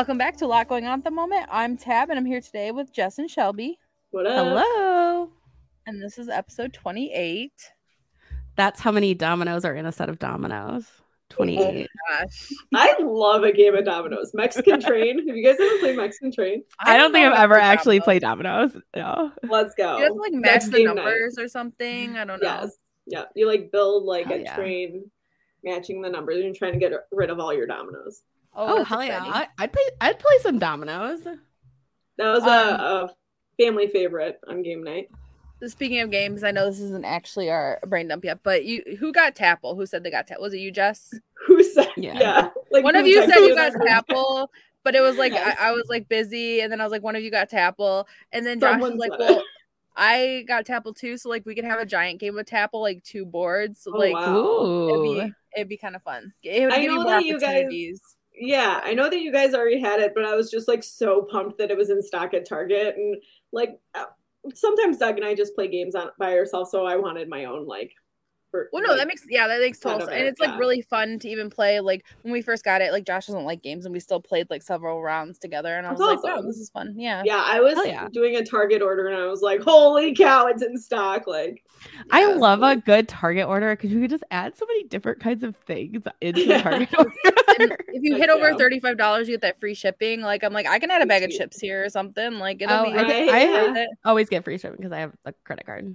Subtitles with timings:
[0.00, 1.44] Welcome back to a lot going on at the moment.
[1.50, 3.78] I'm Tabb, and I'm here today with Jess and Shelby,
[4.12, 4.32] What up?
[4.46, 5.28] Hello.
[5.86, 7.52] and this is episode 28.
[8.56, 10.86] That's how many dominoes are in a set of dominoes.
[11.28, 11.86] 28.
[12.08, 14.30] Gosh, I love a game of dominoes.
[14.32, 15.28] Mexican Train.
[15.28, 16.64] Have you guys ever played Mexican Train?
[16.78, 18.04] I don't think I've ever play actually dominoes.
[18.06, 18.82] played dominoes.
[18.96, 19.32] No.
[19.50, 19.98] Let's go.
[19.98, 20.94] You have to like match the game night.
[20.96, 22.16] numbers or something.
[22.16, 22.48] I don't know.
[22.62, 22.70] Yes.
[23.06, 23.24] Yeah.
[23.36, 24.56] You like build like Oh, a yeah.
[24.56, 25.10] train
[25.62, 28.22] matching the numbers and trying to get rid of all your dominoes.
[28.54, 29.16] Oh, that's hell yeah.
[29.18, 29.32] exciting.
[29.32, 31.22] I, I'd play I'd play some dominoes.
[31.22, 31.38] That
[32.18, 32.50] was Um, a,
[33.04, 33.10] a
[33.62, 35.10] family favorite on game night.
[35.66, 39.12] Speaking of games, I know this isn't actually our brain dump yet, but you who
[39.12, 39.76] got Tapple?
[39.76, 40.40] Who said they got Tapple?
[40.42, 41.12] Was it you, Jess?
[41.46, 41.88] Who said?
[41.96, 42.18] Yeah.
[42.18, 42.48] Yeah.
[42.70, 44.06] Like One of you said you got that?
[44.08, 44.48] Tapple,
[44.84, 45.56] but it was like Yes.
[45.60, 48.06] I, I was like busy, and then I was like, one of you got Tapple,
[48.32, 49.34] and then Josh Someone was like, said it.
[49.36, 49.44] well,
[49.96, 53.02] I got Tapple too, so like we could have a giant game of Tapple, like
[53.04, 54.36] two boards, Oh, like wow.
[54.36, 54.88] Ooh.
[54.88, 56.32] it'd be it'd be kind of fun.
[56.42, 58.00] It would I give you know more that you guys- opportunities.
[58.42, 61.22] Yeah, I know that you guys already had it, but I was just like so
[61.30, 63.18] pumped that it was in stock at Target, and
[63.52, 64.06] like uh,
[64.54, 67.66] sometimes Doug and I just play games on by ourselves, so I wanted my own
[67.66, 67.92] like.
[68.50, 70.10] For, Well, no, like, that makes yeah, that makes total sense.
[70.12, 70.58] And it's like yeah.
[70.58, 71.80] really fun to even play.
[71.80, 74.50] Like when we first got it, like Josh doesn't like games, and we still played
[74.50, 75.76] like several rounds together.
[75.76, 76.94] And I was That's like, wow, oh, this is fun.
[76.96, 77.22] Yeah.
[77.24, 78.08] Yeah, I was yeah.
[78.12, 81.64] doing a Target order, and I was like, "Holy cow, it's in stock!" Like,
[82.10, 82.34] I yeah.
[82.34, 85.56] love a good Target order because you could just add so many different kinds of
[85.56, 86.62] things into the Yeah.
[86.62, 86.88] Target
[87.60, 90.20] And if you Heck hit over thirty five dollars, you get that free shipping.
[90.22, 92.34] Like I'm like, I can add a bag of chips here or something.
[92.38, 93.86] Like it'll Oh, be I, think I yeah.
[94.04, 95.94] always get free shipping because I have a credit card.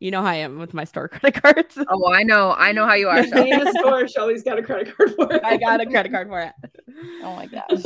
[0.00, 1.78] You know how I am with my store credit cards.
[1.88, 3.22] Oh, I know, I know how you are.
[3.22, 5.44] the name of store, Shelby's got a credit card for it.
[5.44, 6.52] I got a credit card for it.
[7.22, 7.84] Oh my gosh.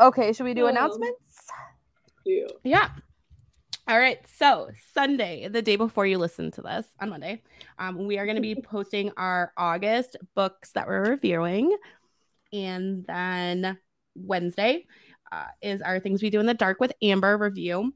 [0.00, 0.68] Okay, should we do Oh.
[0.68, 1.18] announcements?
[2.64, 2.88] Yeah.
[3.88, 4.18] All right.
[4.38, 7.42] So Sunday, the day before you listen to this on Monday,
[7.80, 11.76] um, we are going to be posting our August books that we're reviewing,
[12.52, 13.76] and then
[14.14, 14.86] Wednesday
[15.32, 17.92] uh, is our things we do in the dark with Amber review.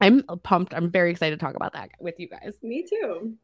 [0.00, 0.74] I'm pumped.
[0.74, 2.58] I'm very excited to talk about that with you guys.
[2.62, 3.34] Me too.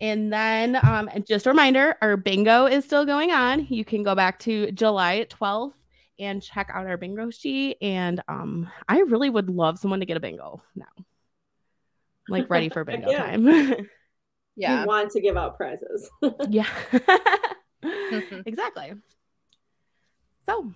[0.00, 3.66] And then, um, just a reminder, our bingo is still going on.
[3.70, 5.72] You can go back to July 12th
[6.18, 7.78] and check out our bingo sheet.
[7.80, 10.84] And um, I really would love someone to get a bingo now.
[12.28, 13.18] Like ready for bingo yeah.
[13.18, 13.88] time.
[14.56, 14.80] Yeah.
[14.80, 16.08] We want to give out prizes.
[16.48, 16.66] yeah.
[18.46, 18.94] exactly.
[20.46, 20.72] So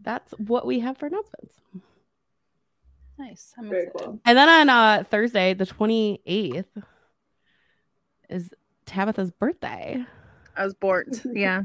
[0.00, 1.54] that's what we have for announcements.
[3.22, 3.52] Nice.
[3.58, 4.04] I'm Very excited.
[4.06, 4.20] cool.
[4.24, 6.64] And then on uh Thursday, the 28th,
[8.28, 8.50] is
[8.86, 10.04] Tabitha's birthday.
[10.56, 11.08] I was bored.
[11.32, 11.62] Yeah.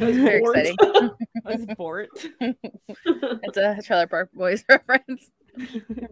[0.00, 0.56] I was Very bored.
[0.58, 1.10] exciting.
[1.46, 2.08] I was bored.
[2.40, 5.30] It's a Trailer Park Boys reference.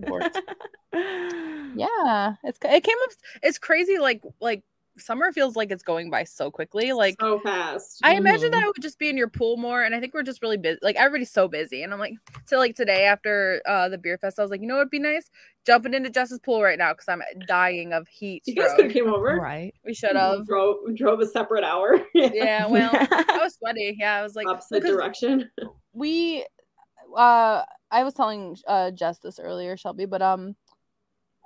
[0.01, 0.25] bored.
[0.93, 3.11] Yeah, it's it came up.
[3.43, 3.99] It's crazy.
[3.99, 4.65] Like like
[5.01, 6.93] summer feels like it's going by so quickly.
[6.93, 8.01] Like so fast.
[8.03, 8.65] I imagine that Mhm.
[8.65, 10.79] I would just be in your pool more, and I think we're just really busy.
[10.83, 12.15] Like everybody's so busy, and I'm like,
[12.47, 14.99] so like today after uh the beer fest, I was like, you know what'd be
[14.99, 15.31] nice?
[15.67, 18.43] Jumping into Jess's pool right now because I'm dying of heat.
[18.47, 19.37] you guys could have came over.
[19.37, 19.75] Right.
[19.85, 20.47] We should have.
[20.47, 22.01] Drove, drove a separate hour.
[22.15, 23.97] Yeah, well, I was sweaty.
[23.99, 25.51] Yeah, I was like, Opposite direction.
[25.93, 26.45] we
[27.17, 30.55] uh i was telling uh jess this earlier shelby but um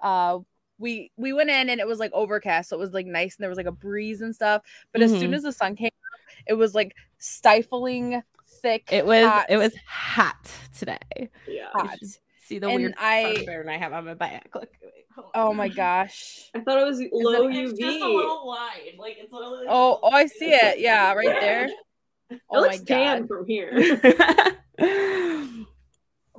[0.03, 0.39] uh
[0.83, 3.43] we we went in and it was like overcast so it was like nice and
[3.43, 4.63] there was like a breeze and stuff
[4.93, 5.37] but as soon Mhm.
[5.37, 8.23] as the sun came out it was like stifling
[8.63, 11.31] thick It was hot, it was hot today.
[11.49, 11.69] Yeah.
[11.73, 11.99] hot.
[12.47, 14.49] See the And weird I- sunburn I have on my back.
[14.55, 14.69] Look.
[14.83, 17.79] wait, oh my gosh I thought it was low it- It's UV.
[17.81, 18.97] just a little line.
[18.99, 21.67] Like it's literally oh oh i see it yeah right there
[22.31, 23.71] It oh my looks tan god from here.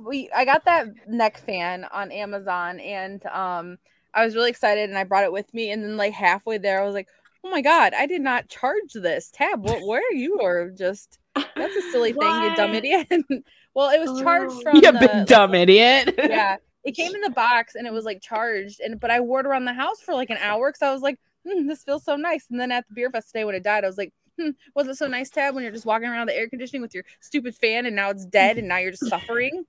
[0.00, 3.78] we i got that neck fan on amazon and um
[4.14, 5.70] i was really excited and i brought it with me.
[5.70, 7.08] And then like halfway there i was like
[7.44, 9.30] oh my god i did not charge this.
[9.30, 13.08] Tabb what where are you or just that's a silly thing you dumb idiot.
[13.74, 14.60] Well it was charged Oh.
[14.62, 16.14] from you the, big dumb idiot.
[16.18, 18.80] yeah it came in the box and it was like charged.
[18.80, 21.02] And but i wore it around the house for like an hour because i was
[21.02, 22.46] like hmm, this feels so nice.
[22.50, 24.88] And then at the beer fest today when it died i was like hmm, was
[24.88, 27.54] it so nice Tabb when you're just walking around the air conditioning with your stupid
[27.54, 29.64] fan and now it's dead and now you're just suffering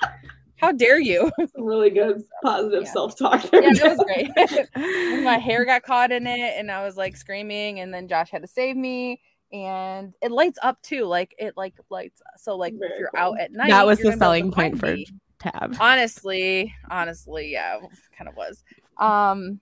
[0.56, 2.90] how dare you Some really good positive Yeah.
[2.92, 3.62] self-talk there.
[3.62, 7.80] yeah that was great my hair got caught in it and i was like screaming
[7.80, 9.20] and then josh had to save me
[9.52, 11.04] and it lights up too.
[11.04, 12.20] Like it like lights.
[12.36, 13.20] So like Very if you're cool.
[13.20, 15.06] out at night, That was the gonna be able selling point for find me.
[15.38, 15.76] Tabb.
[15.78, 17.78] honestly honestly yeah
[18.18, 18.64] kind of was
[18.98, 19.60] um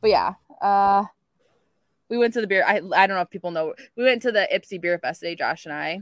[0.00, 0.32] but yeah
[0.62, 1.04] uh
[2.08, 4.32] we went to the beer i i don't know if people know we went to
[4.32, 6.00] the Ypsi beer fest today josh and i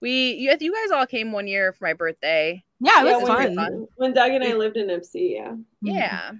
[0.00, 3.28] we you, you guys all came one year for my birthday Yeah, it Yeah, was
[3.28, 3.56] when, fun.
[3.56, 3.86] fun.
[3.96, 5.54] when Doug and I lived in Ypsi, yeah.
[5.82, 6.38] yeah And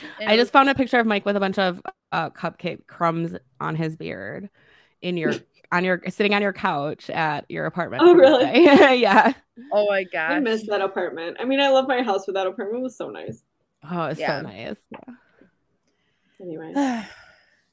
[0.00, 0.30] Mm-hmm.
[0.30, 3.74] I just found a picture of Mike with a bunch of uh, cupcake crumbs on
[3.74, 4.48] his beard
[5.02, 5.34] in your
[5.72, 8.02] on your sitting on your couch at your apartment.
[8.04, 8.64] Oh, really?
[9.00, 9.26] yeah.
[9.26, 9.34] was-
[9.72, 11.36] oh my I gosh miss that apartment.
[11.40, 13.42] I mean, I love my house, but that apartment was so nice.
[13.90, 14.40] Oh, it's Yeah.
[14.40, 14.76] so nice.
[14.90, 15.14] Yeah.
[16.40, 16.72] Anyway,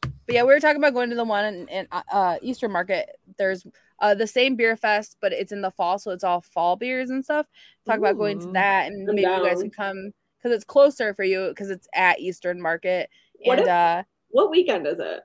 [0.02, 3.10] but yeah, we were talking about going to the one in, in uh, Eastern Market.
[3.38, 3.66] There's
[4.00, 7.10] uh, the same beer fest, but it's in the fall, so it's all fall beers
[7.10, 7.48] and stuff.
[7.86, 9.62] Talk about going to that, and I'm maybe you guys down.
[9.62, 13.10] can come because it's closer for you because it's at Eastern Market.
[13.44, 15.22] What and if- uh, what weekend is it?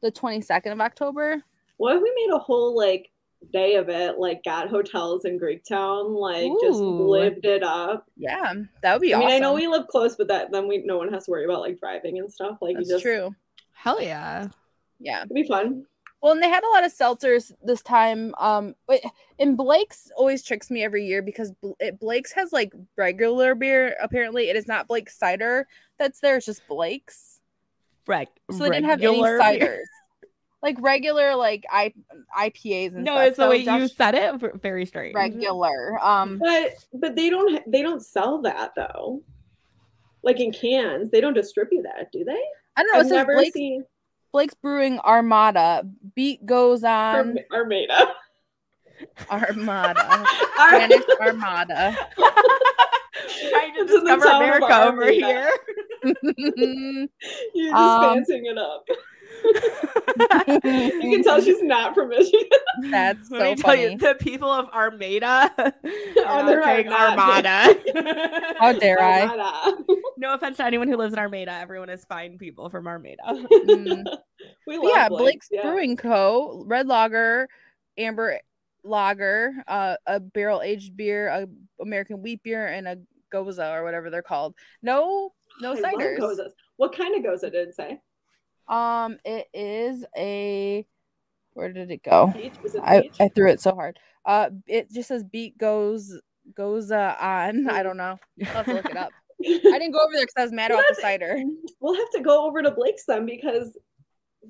[0.00, 1.42] the 22nd of October.
[1.76, 3.10] What if we made a whole like
[3.52, 4.18] day of it?
[4.18, 8.06] Like got hotels in Greektown, like just lived it up.
[8.16, 8.52] Yeah,
[8.82, 9.36] that would be I mean, awesome.
[9.36, 11.60] I know we live close, but that then we no one has to worry about
[11.60, 12.58] like driving and stuff.
[12.60, 13.34] Like That's you just true.
[13.72, 14.48] Hell yeah.
[15.00, 15.18] Yeah.
[15.22, 15.84] it'd be fun.
[16.20, 18.34] Well, and they had a lot of seltzers this time.
[18.38, 18.74] Um,
[19.38, 21.52] and Blake's always tricks me every year because
[22.00, 23.96] Blake's has like regular beer.
[24.02, 25.68] Apparently, it is not Blake's cider
[25.98, 26.36] that's there.
[26.36, 27.40] It's just Blake's.
[28.08, 29.84] Reg- So they didn't have any regular ciders,
[30.62, 31.92] like regular like I
[32.36, 33.04] IPAs and stuff.
[33.04, 33.26] No, stuff.
[33.28, 34.60] it's the So way you said it.
[34.62, 35.14] Very strange.
[35.14, 35.98] regular.
[36.02, 39.22] Um, But but they don't they don't sell that though.
[40.24, 42.42] Like in cans, they don't distribute that, do they?
[42.76, 42.98] I don't know.
[43.00, 43.84] I've It says never Blake's, seen
[44.32, 45.82] Blake's Brewing Armada.
[46.14, 46.90] Beat goes on.
[47.16, 48.14] Arm- Armada.
[49.30, 50.24] Armada.
[50.58, 51.96] Spanish Armada.
[53.50, 55.50] Trying to It's the discover America over here.
[57.54, 58.84] You're just Um, fancying it up.
[60.18, 62.48] You can tell she's not from Michigan.
[62.90, 65.72] That's Let so me tell you, the people of Armada are
[66.42, 67.18] not they're not.
[67.18, 68.54] Armada.
[68.58, 69.74] How dare I?
[70.16, 71.52] No offense to anyone who lives in Armada.
[71.52, 73.22] Everyone is fine people from Armada.
[73.26, 74.04] Mm.
[74.66, 75.62] we love yeah, Blake's, Blake's yeah.
[75.62, 76.64] Brewing Co.
[76.66, 77.48] Red Lager,
[77.96, 78.40] Amber
[78.84, 81.46] Lager, uh, a barrel aged beer, a
[81.80, 82.98] American wheat beer, and a
[83.32, 84.54] Gose or whatever they're called.
[84.82, 86.18] No, no I love ciders.
[86.18, 86.52] Goses.
[86.76, 88.00] What kind of gose did it say?
[88.68, 90.86] Um, it is a.
[91.54, 92.32] Where did it go?
[92.34, 92.54] Peach?
[92.62, 93.10] Was it I.
[93.20, 93.98] I threw it so hard.
[94.24, 96.18] Uh, it just says beat goes
[96.54, 97.68] goes uh, on.
[97.68, 98.18] I don't know.
[98.48, 99.12] I'll have to look it up.
[99.44, 101.02] I didn't go over there because I was mad about the What?
[101.02, 101.38] cider.
[101.80, 103.76] we'll have to go over to Blake's then because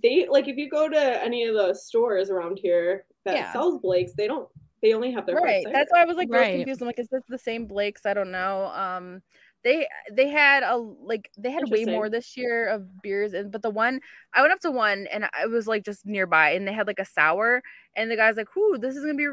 [0.03, 3.53] they like if you go to any of the stores around here that Yeah.
[3.53, 4.49] sells Blake's, they don't
[4.83, 6.53] they only have their right that's why i was like really Right.
[6.59, 9.21] confused i'm like is this the same blake's i don't know um
[9.65, 13.63] they they had a like they had way more this year of beers and but
[13.63, 14.01] the one
[14.35, 16.99] i went up to one and i was like just nearby and they had like
[16.99, 17.63] a sour
[17.97, 19.27] and the guy's like whoo this is gonna be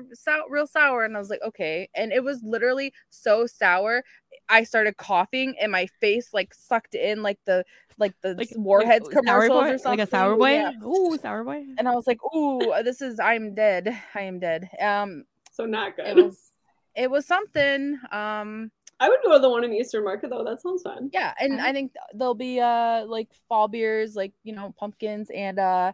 [0.50, 4.04] real sour and i was like okay and it was literally so sour
[4.50, 7.64] i started coughing and my face like sucked in like the
[7.98, 9.74] like the Like warheads like commercials Boy?
[9.74, 10.52] or something Like a sour boy?
[10.54, 10.72] Yeah.
[10.84, 11.64] Ooh, sour boy.
[11.78, 15.96] and i was like ooh this is i'm dead i am dead um so not
[15.96, 16.08] good.
[16.08, 16.52] it was
[16.96, 20.44] it was something um I would go to the one in Eastern Market though.
[20.44, 21.10] That sounds fun.
[21.14, 25.60] yeah and i think there'll be uh like fall beers like you know pumpkins and
[25.60, 25.92] uh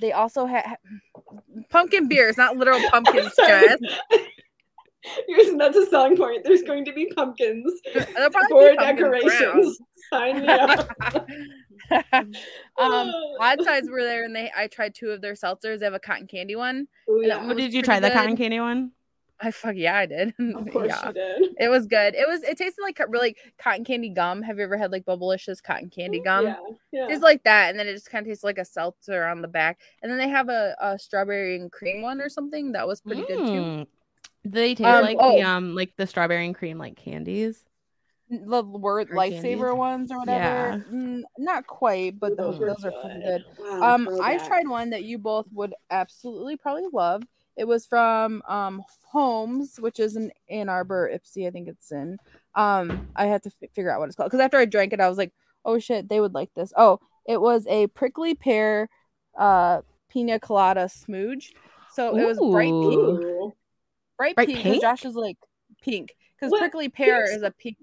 [0.00, 0.76] they also have
[1.70, 3.68] pumpkin beers not literal pumpkins Sorry.
[3.68, 3.78] Jess.
[5.28, 6.42] Here's- that's a selling point.
[6.44, 9.78] There's going to be pumpkins There'll probably for be decorations.
[10.12, 10.90] Sign me up.
[12.78, 15.94] um Odd Sides were there and they i tried two of their seltzers they have
[15.94, 17.46] a cotton candy one Ooh, yeah.
[17.46, 18.00] What did you pretty try?
[18.00, 18.92] The cotton candy one?
[19.42, 21.54] I fuck yeah i did Of course yeah you did.
[21.58, 24.76] it was good it was it tasted like really cotton candy gum have you ever
[24.76, 26.56] had like bubblicious cotton candy gum Yeah,
[26.92, 27.06] yeah.
[27.10, 29.48] It's like that, and then it just kind of tastes like a seltzer on the
[29.48, 29.78] back.
[30.02, 33.22] And then they have a, a strawberry and cream one or something that was pretty
[33.22, 33.62] good too.
[33.62, 33.86] Mm.
[34.44, 35.36] They taste Um, like oh.
[35.36, 37.64] the um like the strawberry and cream like candies?
[38.28, 39.74] The word Or lifesaver candies?
[39.74, 40.84] ones or whatever.
[40.92, 43.44] Mm, not quite, but Ooh, those were those are pretty good.
[43.58, 44.46] Wow, Um, I throwback.
[44.46, 47.22] tried one that you both would absolutely probably love.
[47.56, 52.16] It was from um Homes, which is in Ann Arbor, Ypsi, I think it's in.
[52.54, 55.00] Um, I had to f- figure out what it's called because after I drank it,
[55.00, 55.32] I was like,
[55.64, 56.72] oh shit, they would like this.
[56.76, 58.88] Oh, it was a prickly pear,
[59.36, 61.52] uh, pina colada smooge.
[61.92, 63.20] So it was bright pink, Ooh.
[63.46, 63.52] Ooh.
[64.16, 64.58] bright, Bright pink.
[64.58, 64.82] 'cause pink?
[64.82, 65.36] Josh is like
[65.82, 67.76] pink because prickly pear Pink's- is a pink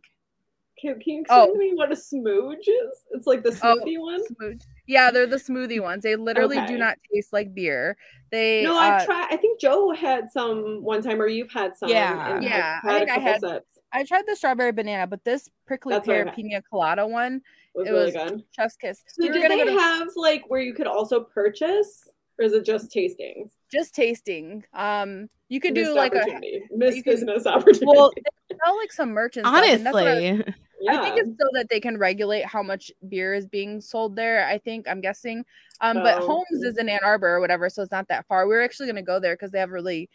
[0.80, 1.44] Can, can you Oh.
[1.44, 3.04] explain to me what a smooge is?
[3.12, 3.76] It's like the Oh.
[3.76, 4.24] smoothie one.
[4.28, 4.62] smooth.
[4.88, 6.04] Yeah, they're the smoothie ones.
[6.04, 6.68] They literally Okay.
[6.68, 7.98] do not taste like beer.
[8.32, 9.28] They No, uh, I've tried.
[9.30, 11.90] I think Joe had some one time, or you've had some.
[11.90, 12.12] Yeah.
[12.14, 13.80] and I've Yeah, I had think a I had- sips.
[13.94, 17.42] I tried the strawberry banana, but this prickly That's pear pina colada one,
[17.76, 18.44] It was it really was good.
[18.56, 19.04] chef's kiss.
[19.08, 22.08] So We were did gonna they go to- have like where you could also purchase
[22.40, 23.50] or is it just tasting?
[23.72, 24.64] just tasting.
[24.74, 26.64] Um, you could Missed do like a opportunity.
[26.72, 27.86] missed you could- business opportunity.
[27.88, 28.12] well,
[28.50, 31.02] they sell like some merch and stuff, and that's what I- yeah.
[31.02, 34.46] I think it's so that they can regulate how much beer is being sold there.
[34.48, 35.46] I think I'm guessing.
[35.82, 36.28] Um, but Oh.
[36.28, 38.48] Homes is in Ann Arbor or whatever, so it's not that far.
[38.48, 40.10] We are actually gonna go there because they have really,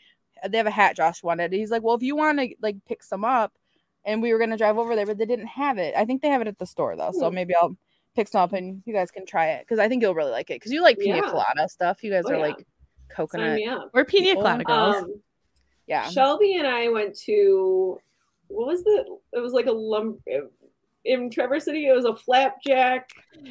[0.49, 1.52] they have a hat Josh wanted.
[1.52, 3.52] He's like, well, if you want to like pick some up,
[4.04, 5.95] and we were gonna drive over there, but they didn't have it.
[5.97, 7.35] I think they have it at the store though, so Hmm.
[7.37, 7.76] maybe I'll
[8.16, 10.50] pick some up and you guys can try it because I think you'll really like
[10.50, 11.31] it because you like pina Yeah.
[11.31, 12.02] colada stuff.
[12.02, 12.42] You guys Oh, are yeah.
[12.42, 12.66] like Sign
[13.09, 13.90] coconut, me up.
[13.95, 14.97] we're pina People, colada girls.
[15.04, 15.23] Um,
[15.87, 16.09] yeah.
[16.11, 18.00] Shelby and I went to
[18.52, 19.04] what was the?
[19.32, 20.18] It was like a lum
[21.04, 21.87] in Traverse City.
[21.88, 23.11] It was a flapjack.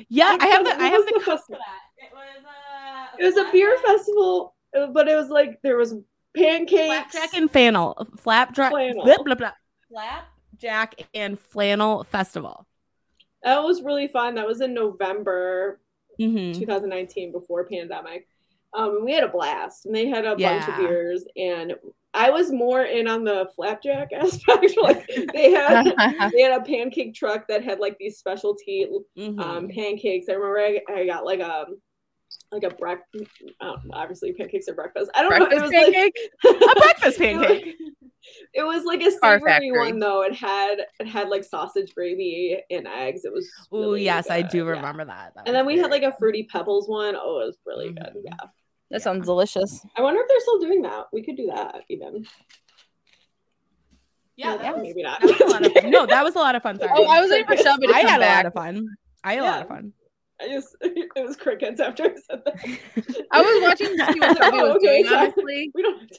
[0.09, 1.81] yeah, I have the I have the the cup fest- for that.
[1.97, 5.95] It was uh, It was a beer festival, uh, but it was like there was
[6.35, 6.85] pancakes.
[7.11, 8.07] Flapjack and flannel.
[8.17, 8.71] Flapjack.
[8.71, 9.03] Flannel.
[9.03, 9.51] Blah, blah, blah.
[9.89, 12.65] Flapjack and flannel festival.
[13.43, 14.35] That was really fun.
[14.35, 15.79] That was in November
[16.19, 16.53] Mhm.
[16.57, 18.27] 2019 before pandemic.
[18.73, 21.73] Um, we had a blast, and they had a bunch of beers, and
[22.13, 24.73] I was more in on the flapjack aspect.
[24.81, 25.83] like they had
[26.33, 28.87] they had a pancake truck that had like these specialty
[29.17, 29.39] Mhm.
[29.39, 30.27] um, pancakes.
[30.29, 31.65] I remember I, I got like a
[32.51, 33.29] like a breakfast.
[33.61, 35.09] Um, obviously, pancakes are breakfast.
[35.15, 35.45] I don't know.
[35.45, 36.15] It Breakfast was pancake.
[36.43, 37.75] like a breakfast pancake.
[38.53, 40.21] It was like a savory one though.
[40.23, 43.25] It had it had like sausage gravy and eggs.
[43.25, 43.49] It was.
[43.71, 44.71] Oh really yes, I good, do yeah.
[44.71, 45.33] remember that.
[45.35, 47.15] That And then we had like a fruity pebbles one.
[47.15, 48.13] Oh, it was really good.
[48.17, 48.21] Mhm.
[48.25, 48.35] Yeah.
[48.91, 49.85] That sounds delicious.
[49.97, 51.05] I wonder if they're still doing that.
[51.13, 52.25] We could do that even.
[54.37, 55.21] Yeah, that was, maybe not.
[55.21, 55.83] that was a lot of.
[55.91, 56.79] No, that was a lot of fun.
[56.79, 56.91] Sorry.
[56.93, 58.87] Oh, I was waiting for Shelby to I come had a lot of fun.
[59.23, 59.93] I had a lot of fun.
[60.41, 63.25] I just it was crickets after I said that.
[63.31, 65.05] I was watching to see what Shelby Oh, was okay, doing.
[65.05, 65.17] sorry.
[65.27, 66.11] Honestly, We don't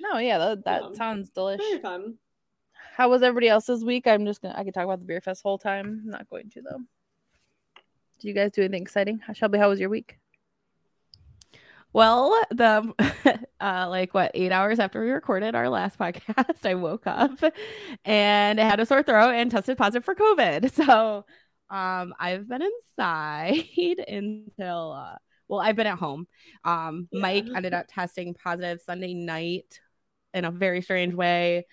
[0.00, 0.96] no, yeah, that, that Yeah.
[0.96, 1.80] sounds Very delicious.
[1.82, 2.14] fun.
[2.96, 4.06] How was everybody else's week?
[4.06, 6.02] I'm just gonna I could talk about the beer fest whole time.
[6.04, 6.78] I'm not going to though.
[8.20, 9.18] Did you guys do anything exciting?
[9.18, 10.18] How- Shelby, how was your week?
[11.94, 12.92] Well, the
[13.60, 17.40] uh like what, 8 hours after we recorded our last podcast, I woke up
[18.04, 20.72] and I had a sore throat and tested positive for COVID.
[20.74, 21.26] So,
[21.70, 23.64] um I've been inside
[24.08, 25.16] until uh
[25.48, 26.26] well, I've been at home.
[26.64, 29.80] Um Mike ended up testing positive Sunday night
[30.34, 31.66] in a very strange way.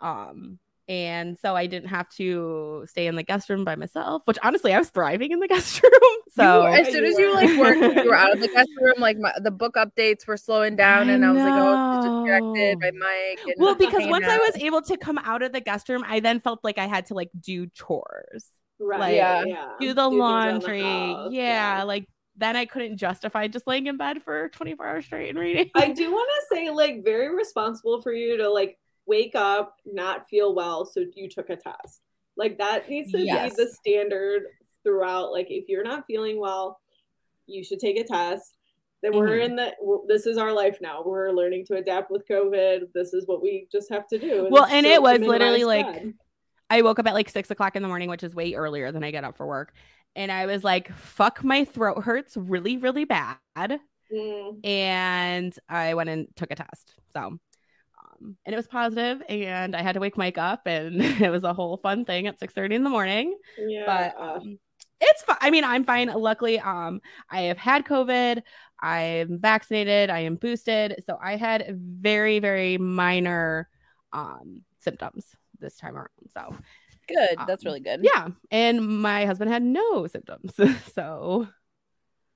[0.00, 0.60] Um
[0.92, 4.74] and so I didn't have to stay in the guest room by myself, which honestly
[4.74, 5.92] I was thriving in the guest room.
[6.34, 8.02] So You- as soon as you like worked, were.
[8.02, 8.94] you were out of the guest room.
[8.98, 12.80] Like my, the book updates were slowing down, I and I was like, oh, distracted
[12.80, 12.90] by.
[12.98, 13.40] Mike.
[13.46, 16.02] And well because hanging once i was able to come out of the guest room
[16.06, 18.46] i then felt like i had to like do chores
[18.80, 18.98] Right.
[19.00, 19.44] Like, Yeah.
[19.44, 19.68] yeah.
[19.78, 22.06] do the things around the laundry yeah, like
[22.36, 25.88] then i couldn't justify just laying in bed for 24 hours straight and reading I
[25.92, 30.54] do want to say, like, very responsible for you to like wake up, not feel
[30.54, 32.00] well, so you took a test.
[32.36, 33.54] Like that needs to Yes.
[33.56, 34.44] be the standard
[34.82, 35.32] throughout.
[35.32, 36.80] Like, if you're not feeling well,
[37.46, 38.56] you should take a test.
[39.02, 39.44] Then we're Mhm.
[39.44, 39.76] in the.
[39.80, 41.02] we're- This is our life now.
[41.04, 42.92] We're learning to adapt with COVID.
[42.94, 44.46] This is what we just have to do.
[44.50, 46.04] Well, and so it was literally, like,
[46.70, 49.04] i woke up at like six o'clock in the morning which is way earlier than
[49.04, 49.74] i get up for work
[50.16, 53.36] and i was like fuck my throat hurts really really bad
[54.10, 54.64] Mm.
[54.66, 56.94] and I went and took a test.
[57.14, 57.38] So,
[58.22, 61.44] um, and it was positive, and I had to wake Mike up, and it was
[61.44, 63.36] a whole fun thing at six thirty in the morning.
[63.58, 63.84] yeah.
[63.86, 64.58] But um,
[65.00, 65.36] it's fine.
[65.40, 66.08] I mean, I'm fine.
[66.08, 67.00] Luckily, um,
[67.30, 68.42] I have had COVID.
[68.80, 70.10] I'm vaccinated.
[70.10, 73.68] I am boosted, so I had very very minor
[74.12, 75.24] um symptoms
[75.60, 76.08] this time around.
[76.34, 76.54] So
[77.08, 77.36] good.
[77.46, 78.00] That's um, really good.
[78.02, 80.52] yeah, and my husband had no symptoms.
[80.94, 81.48] so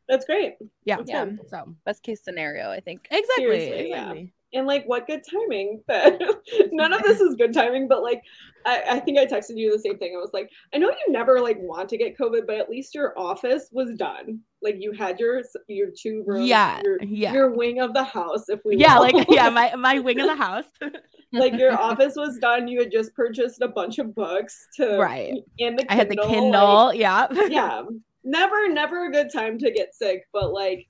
[0.09, 0.55] that's great.
[0.85, 1.25] yeah, That's Yeah.
[1.25, 1.41] good.
[1.51, 3.09] so Best case scenario, I think.
[3.11, 3.97] exactly, Seriously, yeah.
[4.13, 4.33] exactly.
[4.53, 6.21] And like what good timing that
[6.73, 8.23] none of this is good timing but like
[8.65, 11.13] I, I think i texted you the same thing i was like i know you
[11.13, 14.93] never like want to get covid but at least your office was done like you
[14.93, 17.33] had your your two rooms Yeah, your, yeah.
[17.33, 19.03] your wing of the house if we yeah will.
[19.03, 20.65] like yeah my, my wing of the house
[21.33, 25.35] like your office was done you had just purchased a bunch of books to Right.
[25.59, 27.83] in the i had the Kindle, kindle yeah yeah
[28.25, 30.87] never never a good time to get sick but like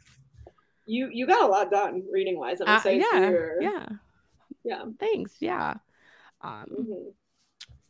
[0.87, 3.87] you you got a lot done reading wise i'm Uh, excited yeah your yeah
[4.65, 4.85] Yeah.
[4.99, 5.75] thanks yeah
[6.43, 7.13] um Mhm.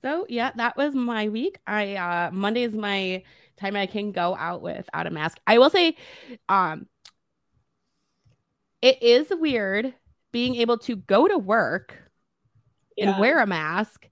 [0.03, 3.23] so yeah that was my week i uh monday is my
[3.59, 5.97] time i can go out without a mask i will say
[6.49, 6.87] um
[8.83, 9.95] it is weird
[10.33, 11.97] being able to go to work
[12.97, 13.11] Yeah.
[13.11, 14.09] and wear a mask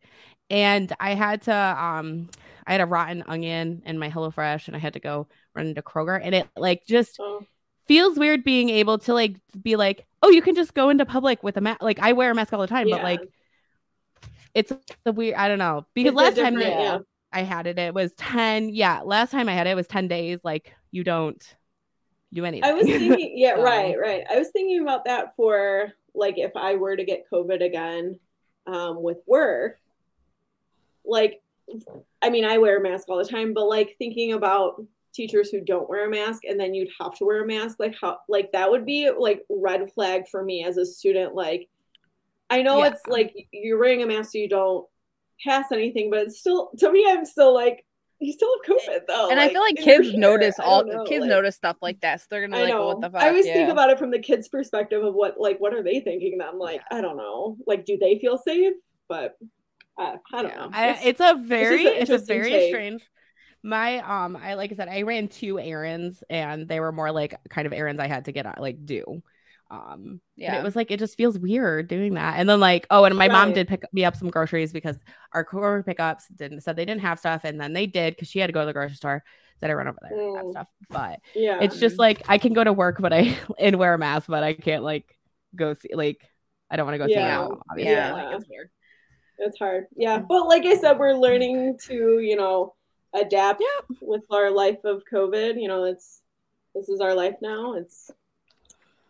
[0.51, 2.29] and i had to um
[2.67, 5.83] i had a rotten onion in my HelloFresh and i had to go run into
[5.83, 7.47] kroger and it like just Oh.
[7.87, 11.43] Feels weird being able to like be like oh you can just go into public
[11.43, 13.21] with a mask like i wear a mask all the time but like
[14.55, 14.73] it's
[15.05, 16.99] the weird i don't know because It's last time yeah.
[17.33, 20.09] i had it it was 10 yeah last time i had it, it was 10
[20.09, 21.57] days like you don't
[22.35, 22.69] do anything.
[22.69, 24.25] I was thinking, yeah, So- right, right.
[24.31, 28.19] I was thinking about that for like if I were to get COVID again
[28.67, 29.79] um, with work.
[31.07, 31.43] Like,
[32.23, 34.83] I mean, I wear a mask all the time, but like thinking about
[35.15, 37.95] teachers who don't wear a mask and then you'd have to wear a mask, like
[38.01, 41.35] how, like that would be like red flag for me as a student.
[41.35, 41.69] Like,
[42.51, 42.89] I know Yeah.
[42.89, 44.87] it's like you're wearing a mask so you don't
[45.43, 47.85] pass anything, but it's still to me, I'm still like,
[48.21, 49.29] you still have COVID though.
[49.31, 50.19] and I feel like kids here.
[50.19, 52.73] notice all know, kids like- notice stuff like that, so they're gonna be I like,
[52.73, 52.79] know.
[52.81, 53.55] well, "What the fuck?" I always yeah.
[53.55, 56.39] think about it from the kids' perspective of what, like, what are they thinking?
[56.39, 57.57] That I'm like, I don't know.
[57.67, 58.75] Like, do they feel safe?
[59.09, 59.37] But
[59.99, 60.57] uh, I don't Yeah.
[60.57, 60.71] know.
[60.73, 62.71] I, It's- it's a very an it's a very take.
[62.73, 63.03] strange
[63.65, 67.35] my um i like i said i ran two errands and they were more like
[67.49, 69.23] kind of errands i had to get uh, like do.
[69.71, 72.39] Um yeah it was like it just feels weird doing that.
[72.39, 74.97] And then like oh and my mom did pick me up some groceries because
[75.33, 78.39] our core pickups didn't said they didn't have stuff and then they did because she
[78.39, 79.25] had to go to the grocery store
[79.59, 80.51] said i run over there and Mm.
[80.51, 80.69] stuff.
[80.91, 83.99] But yeah, it's just like i can go to work but i and wear a
[83.99, 85.17] mask but i can't like
[85.57, 86.21] go see like
[86.71, 87.41] i don't want to go see Yeah.
[87.41, 87.93] out obviously.
[87.95, 88.13] Yeah.
[88.13, 88.71] like it's weird.
[89.39, 89.87] It's hard.
[89.97, 92.75] Yeah, but like I said, we're learning to, you know,
[93.15, 93.63] adapt
[94.01, 95.61] with our life of COVID.
[95.61, 96.21] You know, it's
[96.75, 97.75] this is our life now.
[97.75, 98.11] It's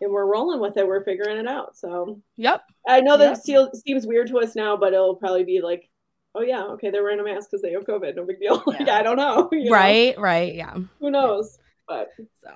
[0.01, 0.87] and we're rolling with it.
[0.87, 1.77] We're figuring it out.
[1.77, 3.71] So yep I know that Yep.
[3.87, 5.89] seems weird to us now, but it'll probably be like,
[6.35, 8.17] oh yeah, okay, they're wearing a mask because they have COVID.
[8.17, 8.63] No big deal.
[8.67, 8.97] Like, Yeah.
[8.97, 9.49] I don't know.
[9.53, 9.73] you know?
[9.73, 11.59] right right yeah Who knows?
[11.89, 12.09] But
[12.43, 12.51] so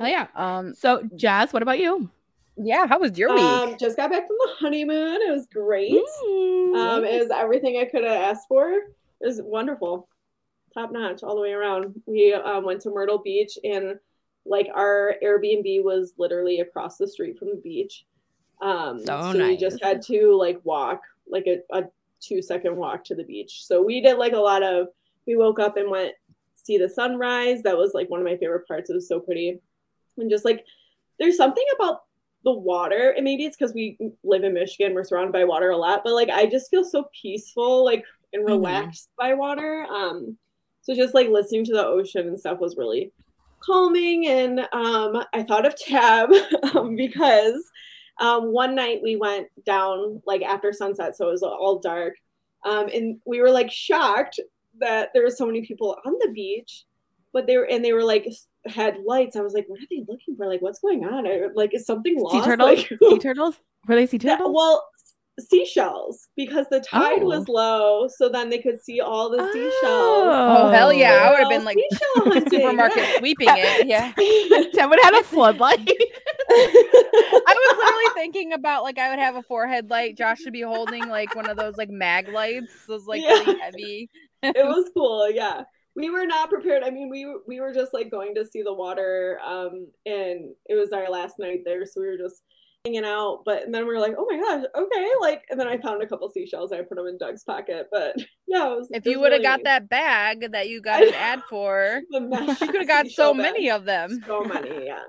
[0.00, 2.08] oh yeah Um, So, Jess, what about you?
[2.56, 2.86] yeah.
[2.86, 3.42] How was your week?
[3.42, 5.20] Um, just got back from the honeymoon.
[5.22, 5.92] It was great.
[6.24, 8.72] Mm, Um, it was everything I could have asked for.
[9.20, 10.08] It was wonderful,
[10.72, 12.00] top notch all the way around.
[12.06, 13.98] We um, went to Myrtle Beach, and
[14.46, 18.04] like our Airbnb was literally across the street from the beach.
[18.62, 19.04] Um,
[19.38, 21.84] So we just had to like walk like a, a
[22.20, 23.64] two second walk to the beach.
[23.66, 24.88] So we did like a lot of.
[25.26, 26.14] We woke up and went
[26.54, 27.62] see the sunrise.
[27.62, 28.90] That was like one of my favorite parts.
[28.90, 29.60] It was so pretty,
[30.16, 30.64] and just like
[31.18, 32.02] there's something about
[32.44, 35.76] the water and maybe it's because we live in michigan we're surrounded by water a
[35.76, 38.48] lot but like i just feel so peaceful like and Mhm.
[38.48, 40.36] relaxed by water um
[40.82, 43.12] so just like listening to the ocean and stuff was really
[43.60, 46.30] calming and um i thought of Tabb
[46.74, 47.62] um, because
[48.20, 52.14] um one night we went down like after sunset so it was all dark
[52.64, 54.40] um and we were like shocked
[54.78, 56.84] that there were so many people on the beach
[57.32, 58.26] but they were and they were like
[58.66, 59.36] had lights.
[59.36, 60.46] I was like, what are they looking for?
[60.46, 61.24] Like, what's going on?
[61.54, 62.44] Like, is something sea lost?
[62.44, 62.68] turtles?
[62.68, 63.56] Like, sea turtles?
[63.86, 64.54] Were they sea Yeah, turtles?
[64.54, 64.84] well,
[65.40, 67.26] seashells because the tide Oh.
[67.26, 69.80] was low, so then they could see all the seashells.
[69.82, 71.14] oh hell yeah!
[71.24, 73.16] I would have been like seashell hunting, supermarket yeah.
[73.18, 73.86] sweeping it.
[73.86, 74.12] Yeah.
[74.74, 75.88] Someone had a floodlight.
[76.50, 80.16] I was literally thinking about like I would have a forehead light.
[80.16, 83.30] Josh should be holding like one of those like mag lights, those like Yeah.
[83.30, 84.10] really heavy.
[84.42, 85.64] it was cool yeah
[85.96, 88.72] we were not prepared i mean we we were just like going to see the
[88.72, 92.40] water um and it was our last night there so we were just
[92.86, 95.68] hanging out but and then we were like oh my gosh okay like and then
[95.68, 98.16] i found a couple seashells and i put them in doug's pocket but
[98.48, 99.64] yeah it was, If you would have really got nice.
[99.64, 102.18] that bag that you got an ad for, you
[102.58, 104.18] could have got so seashell many of them.
[104.26, 105.02] so many yeah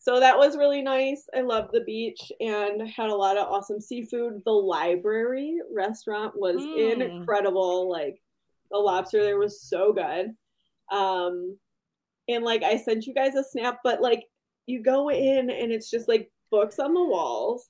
[0.00, 3.80] so that was really nice i loved the beach and had a lot of awesome
[3.80, 7.00] seafood the library restaurant was Mm.
[7.20, 8.20] incredible like
[8.72, 10.32] the lobster there was so good
[10.90, 11.56] um
[12.28, 14.24] and like i sent you guys a snap but like
[14.66, 17.68] you go in and it's just like books on the walls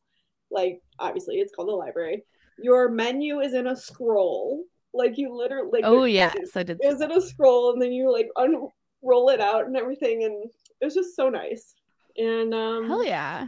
[0.51, 2.25] like obviously it's called the library
[2.59, 4.65] your menu is in a scroll
[4.95, 6.79] like you literally like oh it- yes, it- I did.
[6.81, 10.85] it in a scroll and then you like unroll it out and everything and it
[10.85, 11.75] was just so nice
[12.17, 13.47] and um Hell yeah.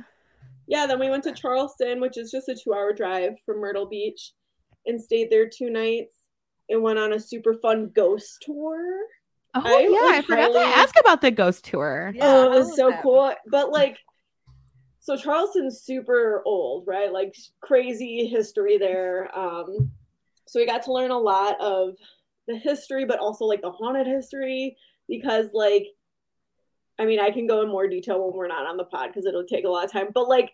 [0.69, 3.87] yeah then we went to charleston which is just a two hour drive from myrtle
[3.87, 4.33] beach
[4.87, 6.14] and stayed there two nights
[6.69, 8.79] and went on a super fun ghost tour
[9.53, 12.12] Oh I, yeah, I like, forgot to ask about the ghost tour.
[12.14, 13.03] Yeah, oh it was was so that?
[13.03, 13.99] cool but like
[15.11, 17.12] so charleston's super old right?
[17.12, 19.37] Like crazy history there.
[19.37, 19.90] Um
[20.46, 21.94] so we got to learn a lot of
[22.46, 24.77] the history but also like the haunted history
[25.09, 25.87] because like
[26.99, 29.27] i mean i can go in more detail when we're not on the pod because
[29.27, 30.51] it'll take a lot of time but like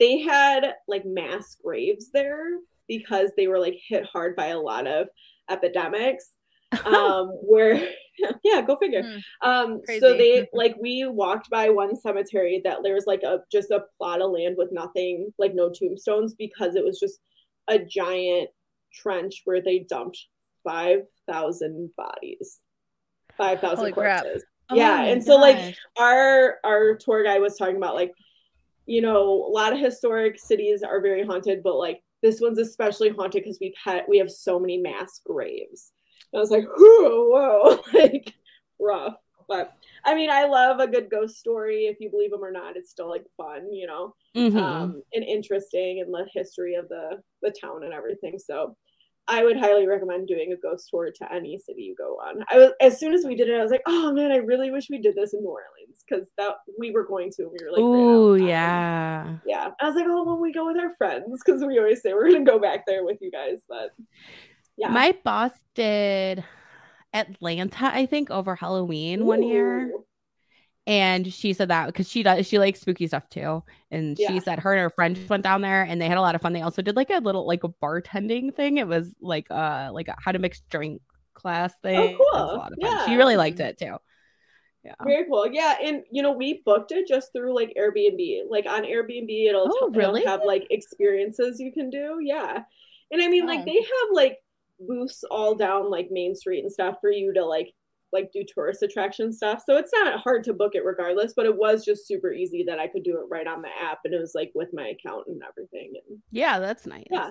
[0.00, 4.86] they had like mass graves there because they were like hit hard by a lot
[4.86, 5.08] of
[5.50, 6.30] epidemics
[6.86, 7.88] um where
[8.44, 9.48] yeah go figure Hmm.
[9.48, 10.00] um Crazy.
[10.00, 13.84] so they like we walked by one cemetery that there was like a just a
[13.98, 17.20] plot of land with nothing like no tombstones because it was just
[17.68, 18.48] a giant
[18.92, 20.26] trench where they dumped
[20.64, 22.60] 5000 bodies
[23.36, 24.22] 5000 Holy crap.
[24.24, 28.12] corpses Oh yeah and so like our our tour guide was talking about like
[28.86, 33.10] you know a lot of historic cities are very haunted but like this one's especially
[33.10, 35.92] haunted because we've had we have so many mass graves
[36.34, 38.34] i was like whoa whoa like
[38.80, 39.14] rough
[39.48, 39.72] But
[40.04, 41.86] I mean, I love a good ghost story.
[41.86, 44.56] If you believe them or not, it's still like fun, you know, Mhm.
[44.60, 48.38] um, and interesting, and the history of the the town and everything.
[48.40, 48.76] So,
[49.28, 52.44] I would highly recommend doing a ghost tour to any city you go on.
[52.50, 54.70] I was as soon as we did it, I was like, oh man, I really
[54.72, 57.44] wish we did this in New Orleans because that we were going to.
[57.44, 58.48] We were like, ran out Ooh, of time.
[58.48, 59.38] yeah.
[59.46, 59.70] yeah.
[59.80, 62.32] I was like, oh, well, we go with our friends because we always say we're
[62.32, 63.90] gonna go back there with you guys, but
[64.76, 64.88] yeah.
[64.88, 66.44] My boss did
[67.12, 69.90] Atlanta, I think, over Halloween one year.
[70.88, 73.64] And she said that because she does, she likes spooky stuff too.
[73.90, 76.36] And she said her and her friend went down there and they had a lot
[76.36, 76.52] of fun.
[76.52, 78.78] They also did like a little, like a bartending thing.
[78.78, 81.02] It was like, uh, like a how to mix drink
[81.34, 82.10] class thing.
[82.12, 82.40] It was cool.
[82.40, 83.08] a lot of fun.
[83.08, 83.96] She really liked it too.
[84.84, 84.94] Yeah.
[85.04, 85.48] Very cool.
[85.50, 88.42] Yeah, and you know, we booked it just through like Airbnb.
[88.48, 90.24] Like on Airbnb, it'll, Oh, t- it'll really?
[90.24, 92.18] have like experiences you can do.
[92.22, 92.62] Yeah,
[93.10, 93.46] and I mean, Oh.
[93.46, 94.38] like they have like
[94.80, 97.72] booths all down like Main Street and stuff for you to like
[98.12, 99.62] like do tourist attraction stuff.
[99.68, 101.32] So it's not hard to book it regardless.
[101.34, 103.98] But it was just super easy that I could do it right on the app,
[104.04, 105.92] and it was like with my account and everything.
[106.08, 107.06] And Yeah, that's nice.
[107.10, 107.30] Yeah.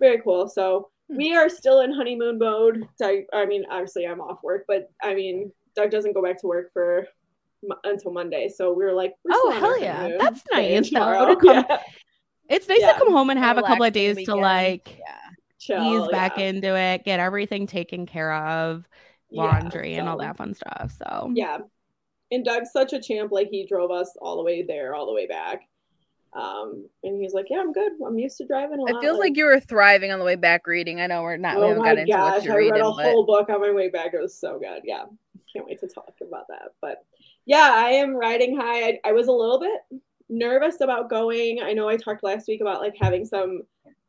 [0.00, 0.48] very cool.
[0.48, 1.16] So Hmm.
[1.18, 2.86] we are still in honeymoon mode.
[2.98, 6.46] Doug, I mean, obviously I'm off work, but I mean, Doug doesn't go back to
[6.46, 7.06] work for
[7.64, 8.48] m- until Monday.
[8.48, 10.16] So we were like, we're Oh, hell yeah.
[10.18, 11.82] That's nice, though, come- Yeah,
[12.48, 12.92] It's nice Yeah.
[12.92, 15.25] to come home and have a couple of days to like yeah.
[15.66, 16.46] Chill, ease back yeah.
[16.46, 18.88] into it, get everything taken care of,
[19.30, 20.92] Yeah, laundry and all that fun stuff.
[20.96, 21.58] So Yeah.
[22.32, 23.30] And Doug's such a champ.
[23.32, 25.62] Like he drove us all the way there, all the way back.
[26.32, 27.92] Um, and he's like, yeah, I'm good.
[28.06, 28.90] I'm used to driving a lot.
[28.90, 31.00] It feels like you were thriving on the way back reading.
[31.00, 31.56] I know we're not.
[31.56, 33.48] we oh haven't my got into gosh, what you're I read a but whole book
[33.48, 34.12] on my way back.
[34.12, 34.82] It was so good.
[34.84, 35.04] Yeah,
[35.50, 36.72] can't wait to talk about that.
[36.82, 37.04] But
[37.46, 38.82] yeah, I am riding high.
[38.82, 41.60] I, I was a little bit nervous about going.
[41.62, 43.62] I know I talked last week about like having some,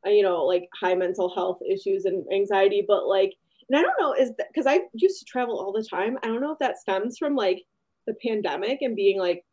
[0.06, 3.34] Uh, you know, like high mental health issues and anxiety, but like,
[3.70, 6.18] and I don't know, is because I used to travel all the time.
[6.24, 7.64] I don't know if that stems from like
[8.06, 9.44] the pandemic and being like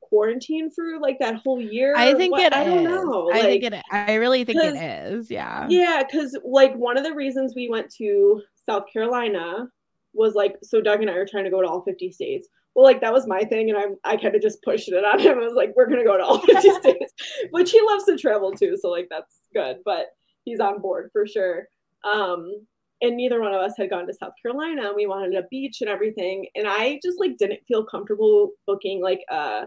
[0.00, 1.94] quarantined for like that whole year.
[1.96, 2.42] I think what.
[2.42, 2.84] it I don't is.
[2.84, 3.30] know.
[3.32, 3.84] I think like- it.
[3.90, 5.30] I really think it is.
[5.30, 5.66] Yeah.
[5.68, 9.68] yeah, because like one of the reasons we went to South Carolina
[10.12, 12.48] was like so Doug and I are trying to go to all 50 states.
[12.74, 15.18] Well, like that was my thing, and I I kind of just pushed it on
[15.20, 15.38] him.
[15.38, 17.12] I was like, we're gonna go to all 50 states,
[17.50, 19.78] which he loves to travel too, so like that's good.
[19.84, 20.06] But
[20.44, 21.68] he's on board for sure.
[22.04, 22.66] Um,
[23.00, 25.80] and neither one of us had gone to South Carolina, and we wanted a beach
[25.82, 29.64] and everything, and I just like didn't feel comfortable booking like a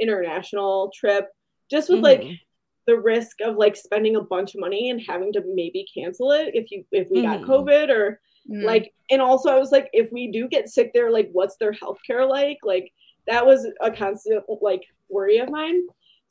[0.00, 1.26] international trip,
[1.70, 2.38] just with like Mhm.
[2.86, 6.54] the risk of like spending a bunch of money and having to maybe cancel it
[6.54, 7.46] if you if we got Mhm.
[7.46, 8.64] COVID or Mm.
[8.64, 11.72] like and also I was like if we do get sick there like what's their
[11.72, 12.92] healthcare like like
[13.26, 15.82] that was a constant like worry of mine.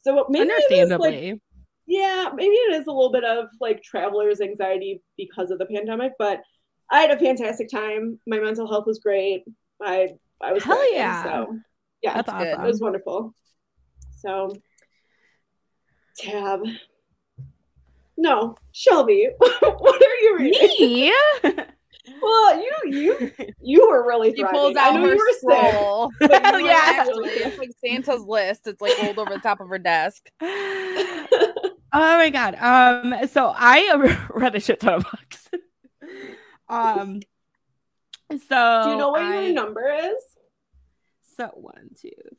[0.01, 1.39] So maybe it is, like,
[1.85, 6.13] yeah, maybe it is a little bit of like traveler's anxiety because of the pandemic,
[6.17, 6.41] but
[6.89, 8.19] I had a fantastic time.
[8.25, 9.43] My mental health was great.
[9.81, 10.09] I
[10.41, 11.23] I was Hell thriving, yeah.
[11.23, 11.59] So
[12.01, 12.61] yeah, That's awesome.
[12.61, 13.33] it was wonderful.
[14.17, 14.55] So,
[16.17, 16.61] Tabb.
[18.17, 20.69] No, Shelby, what are you reading?
[20.79, 21.13] Me?
[22.21, 23.31] Well, you you
[23.61, 24.59] you were really She thriving.
[24.59, 25.39] pulls I out know her you were sick.
[25.71, 26.11] scroll.
[26.19, 26.79] but you were Yeah.
[26.83, 28.67] Actually, it's like Santa's list.
[28.67, 30.29] It's like rolled over the top of her desk.
[30.41, 32.55] oh my god.
[32.55, 33.27] Um.
[33.27, 35.49] So I read a shit ton of books.
[36.69, 37.19] um.
[38.31, 40.15] So Do you know what I, your number is?
[41.35, 42.09] So one, two,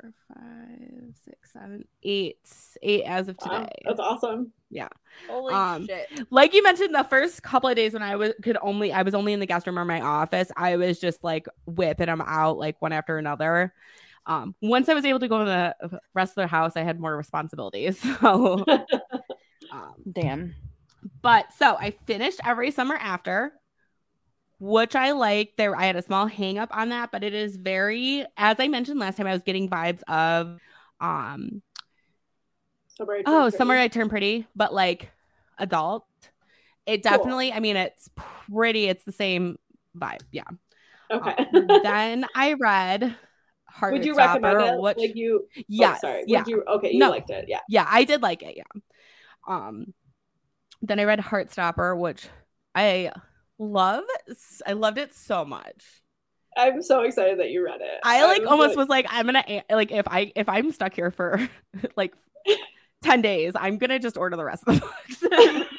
[0.00, 2.38] four, five, six, seven, eight,
[2.82, 3.82] eight as of Wow, today.
[3.84, 4.52] that's awesome.
[4.70, 4.88] Yeah.
[5.28, 6.08] Holy Um, shit!
[6.30, 9.14] like you mentioned the first couple of days when i was could only i was
[9.14, 12.56] only in the guest room or my office i was just like whipping them out
[12.56, 13.74] like one after another
[14.26, 17.00] um once i was able to go in the rest of the house i had
[17.00, 18.64] more responsibilities so
[19.72, 20.54] um, Damn.
[21.20, 23.52] but so i finished every summer after
[24.60, 27.56] which i like there i had a small hang up on that but it is
[27.56, 30.60] very as i mentioned last time i was getting vibes of
[31.00, 31.62] um
[32.88, 35.10] Summer Oh, summer I turn pretty, but like
[35.58, 36.04] adult.
[36.86, 37.18] It Cool.
[37.18, 38.10] definitely, I mean, it's
[38.50, 39.58] pretty, it's the same
[39.96, 40.22] vibe.
[40.32, 40.42] Yeah.
[41.10, 41.34] Okay.
[41.54, 43.16] Um, then I read
[43.66, 44.80] Heart Would you recommend it?
[44.80, 45.46] which, like you?
[45.80, 46.24] oh, sorry.
[46.26, 46.64] yeah, Would you?
[46.64, 47.10] Okay, you No.
[47.10, 47.46] liked it.
[47.48, 47.60] Yeah.
[47.68, 48.56] yeah, I did like it.
[48.56, 48.80] Yeah.
[49.48, 49.94] Um,
[50.82, 52.28] then I read Heartstopper, which
[52.74, 53.12] I
[53.60, 54.04] love.
[54.66, 55.84] I loved it so much.
[56.56, 58.00] I'm so excited that you read it.
[58.02, 61.10] I like was almost was like, I'm gonna like if I if I'm stuck here
[61.12, 61.48] for
[61.96, 62.12] like
[63.04, 65.66] ten days, I'm gonna just order the rest of the books.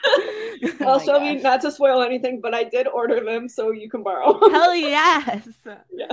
[0.80, 3.90] Oh Also, I mean, not to spoil anything, but I did order them so you
[3.90, 4.40] can borrow.
[4.52, 5.48] Hell yes.
[5.92, 6.06] Yeah.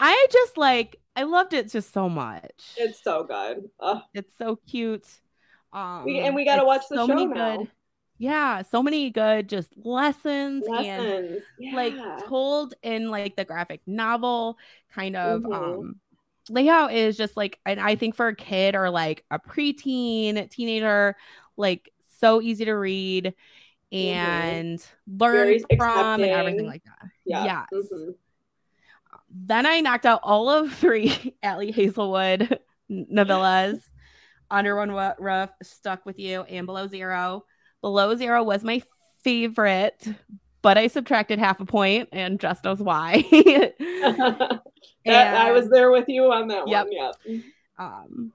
[0.00, 2.74] I just like I loved it just so much.
[2.76, 3.70] it's so good.
[3.80, 4.02] Ugh.
[4.12, 5.06] It's so cute.
[5.72, 7.66] Um We- and we gotta watch the show now.
[8.20, 11.42] Yeah, so many good just lessons, and Lessons.
[11.72, 11.94] like
[12.28, 14.58] told in like the graphic novel
[14.92, 15.54] kind of Mhm.
[15.54, 16.00] um
[16.50, 21.16] layout is just like and I think for a kid or like a preteen teenager,
[21.56, 23.34] like so easy to read
[23.92, 25.66] and learn Mm-hmm.
[25.68, 27.08] Very from and everything like that.
[27.24, 27.44] Yeah.
[27.44, 27.66] Yes.
[27.72, 28.14] Mhm.
[29.30, 32.58] Then I knocked out all of three Ali Hazelwood
[32.90, 33.80] novellas.
[34.50, 37.44] Under One Roof, Stuck with You, and Below Zero.
[37.82, 38.82] Below Zero was my
[39.22, 40.06] favorite,
[40.62, 43.24] but I subtracted half a point, and just knows why.
[45.06, 46.86] That- I was there with you on that Yep.
[46.86, 46.92] one.
[46.92, 47.40] Yeah.
[47.78, 48.32] um,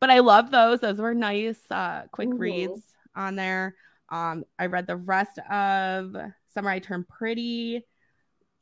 [0.00, 0.80] but I love those.
[0.80, 2.80] Those were nice, uh, quick reads
[3.16, 3.74] on there.
[4.10, 6.14] Um, I read the rest of
[6.52, 7.84] Summer I Turned Pretty.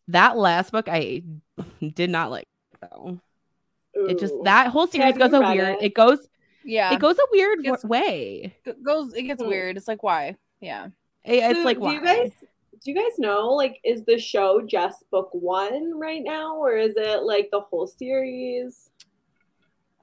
[0.09, 1.23] That last book I
[1.95, 2.49] did not like
[2.81, 3.21] though.
[3.95, 5.77] It just that whole series Have goes a weird.
[5.77, 5.83] it?
[5.83, 6.27] It goes
[6.65, 6.93] Yeah.
[6.95, 8.57] it goes a weird It's- w- way.
[8.65, 9.49] It goes it gets Hmm.
[9.49, 9.77] weird.
[9.77, 10.37] It's like why?
[10.61, 10.89] Yeah.
[11.25, 11.93] It- it's So like do why?
[11.95, 12.33] you guys
[12.85, 16.95] do you guys know like is the show just book one right now or is
[16.97, 18.91] it like the whole series?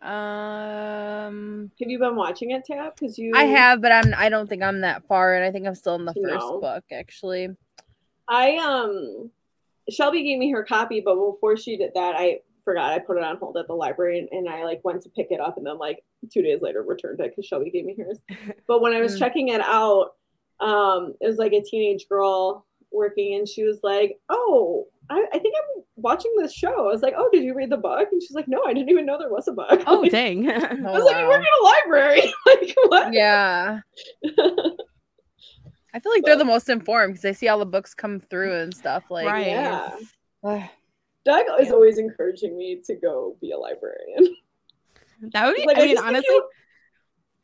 [0.01, 2.93] Um Have you been watching it, Tabb?
[2.97, 5.67] Because you I have, but I'm I don't think I'm that far and I think
[5.67, 6.59] I'm still in the first know.
[6.61, 7.49] book actually.
[8.27, 9.31] I um
[9.89, 13.23] Shelby gave me her copy, but before she did that, I forgot I put it
[13.23, 15.65] on hold at the library and, and I like went to pick it up and
[15.65, 15.99] then like
[16.31, 18.19] two days later returned it because Shelby gave me hers.
[18.67, 19.19] But when I was Mm.
[19.19, 20.11] checking it out,
[20.59, 25.39] um, it was like a teenage girl working and she was like, Oh, I, I
[25.39, 26.87] think I'm watching this show.
[26.87, 28.09] I was like, Oh, did you read the book?
[28.11, 29.83] And she's like, No, I didn't even know there was a book.
[29.87, 30.49] Oh Like, dang!
[30.49, 30.59] I Oh,
[30.93, 31.29] was like, You wow.
[31.29, 32.33] work at a library.
[32.45, 33.13] like what?
[33.13, 33.79] Yeah.
[35.91, 38.53] I feel like they're the most informed because they see all the books come through
[38.55, 39.05] and stuff.
[39.09, 39.47] Like, Right.
[39.47, 39.89] Yeah.
[41.29, 41.45] Ugh.
[41.47, 44.35] Doug is always encouraging me to go be a librarian.
[45.33, 45.65] that would be.
[45.65, 46.49] Like, I I mean, honestly, you-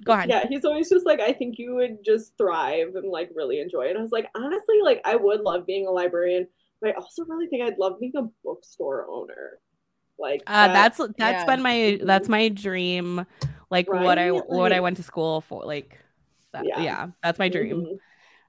[0.04, 0.30] go ahead.
[0.30, 3.84] Yeah, he's always just like, I think you would just thrive and like really enjoy
[3.86, 3.90] it.
[3.92, 6.48] And I was like, honestly, like I would love being a librarian,
[6.82, 9.60] but I also really think I'd love being a bookstore owner.
[10.18, 11.46] Like Uh, that- that's that's yeah.
[11.46, 13.26] been my that's my dream.
[13.70, 14.44] Like what I Right?
[14.48, 15.64] what I went to school for.
[15.66, 15.98] Like,
[16.54, 16.82] that, yeah.
[16.82, 17.08] Yeah.
[17.22, 17.86] that's my dream.
[17.86, 17.98] Mhm.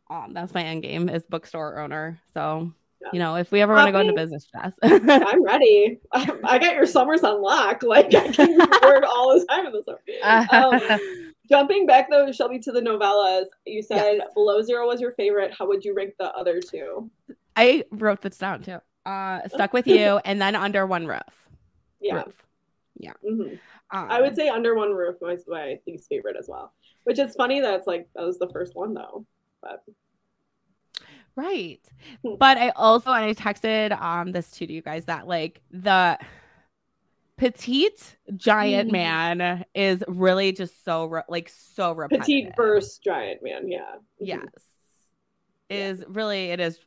[0.08, 2.20] Um, that's my end game is bookstore owner.
[2.34, 2.68] So Yeah.
[3.12, 4.72] You know, if we ever want to go into business, Jess.
[4.82, 5.98] I'm ready.
[6.12, 7.82] I, I got your summers unlocked.
[7.86, 10.46] Like I can work all the time in the summer.
[10.50, 15.54] Um, jumping back though, Shelby, to the novellas, you said Below Zero was your favorite.
[15.56, 17.10] How would you rank the other two?
[17.54, 18.78] I wrote this down too.
[19.04, 21.20] Uh, stuck with you, and then under one roof.
[22.00, 22.24] Yeah.
[22.24, 22.42] Roof.
[23.24, 23.58] mhm.
[23.92, 26.72] Um, I would say Under One Roof was my least favorite as well.
[27.04, 29.24] Which is funny that it's like that was the first one though.
[29.62, 29.84] But
[31.36, 31.80] Right.
[32.22, 32.34] Hmm.
[32.38, 36.18] But I also and I texted um this to you guys that like the
[37.36, 38.92] petite giant Mhm.
[38.92, 42.26] man is really just so re- like so repetitive.
[42.26, 43.96] petite versus giant man, yeah.
[44.20, 44.26] Mhm.
[44.26, 44.40] Yes.
[45.68, 46.78] Is really it is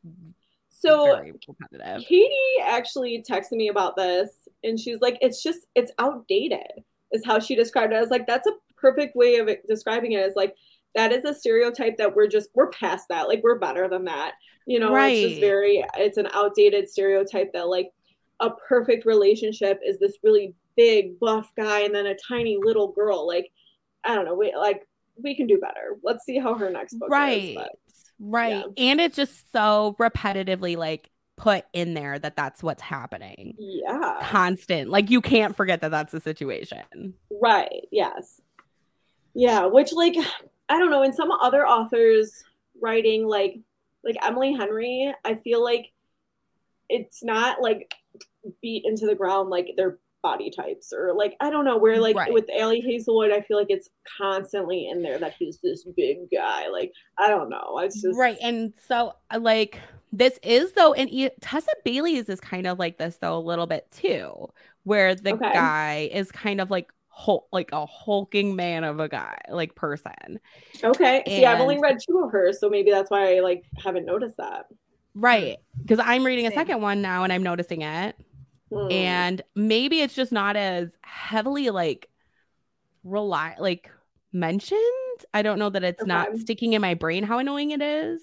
[0.69, 2.01] So very repetitive.
[2.07, 7.37] Katie actually texted me about this and she's like, it's just it's outdated, is how
[7.39, 7.97] she described it.
[7.97, 10.25] I was like, that's a perfect way of describing it- describing it.
[10.25, 10.55] Is like
[10.95, 13.27] that is a stereotype that we're just we're past that.
[13.27, 14.33] Like we're better than that.
[14.65, 15.15] You know, right.
[15.15, 17.91] it's just very it's an outdated stereotype that like
[18.39, 23.27] a perfect relationship is this really big buff guy and then a tiny little girl.
[23.27, 23.51] Like,
[24.03, 24.87] I don't know, we like
[25.21, 25.97] we can do better.
[26.03, 27.43] Let's see how her next book Right.
[27.43, 27.55] is.
[27.55, 27.71] But
[28.19, 28.65] right.
[28.77, 28.91] yeah.
[28.91, 33.55] And it's just so repetitively like put in there that that's what's happening.
[33.59, 34.19] yeah.
[34.23, 34.89] Constant.
[34.89, 37.13] Like you can't forget that that's the situation.
[37.41, 37.87] Right.
[37.91, 38.41] Yes.
[39.33, 39.65] Yeah.
[39.65, 40.15] Which, like,
[40.69, 41.03] I don't know.
[41.03, 42.43] In some other authors'
[42.81, 43.59] writing, like,
[44.03, 45.91] like Emily Henry, I feel like
[46.89, 47.93] it's not like
[48.61, 52.15] beat into the ground like their body types or like I don't know where like
[52.15, 52.33] Right.
[52.33, 56.67] with Ali Hazelwood, I feel like it's constantly in there that he's this big guy.
[56.67, 57.79] Like I don't know.
[57.79, 59.79] It's just right and so uh, like
[60.11, 63.67] this is though and e- tessa bailey's is kind of like this though a little
[63.67, 64.47] bit too
[64.83, 65.51] where the Okay.
[65.51, 70.39] guy is kind of like hul- like a hulking man of a guy like person
[70.83, 71.23] Okay.
[71.27, 74.37] See, I've only read two of hers, so maybe that's why I like haven't noticed
[74.37, 74.65] that.
[75.15, 78.15] right because i'm reading a second one now and i'm noticing it
[78.71, 78.91] Hmm.
[78.91, 82.07] and maybe it's just not as heavily like
[83.03, 83.89] rely like
[84.31, 84.79] mentioned
[85.33, 88.21] i don't know that it's not sticking in my brain how annoying it is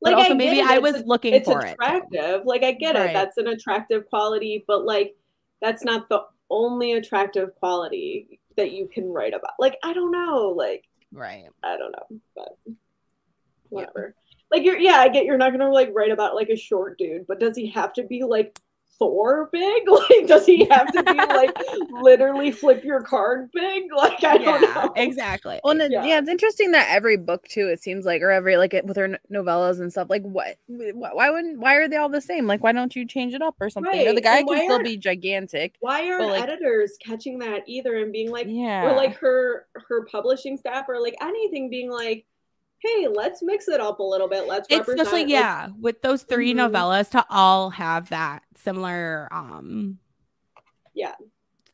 [0.00, 2.42] but Like, also I maybe it, i it's was a- looking it's for it attractive.
[2.46, 3.10] Like I get Right.
[3.10, 3.12] it.
[3.12, 5.14] That's an attractive quality, but like
[5.62, 9.52] that's not the only attractive quality that you can write about.
[9.58, 10.54] Like I don't know.
[10.56, 12.74] Like right I don't know, but
[13.68, 14.14] whatever.
[14.50, 17.26] Like you're yeah, I get you're not gonna like write about like a short dude,
[17.26, 18.58] but does he have to be like
[18.98, 19.82] Thor big?
[20.10, 21.56] Like, does he have to be like
[22.02, 23.84] literally flip your card big?
[23.96, 24.92] Like, I don't yeah, know.
[24.96, 25.60] exactly.
[25.64, 26.04] Well, and Yeah.
[26.04, 26.18] yeah.
[26.18, 27.68] it's interesting that every book too.
[27.68, 30.08] It seems like, or every like with her novellas and stuff.
[30.10, 30.56] Like, what?
[30.68, 31.58] Why wouldn't?
[31.58, 32.46] Why are they all the same?
[32.46, 34.06] Like, why don't you change it up or something?
[34.06, 35.76] Or the guy and can still be gigantic.
[35.80, 38.84] Why aren't like- editors catching that either and being like, Yeah.
[38.90, 42.26] or like her her publishing staff or like anything being like,
[42.86, 44.46] hey, let's mix it up a little bit.
[44.46, 45.00] Let's represent.
[45.00, 46.70] especially like, yeah with those 3 Mhm.
[46.70, 49.98] novellas to all have that similar um
[50.94, 51.14] Yeah.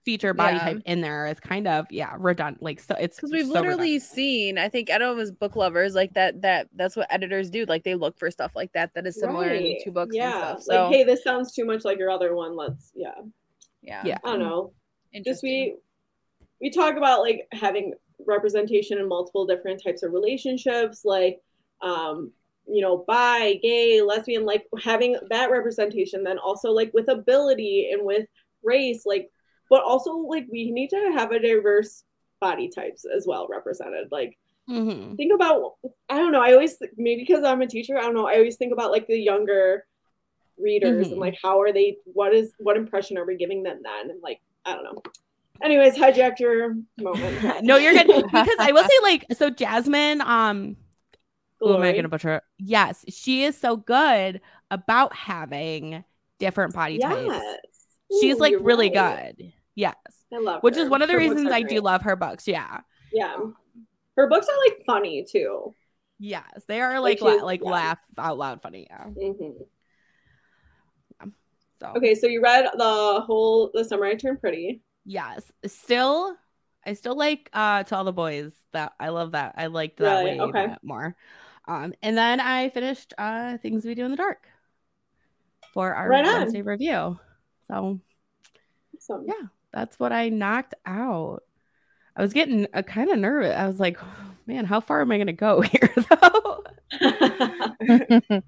[0.04, 0.64] feature body Yeah.
[0.64, 3.92] type in there is kind of yeah redundant like so it's because we've so literally
[3.92, 4.02] redundant.
[4.02, 7.06] seen i think i don't know if it's book lovers like that that that's what
[7.08, 9.80] editors do like they look for stuff like that that is similar in right.
[9.84, 10.32] two books Yeah.
[10.32, 12.56] and stuff so Like, hey, this sounds too much like your other one.
[12.56, 13.14] Let's yeah.
[13.80, 14.18] yeah Yeah.
[14.24, 14.72] I don't know.
[15.24, 15.76] just we
[16.60, 17.94] we talk about like having
[18.26, 21.40] representation in multiple different types of relationships like
[21.80, 22.30] um
[22.68, 28.04] you know bi gay lesbian like having that representation then also like with ability and
[28.04, 28.26] with
[28.62, 29.30] race like
[29.68, 32.04] but also like we need to have a diverse
[32.40, 35.16] body types as well represented like Mhm.
[35.16, 35.74] think about
[36.08, 38.56] i don't know i always maybe because i'm a teacher i don't know i always
[38.56, 39.84] think about like the younger
[40.56, 41.12] readers Mhm.
[41.12, 44.22] and like how are they what is what impression are we giving them then and
[44.22, 45.02] like i don't know
[45.62, 47.62] anyways hijacked your moment.
[47.64, 48.06] No you're good.
[48.24, 50.76] Because i will say like so jasmine um
[51.60, 52.36] who am i gonna butcher?
[52.36, 52.42] It?
[52.58, 56.04] yes she is so good about having
[56.38, 57.22] different body types.
[57.26, 57.56] Yes.
[58.20, 59.36] She's like really right.
[59.38, 59.52] good.
[59.74, 59.94] Yes.
[60.34, 62.80] I love which is one of the Her reasons i do love her books yeah.
[63.12, 63.36] Yeah.
[64.16, 65.74] Her books are like funny too.
[66.18, 67.70] Yes they are Like like la- like yeah.
[67.70, 69.04] laugh out loud funny yeah.
[69.06, 69.54] Mhm.
[71.80, 71.92] so.
[71.96, 75.50] Okay so you read the whole the summer i turned pretty Yes.
[75.66, 76.36] Still,
[76.86, 79.54] I still like uh to all the boys that I love that.
[79.56, 80.38] I liked that Really?
[80.40, 80.66] way Okay.
[80.68, 81.16] bit more.
[81.68, 84.46] Um, and then I finished uh things we do in the dark
[85.74, 86.40] for our Right on.
[86.40, 87.18] Wednesday review.
[87.68, 88.00] So
[88.96, 89.24] Awesome.
[89.26, 89.46] Yeah.
[89.72, 91.42] that's what I knocked out.
[92.16, 93.56] I was getting uh, kind of nervous.
[93.56, 93.98] I was like,
[94.46, 96.64] man, how far am I gonna go here though?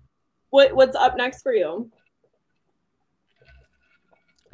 [0.50, 1.90] what what's up next for you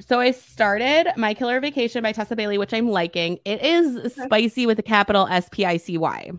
[0.01, 3.39] So I started My Killer Vacation by Tessa Bailey, which I'm liking.
[3.45, 6.31] It is spicy with a capital S P I C Y.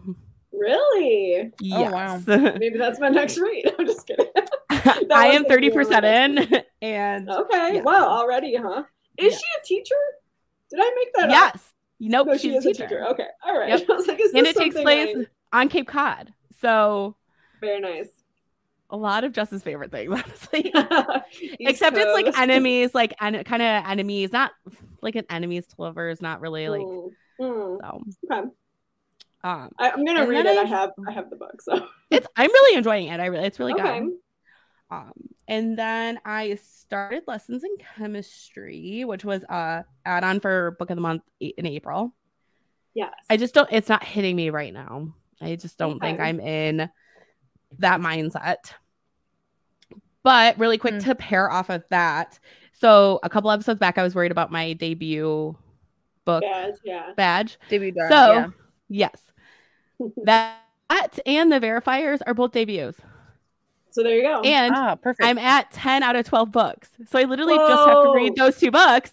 [0.52, 2.24] really Yes.
[2.28, 2.54] Oh, wow.
[2.60, 4.28] maybe that's my next read i'm just kidding
[4.69, 7.82] I am 30% really- in and okay Yeah.
[7.82, 8.84] wow already huh
[9.17, 9.38] is Yeah.
[9.39, 9.95] she a teacher
[10.69, 11.67] did i make that up yes.
[12.04, 13.06] Nope, no, she's she is a teacher.
[13.10, 13.69] Okay, all right.
[13.69, 13.88] Yep.
[14.08, 15.15] Like, And it takes place
[15.54, 16.34] I- on Cape Cod.
[16.60, 17.15] So
[17.60, 18.10] Very nice.
[18.92, 20.72] A lot of Jess's favorite things, honestly.
[21.60, 24.52] Except it's like enemies, like en- kind of enemies, not
[25.02, 28.04] like an enemies to lovers, not really like Mm, mm, so.
[28.32, 28.50] okay.
[29.44, 30.58] Um, I, I'm gonna read it.
[30.58, 33.20] I I- have I have the book, so it's I'm really enjoying it.
[33.20, 34.02] I really, it's really okay.
[34.02, 34.12] good.
[34.92, 35.14] Um,
[35.48, 40.98] and then I started lessons in chemistry, which was uh add on for book of
[40.98, 42.14] the month in April.
[42.94, 43.14] Yes.
[43.30, 43.70] I just don't.
[43.72, 45.14] It's not hitting me right now.
[45.40, 46.90] I just don't think I'm in
[47.80, 48.74] that mindset.
[50.24, 51.00] But really quick Hmm.
[51.00, 52.40] to pair off of that.
[52.74, 55.56] So a couple episodes back, I was worried about my debut
[56.26, 57.14] book Bad, yeah.
[57.16, 57.58] badge.
[57.70, 58.48] Debut Dark, So yeah.
[58.90, 59.32] yes,
[60.24, 60.60] that
[61.26, 63.00] and the verifiers are both debuts,
[63.92, 64.42] So there you go.
[64.42, 65.26] and ah, perfect.
[65.26, 66.90] I'm at ten out of twelve books.
[67.08, 69.12] So I literally just have to read those two books,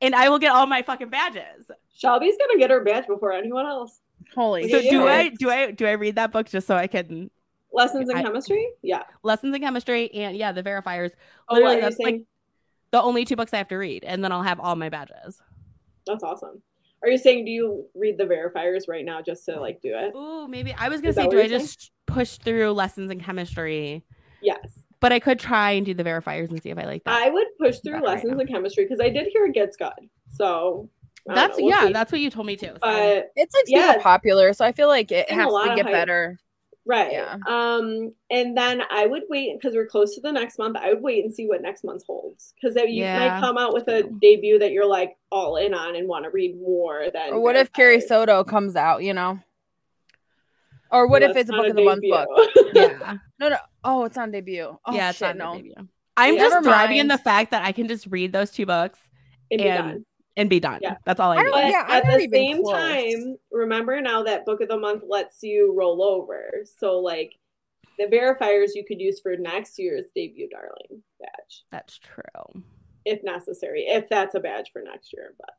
[0.00, 1.70] and I will get all my fucking badges.
[1.94, 4.00] Shelby's gonna get her badge before anyone else.
[4.34, 5.06] Holy So do.
[5.06, 5.28] I?
[5.30, 5.70] Do I?
[5.70, 7.30] Do I read that book just so I can
[7.76, 8.66] Lessons in I- chemistry?
[8.82, 9.02] Yeah.
[9.22, 11.10] lessons in chemistry and yeah, the verifiers.
[11.48, 12.14] Oh, Literally, what are you that's saying?
[12.18, 12.22] like
[12.92, 15.40] the only two books I have to read, and then I'll have all my badges.
[16.06, 16.62] That's awesome.
[17.02, 20.12] Are you saying do you read the verifiers right now just to like do it?
[20.14, 23.10] Oh, maybe I was gonna Is say, do what I you're just push through lessons
[23.10, 24.04] in chemistry?
[24.40, 24.80] Yes.
[25.00, 27.22] But I could try and do the verifiers and see if I like that.
[27.22, 28.40] I would push through That right lessons now.
[28.40, 29.90] in chemistry because I did hear it gets good.
[30.30, 30.88] So
[31.26, 31.92] that's know, we'll yeah, see.
[31.92, 32.68] that's what you told me too.
[32.68, 32.78] So.
[32.80, 33.98] but It's like super Yeah.
[34.02, 35.92] popular, so I feel like it has to get hype.
[35.92, 36.38] better.
[36.86, 37.12] Right.
[37.12, 37.38] Yeah.
[37.48, 40.76] Um, and then I would wait because we're close to the next month.
[40.76, 43.74] I would wait and see what next month holds because you Yeah, might come out
[43.74, 47.32] with a debut that you're like all in on and want to read more than.
[47.32, 49.40] Or what if Carrie Soto comes out, you know?
[50.92, 52.28] Or what Well, if it's a not book of the month book?
[52.72, 53.56] yeah, No, no.
[53.82, 54.78] Oh, it's on debut.
[54.86, 55.56] Oh, yeah, it's shit, not no.
[55.56, 55.74] debut.
[56.16, 56.42] I'm Yeah.
[56.42, 59.00] just Never thriving in the fact that I can just read those two books
[59.50, 59.66] and be
[60.36, 60.80] and be done.
[60.82, 60.96] Yeah.
[61.04, 61.70] That's all I I need.
[61.70, 62.72] yeah, at the same close.
[62.72, 66.50] time, remember now that book of the month lets you roll over.
[66.78, 67.32] So like
[67.98, 72.62] the verifiers you could use for next year's debut darling badge That's true.
[73.04, 75.34] if necessary, if that's a badge for next year.
[75.38, 75.50] But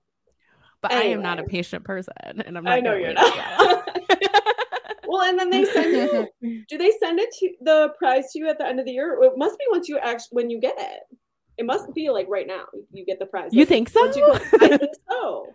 [0.82, 2.74] But I am not a patient person, and I'm not.
[2.74, 3.58] I know you're not.
[3.58, 4.18] till-
[5.08, 5.94] well, and then they send
[6.42, 6.64] you.
[6.70, 9.18] do they send it to the prize to you at the end of the year?
[9.22, 11.18] It must be once you actually when you get it.
[11.58, 12.66] It must be like right now.
[12.92, 13.52] You get the prize.
[13.54, 14.02] You Like, think so?
[14.02, 15.48] once you- I think so.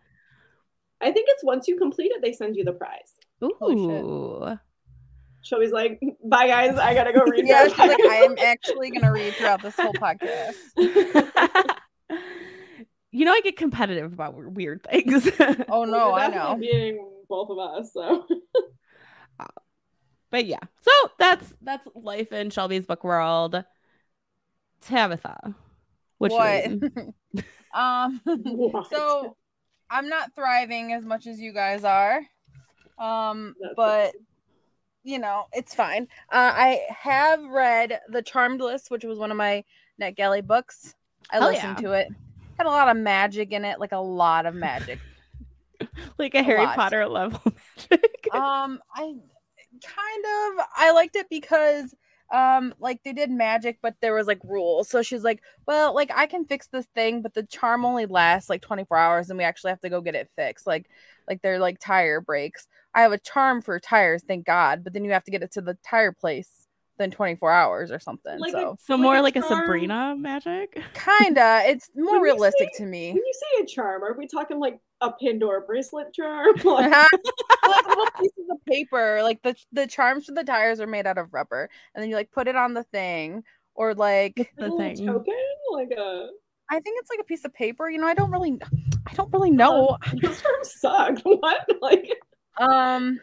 [1.00, 3.12] I think it's once you complete it, they send you the prize.
[3.40, 4.04] Holy shit.
[4.04, 4.58] Ooh.
[5.44, 7.98] Shelby's like, "Bye guys, I gotta go read." Yeah, she's like.
[8.00, 10.54] I am actually gonna read throughout this whole podcast.
[13.10, 15.28] you know, I get competitive about weird things.
[15.68, 16.56] Oh no, you're I know.
[16.60, 18.24] Being both of us, so
[19.40, 19.46] uh,
[20.30, 23.64] but yeah, so that's that's life in Shelby's book world.
[24.82, 25.54] Tabitha,
[26.30, 27.44] what What?
[27.74, 28.90] Um, What?
[28.90, 29.36] so
[29.90, 32.20] I'm not thriving as much as you guys are.
[32.98, 34.18] Um, That's but okay.
[35.04, 36.02] you know, it's fine.
[36.30, 39.64] Uh, I have read The Charmed List, which was one of my
[40.00, 40.94] NetGalley books.
[41.30, 41.88] I Hell listened yeah.
[41.88, 42.08] to it.
[42.58, 44.98] Had a lot of magic in it, like a lot of magic.
[46.18, 46.76] like a Harry lot.
[46.76, 47.40] Potter level
[47.90, 48.28] magic.
[48.34, 49.14] um, I
[49.82, 51.94] kind of I liked it because
[52.32, 54.88] um like they did magic but there was like rules.
[54.88, 58.50] So she's like well like i can fix this thing but the charm only lasts
[58.50, 60.66] like 24 hours and we actually have to go get it fixed.
[60.66, 60.88] Like
[61.28, 62.66] like they're like tire breaks.
[62.94, 65.52] I have a charm for tires thank god but then you have to get it
[65.52, 66.61] to the tire place
[67.02, 69.42] within 24 hours or something Like a- so so like more a like a.
[69.42, 70.80] Sabrina magic.
[70.94, 74.58] kinda it's more realistic say- to me when you say a charm, are we talking
[74.60, 76.54] like a Pandora bracelet charm?
[76.64, 76.90] Like,
[77.66, 81.18] like little pieces of paper like the the charms for the tires are made out
[81.18, 83.42] of rubber and then you like put it on the thing
[83.74, 85.04] or like The thing.
[85.06, 85.34] token,
[85.72, 86.28] like a
[86.70, 87.90] I think it's like a piece of paper.
[87.90, 88.58] You know, I don't really,
[89.06, 89.98] I don't really know.
[90.22, 91.18] those terms suck.
[91.24, 91.66] What?
[91.82, 92.08] Like
[92.58, 93.20] Um.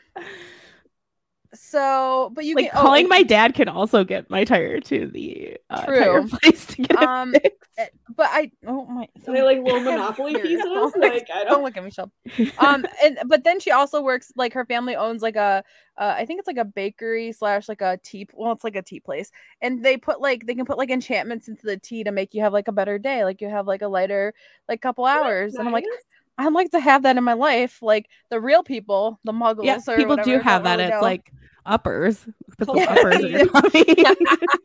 [1.53, 4.79] So, but you like can oh, calling and- my dad can also get my tire
[4.81, 5.97] to the uh, True.
[5.99, 7.69] tire place to get it Um, fixed.
[7.77, 9.07] eh, but I oh my.
[9.27, 10.65] are they like little Monopoly pieces?
[10.69, 11.63] Oh Like I Don't don't.
[11.63, 12.11] look at me, Shelby.
[12.59, 15.63] Um, and but then she also works like her family owns like a,
[15.97, 18.27] uh, I think it's like a bakery slash like a tea.
[18.33, 19.31] Well, it's like a tea place,
[19.61, 22.41] and they put like they can put like enchantments into the tea to make you
[22.43, 24.33] have like a better day, like you have like a lighter
[24.67, 25.55] like couple hours.
[25.55, 26.03] And I'm like, Nice.
[26.39, 29.65] I'd like to have that in my life, like the real people, the muggles.
[29.65, 30.77] yeah, or people whatever, do have that.
[30.77, 31.01] really It's know.
[31.01, 31.31] like
[31.65, 32.25] uppers.
[32.57, 32.85] Put some Yeah.
[32.93, 33.83] uppers in your coffee.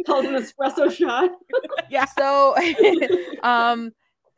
[0.07, 1.31] called an espresso shot.
[1.91, 2.05] yeah.
[2.07, 2.55] so
[3.43, 3.91] um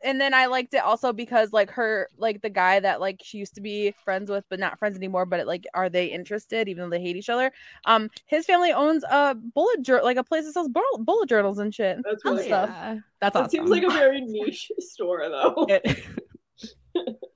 [0.03, 3.39] and then i liked it also because like her like the guy that like she
[3.39, 6.83] used to be friends with but not friends anymore but like are they interested even
[6.83, 7.51] though they hate each other
[7.85, 11.57] um his family owns a bullet journal like a place that sells bullet, bullet journals
[11.57, 12.69] and shit That's Hell really stuff.
[12.71, 12.97] yeah.
[13.21, 13.49] That's It awesome.
[13.49, 15.65] seems like a very niche store, though.
[15.67, 16.03] it,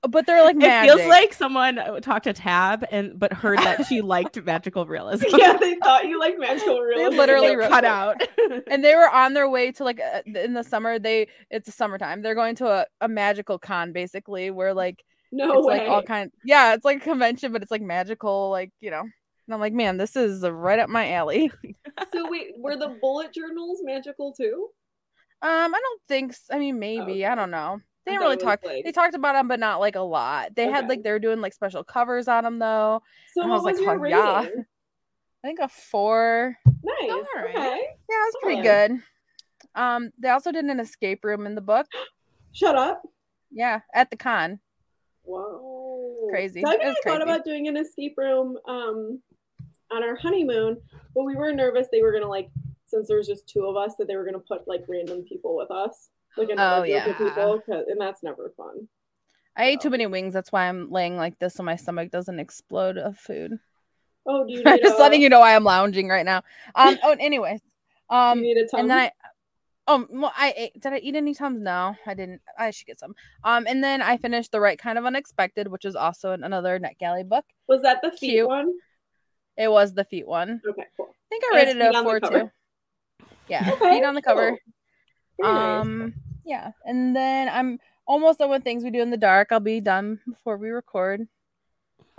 [0.08, 0.90] but they're like magic.
[0.90, 4.86] it feels like someone uh, talked to Tabb and but heard that she liked magical
[4.86, 5.24] realism.
[5.36, 7.16] yeah, they thought you like magical realism.
[7.16, 8.20] literally They cut out.
[8.70, 11.72] and they were on their way to like uh, in the summer they it's a
[11.72, 15.78] summertime they're going to a, a magical con basically where like No it's way.
[15.80, 19.00] like all kind yeah it's like a convention but it's like magical like you know
[19.00, 21.50] and i'm like man this is right up my alley
[22.12, 24.68] so wait, were the bullet journals magical too?
[25.42, 27.24] um i don't think I mean maybe okay.
[27.26, 29.94] i don't know they didn't really talk like- they talked about them but not like
[29.96, 33.02] a lot they had like they were doing like special covers on them though
[33.34, 34.46] So And I was was, like, oh, yeah.
[35.44, 37.10] i think a four Nice.
[37.10, 37.48] All right.
[37.50, 37.56] Okay.
[37.58, 38.92] yeah it it's pretty good
[39.74, 41.86] um they also did an escape room in the book
[42.52, 43.02] Shut up.
[43.50, 44.60] yeah at the con
[45.24, 46.26] Whoa.
[46.30, 46.60] Crazy.
[46.60, 49.20] And I was thought about doing an escape room um
[49.90, 50.78] on our honeymoon,
[51.14, 52.50] but we were nervous they were gonna like
[52.86, 55.56] since there was just two of us that they were gonna put like random people
[55.56, 56.08] with us.
[56.36, 57.12] Like Oh, yeah.
[57.12, 58.88] people, and that's never fun.
[59.56, 60.32] I ate too many wings.
[60.32, 63.58] That's why I'm laying like this so my stomach doesn't explode of food.
[64.26, 66.42] Oh, do you I'm need just letting you know why I'm lounging right now.
[66.74, 66.98] Um.
[67.02, 67.60] Oh, anyways.
[68.08, 68.38] Um.
[68.38, 68.80] you need a tongue?
[68.80, 69.10] And then I.
[69.88, 70.80] Oh, well, I ate.
[70.80, 71.60] Did I eat any tums?
[71.60, 72.40] No, I didn't.
[72.58, 73.14] I should get some.
[73.44, 73.66] Um.
[73.68, 77.28] And then I finished the right kind of unexpected, which is also an- another NetGalley
[77.28, 77.44] book.
[77.68, 78.48] was that the feet Cute.
[78.48, 78.72] one?
[79.58, 80.62] It was the feet one.
[80.66, 81.08] Okay, cool.
[81.10, 82.50] I think I rated it a four two.
[83.48, 84.50] Yeah, Okay, feet on the cover.
[84.50, 84.58] cool.
[85.40, 85.80] Very nice.
[85.82, 86.14] Um,
[86.44, 89.48] yeah, and then I'm almost done with things we do in the dark.
[89.50, 91.26] I'll be done before we record.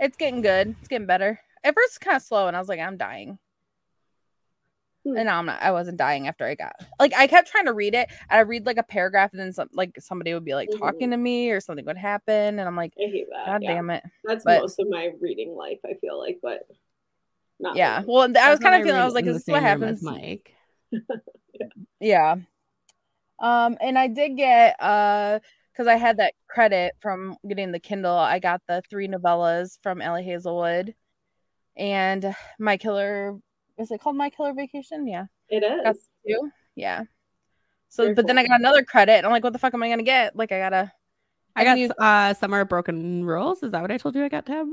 [0.00, 0.74] It's getting good.
[0.80, 1.40] It's getting better.
[1.62, 3.38] At first, it's kind of slow, and I was like, I'm dying.
[5.06, 5.16] Hmm.
[5.16, 5.62] And now I'm not.
[5.62, 8.40] I wasn't dying after I got like I kept trying to read it, and I
[8.40, 10.78] read like a paragraph, and then some like somebody would be like Mhm.
[10.78, 13.46] talking to me, or something would happen, and I'm like, I hate that.
[13.46, 13.74] God yeah.
[13.74, 14.02] damn it.
[14.24, 16.66] That's But- most of my reading life, I feel like, but
[17.60, 17.98] not Yeah.
[17.98, 19.00] like- Well, I was kind of feeling.
[19.00, 20.02] I was like, in is what same happens?
[20.02, 20.54] Mike.
[22.00, 22.36] Yeah.
[23.38, 25.40] Um, and I did get uh
[25.72, 30.00] because I had that credit from getting the Kindle, I got the three novellas from
[30.00, 30.94] Ali Hazelwood
[31.76, 33.36] and My Killer
[33.76, 35.06] is it called My Killer Vacation?
[35.08, 35.24] Yeah.
[35.48, 35.82] it is.
[35.82, 36.50] Got two.
[36.76, 37.02] Yeah.
[37.88, 39.82] So Very but then I got another credit and I'm like, what the fuck am
[39.82, 40.36] I gonna get?
[40.36, 40.92] Like I gotta
[41.56, 43.62] I I got can use- uh Summer Broken Rules.
[43.64, 44.68] Is that what I told you I got Tabb?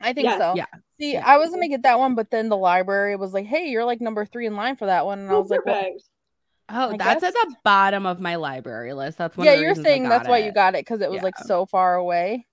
[0.00, 0.54] I think Yes, so.
[0.56, 0.66] yeah,
[0.98, 1.22] See, yeah.
[1.26, 4.00] I was gonna get that one, but then the library was like, Hey, you're like
[4.00, 5.20] number three in line for that one.
[5.20, 6.08] And I was like, well, perfect.
[6.72, 9.18] Oh, I that's at the bottom of my library list.
[9.18, 9.46] That's one.
[9.46, 11.66] yeah, of you're saying that's got why you got it because it was like so
[11.66, 12.46] far away.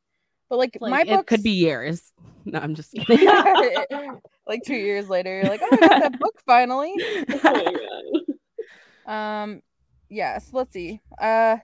[0.49, 2.11] But like, Like, my book could be years.
[2.49, 3.27] No, I'm just kidding.
[4.47, 6.93] like two years later, you're like, oh, I got that book finally.
[6.97, 7.73] Oh my
[9.05, 9.43] god.
[9.43, 9.61] Um,
[10.07, 10.47] yes.
[10.53, 11.01] let's see.
[11.21, 11.57] Uh,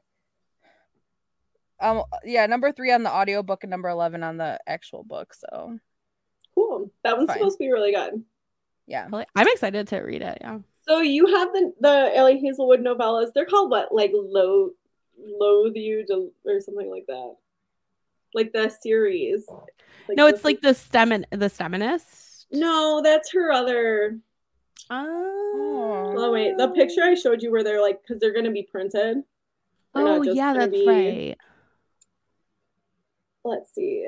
[1.79, 5.33] um, yeah, number three on the audiobook and number eleven on the actual book.
[5.33, 5.77] So
[6.53, 6.91] Cool.
[7.05, 7.37] That one's Fine.
[7.37, 8.21] supposed to be really good.
[8.85, 10.37] yeah, I'm excited to read it.
[10.41, 10.59] Yeah.
[10.87, 13.31] So you have the the Ali Hazelwood novellas.
[13.33, 13.93] They're called what?
[13.93, 14.71] Like low
[15.17, 17.35] loathe you to, or something like that.
[18.33, 19.45] Like the series.
[20.09, 22.45] no, the- it's like the Stemin the Steminist.
[22.51, 24.19] No, that's her other.
[24.89, 28.63] Oh, Oh wait, the picture I showed you where they're like because they're gonna be
[28.63, 29.23] printed.
[29.93, 31.37] They're not Oh just yeah, that's be- right.
[33.45, 34.07] Let's see.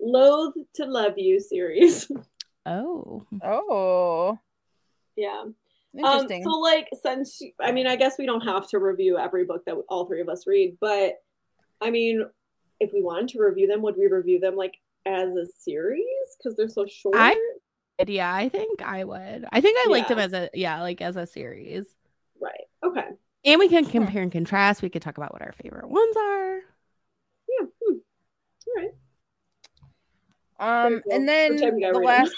[0.00, 2.10] Loathe to Love You series.
[2.66, 4.38] Oh, oh,
[5.16, 5.44] yeah.
[5.96, 6.46] Interesting.
[6.46, 9.64] Um, so like since I mean I guess we don't have to review every book
[9.66, 11.14] that all three of us read, but
[11.80, 12.24] I mean
[12.80, 14.74] if we wanted to review them, would we review them like
[15.06, 16.04] as a series
[16.36, 17.16] because they're so short?
[17.16, 17.36] I-
[18.06, 19.44] yeah, I think I would.
[19.50, 21.84] I think I liked them as a yeah, like as a series.
[22.40, 22.68] Right.
[22.84, 23.08] Okay.
[23.44, 24.82] And we can compare and contrast.
[24.82, 26.56] We could talk about what our favorite ones are.
[27.48, 27.66] Yeah.
[27.82, 27.96] Hmm.
[28.68, 28.82] All
[30.60, 30.84] right.
[30.86, 31.12] um, cool.
[31.12, 32.34] and then time you got the last,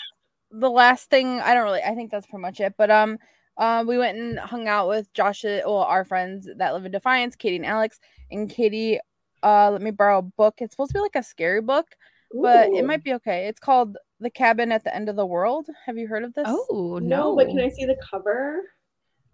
[0.51, 1.83] the last thing I don't really.
[1.83, 2.75] I think that's pretty much it.
[2.79, 3.19] But um,
[3.57, 7.37] um, we went and hung out with Josh, well, our friends that live in Defiance,
[7.37, 8.99] Katie and Alex, and Katie.
[9.43, 10.57] Uh, let me borrow a book.
[10.59, 11.87] It's supposed to be like a scary book,
[12.33, 13.49] but it might be okay.
[13.49, 15.67] It's called The Cabin at the End of the World.
[15.87, 16.47] Have you heard of this?
[16.47, 17.37] Oh no, no!
[17.37, 18.63] but can I see the cover?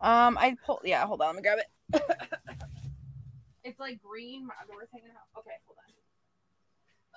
[0.01, 0.81] Um, I pull.
[0.85, 1.29] Yeah, hold on.
[1.29, 2.03] Let me grab it.
[3.64, 4.47] it's like green.
[4.47, 5.41] My underwear's hanging out.
[5.41, 5.79] Okay, hold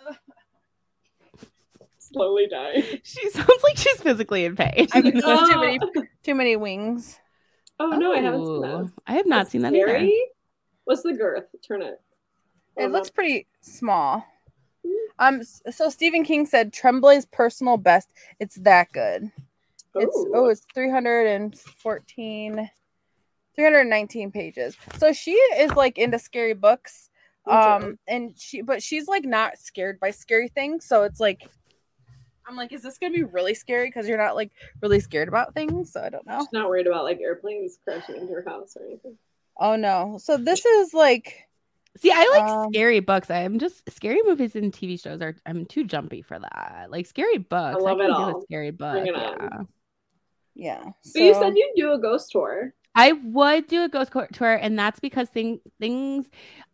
[0.09, 0.15] on.
[2.11, 2.83] Slowly die.
[3.03, 4.87] She sounds like she's physically in pain.
[4.93, 5.59] I've eaten too Oh.
[5.59, 5.79] many,
[6.23, 7.19] too many wings.
[7.79, 8.91] Oh no, I haven't seen Oh, that.
[9.07, 10.09] I have not That's seen that either.
[10.85, 11.45] What's the girth?
[11.65, 12.01] Turn it.
[12.77, 14.25] It Oh, looks pretty small.
[15.19, 18.13] Um, so Stephen King said Tremblay's personal best.
[18.39, 19.31] It's that good.
[19.95, 22.69] It's oh, it's 314
[23.55, 24.77] 319 pages.
[24.97, 27.09] So she is like into scary books.
[27.45, 30.85] Um and she but she's like not scared by scary things.
[30.85, 31.49] So it's like
[32.49, 33.87] I'm like, is this gonna be really scary?
[33.87, 35.91] Because you're not like really scared about things.
[35.91, 36.39] So I don't know.
[36.39, 39.17] She's not worried about like airplanes crashing into her house or anything.
[39.59, 40.17] Oh no.
[40.21, 41.45] So this is like
[41.97, 43.29] See, I like Um, scary books.
[43.29, 46.87] I'm just scary movies and TV shows are I'm too jumpy for that.
[46.89, 47.77] Like scary books.
[47.79, 48.37] I love I it can do all.
[48.39, 48.93] a scary book.
[48.93, 49.47] Bring it yeah.
[49.51, 49.67] on.
[50.55, 50.83] yeah.
[51.01, 52.73] So, you said you'd do a ghost tour.
[52.95, 56.29] I would do a ghost co- tour, and that's because thing things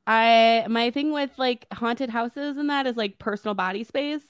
[0.08, 4.22] I my thing with like haunted houses and that is like personal body space.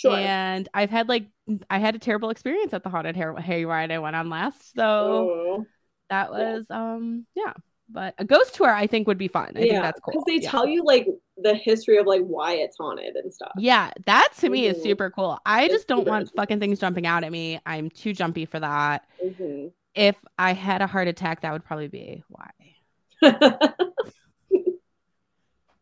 [0.00, 0.16] Sure.
[0.16, 1.26] And I've had like
[1.68, 4.74] I had a terrible experience at the haunted hair hayride I went on last.
[4.74, 5.66] So oh.
[6.08, 6.54] that yeah.
[6.54, 7.52] was um yeah.
[7.90, 9.52] But a ghost tour I think would be fun.
[9.56, 10.12] I think that's cool.
[10.12, 10.50] Because they yeah.
[10.50, 13.52] tell you like the history of like why it's haunted and stuff.
[13.58, 14.82] Yeah, that to me is Mhm.
[14.82, 15.38] super cool.
[15.44, 17.60] I It's just don't want fucking things jumping out at me.
[17.66, 19.06] I'm too jumpy for that.
[19.22, 19.72] Mhm.
[19.94, 22.50] If I had a heart attack, that would probably be why.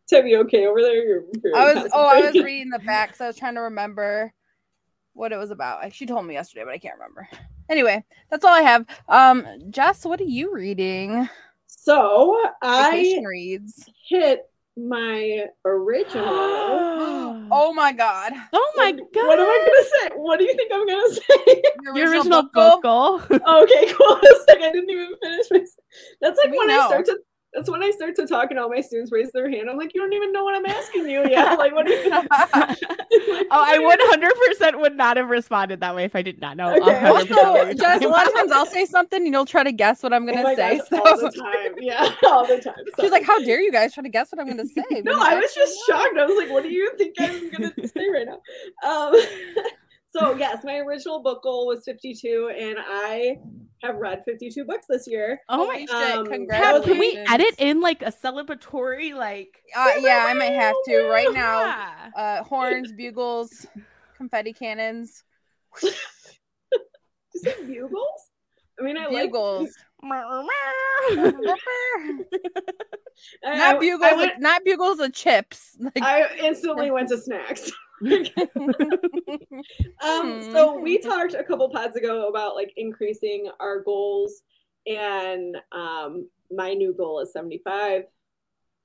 [0.11, 1.05] Tabb, you okay over there?
[1.05, 3.21] You're very I was oh, I was reading the facts.
[3.21, 4.33] I was trying to remember
[5.13, 5.93] what it was about.
[5.93, 7.29] She told me yesterday, but I can't remember.
[7.69, 8.87] Anyway, that's all I have.
[9.09, 11.29] Um, Jess, what are you reading?
[11.67, 13.89] So I Vacation reads.
[14.09, 14.49] hit
[14.79, 16.25] my original.
[17.51, 18.33] oh my god.
[18.53, 19.27] Oh my god.
[19.27, 20.17] What am I gonna say?
[20.17, 21.63] What do you think I'm gonna say?
[21.95, 23.15] Your original book book goal.
[23.31, 24.19] okay, cool.
[24.23, 25.59] It's like I didn't even finish my.
[26.21, 26.81] That's like We when know.
[26.81, 27.19] I start to.
[27.55, 29.71] That's when I start to talk and all my students raise their hand.
[29.71, 31.59] I'm like, you don't even know what I'm asking you yet.
[31.59, 32.11] Like, what do you?
[32.13, 32.27] oh,
[33.51, 33.79] I
[34.61, 36.75] 100% would not have responded that way if I did not know.
[36.77, 37.07] Okay.
[37.07, 40.13] Also, Jess, a lot of times I'll say something and you'll try to guess what
[40.13, 40.79] I'm Oh gonna my say.
[40.79, 41.75] gosh, so all the time.
[41.79, 42.75] Yeah, all the time.
[43.01, 44.85] she's like, How dare you guys try to guess what I'm gonna say?
[45.03, 46.19] No, I was just know." shocked.
[46.19, 48.41] I was like, what do you think I'm gonna say right now?
[48.89, 49.15] Um,
[50.11, 53.37] so yes, my original book goal was 52, and I
[53.83, 55.41] have read 52 books this year.
[55.49, 56.33] Oh my Holy shit, Um, god.
[56.33, 56.85] congratulations.
[56.87, 61.33] Can we edit in like a celebratory like Uh, yeah, I might have to right
[61.33, 61.61] now.
[61.65, 62.11] Yeah.
[62.17, 63.67] Uh, horns, bugles,
[64.17, 65.23] confetti cannons,
[65.81, 65.93] Did
[67.35, 68.31] you say bugles?
[68.81, 69.69] I mean, I bugles.
[70.03, 70.11] like.
[73.45, 75.77] I, not I- bugles, I, like, went, not bugles of chips.
[75.81, 77.71] Like, I instantly went to snacks.
[80.01, 80.53] Um, Hmm.
[80.53, 84.43] so we talked a couple pods ago about like increasing our goals,
[84.87, 88.05] and um, my new goal is 75.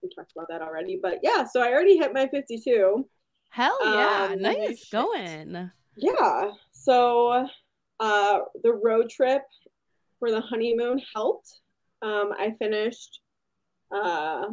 [0.01, 3.07] We talked about that already, but yeah, so I already hit my 52.
[3.49, 4.29] Hell yeah.
[4.31, 5.71] Um, nice going.
[5.95, 7.47] Yeah, so
[7.99, 9.43] uh, the road trip
[10.19, 11.59] for the honeymoon helped.
[12.01, 13.19] Um, I finished
[13.95, 14.45] uh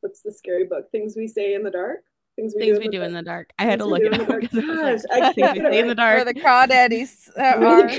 [0.00, 0.90] what's the scary book?
[0.92, 2.04] Things we say in the dark.
[2.36, 3.14] Things we Things do we in do the in dark.
[3.14, 3.50] the dark.
[3.58, 4.18] I had to look we it up.
[4.18, 4.42] the dark.
[4.42, 6.16] because I was Gosh, I like, can't things we it in the dark.
[6.16, 7.90] Where the crawdaddies uh, are.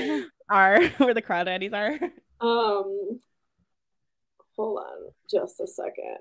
[0.48, 1.98] are where the crawdaddies are.
[2.40, 3.20] Um,
[4.56, 6.18] hold on just a second.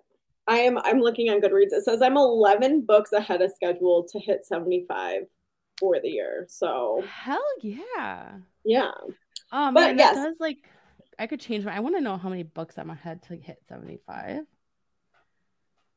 [0.47, 1.71] I am I'm looking on Goodreads.
[1.73, 5.23] It says I'm 11 books ahead of schedule to hit 75
[5.79, 6.45] for the year.
[6.49, 8.37] So Hell yeah.
[8.63, 8.91] yeah,
[9.51, 10.15] Oh But man, yes.
[10.15, 10.57] that does like
[11.19, 13.59] I could change my I want to know how many books I'm ahead to hit
[13.67, 14.45] 75.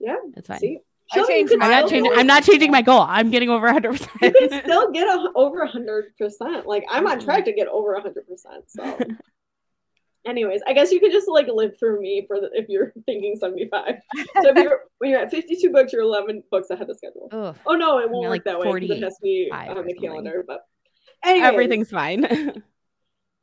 [0.00, 0.16] yeah.
[0.36, 0.58] It's fine.
[0.60, 0.78] See,
[1.12, 3.00] I changed I'm not changing I'm not changing my goal.
[3.00, 4.08] I'm getting over 100%.
[4.22, 6.16] You can still get a, over 100.
[6.18, 8.26] percent Like I'm on track to get over 100.
[8.26, 8.98] percent So,
[10.26, 13.36] anyways, I guess you could just like live through me for the, if you're thinking
[13.36, 13.96] 75.
[14.42, 17.28] So if you're when you're at 52 books, you're 11 books ahead of schedule.
[17.32, 19.48] Ugh, Oh no, it won't Yeah, work like that way because it has to be
[19.50, 20.44] 45 on the calendar.
[20.46, 20.66] But
[21.24, 22.26] anyways, everything's fine.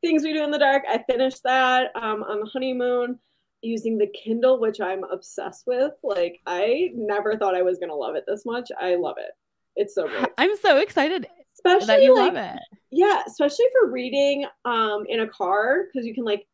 [0.02, 0.82] things we do in the dark.
[0.88, 3.18] I finished that um, on the honeymoon
[3.62, 5.92] using the Kindle, which I'm obsessed with.
[6.02, 8.70] Like I never thought I was gonna love it this much.
[8.80, 9.30] I love it.
[9.76, 10.26] It's so great.
[10.38, 12.60] I'm so excited Especially that you like love it.
[12.90, 16.46] yeah, especially for reading um in a car because you can like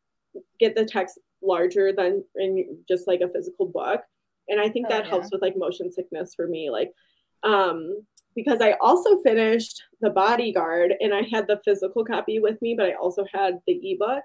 [0.60, 4.00] get the text larger than in just like a physical book.
[4.48, 5.10] And I think Oh, that yeah.
[5.10, 6.70] helps with like motion sickness for me.
[6.70, 6.92] Like
[7.42, 8.04] um
[8.36, 12.86] because I also finished The Bodyguard and I had the physical copy with me, but
[12.86, 14.22] I also had the ebook.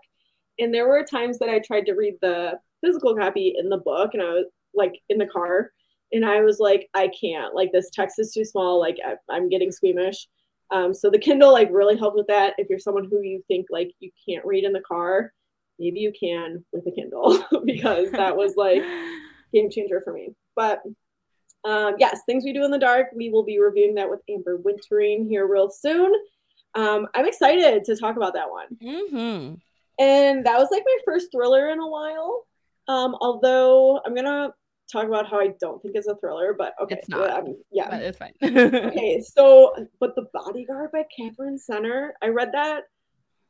[0.60, 4.12] And there were times that I tried to read the physical copy in the book
[4.14, 5.72] and I was like in the car
[6.12, 7.56] and I was like, I can't.
[7.56, 8.80] Like this text is too small.
[8.80, 10.28] Like I, I'm getting squeamish.
[10.72, 12.54] Um, so the Kindle like really helped with that.
[12.58, 15.34] If you're someone who you think like you can't read in the car,
[15.80, 18.82] maybe you can with a Kindle because that was like
[19.54, 20.30] game changer for me.
[20.56, 20.82] But
[21.66, 23.08] um, yes, things we do in the dark.
[23.16, 26.14] We will be reviewing that with Amber Wintering here real soon.
[26.76, 28.68] Um, I'm excited to talk about that one.
[28.84, 29.56] Mm-hmm.
[30.00, 32.46] And that was like my first thriller in a while.
[32.88, 34.54] Um, although I'm gonna
[34.92, 37.30] talk about how I don't think it's a thriller, but okay, It's not.
[37.30, 37.90] um, yeah.
[37.90, 38.34] But it's fine.
[38.42, 42.84] Okay, so but the Bodyguard by Katherine Center, I read that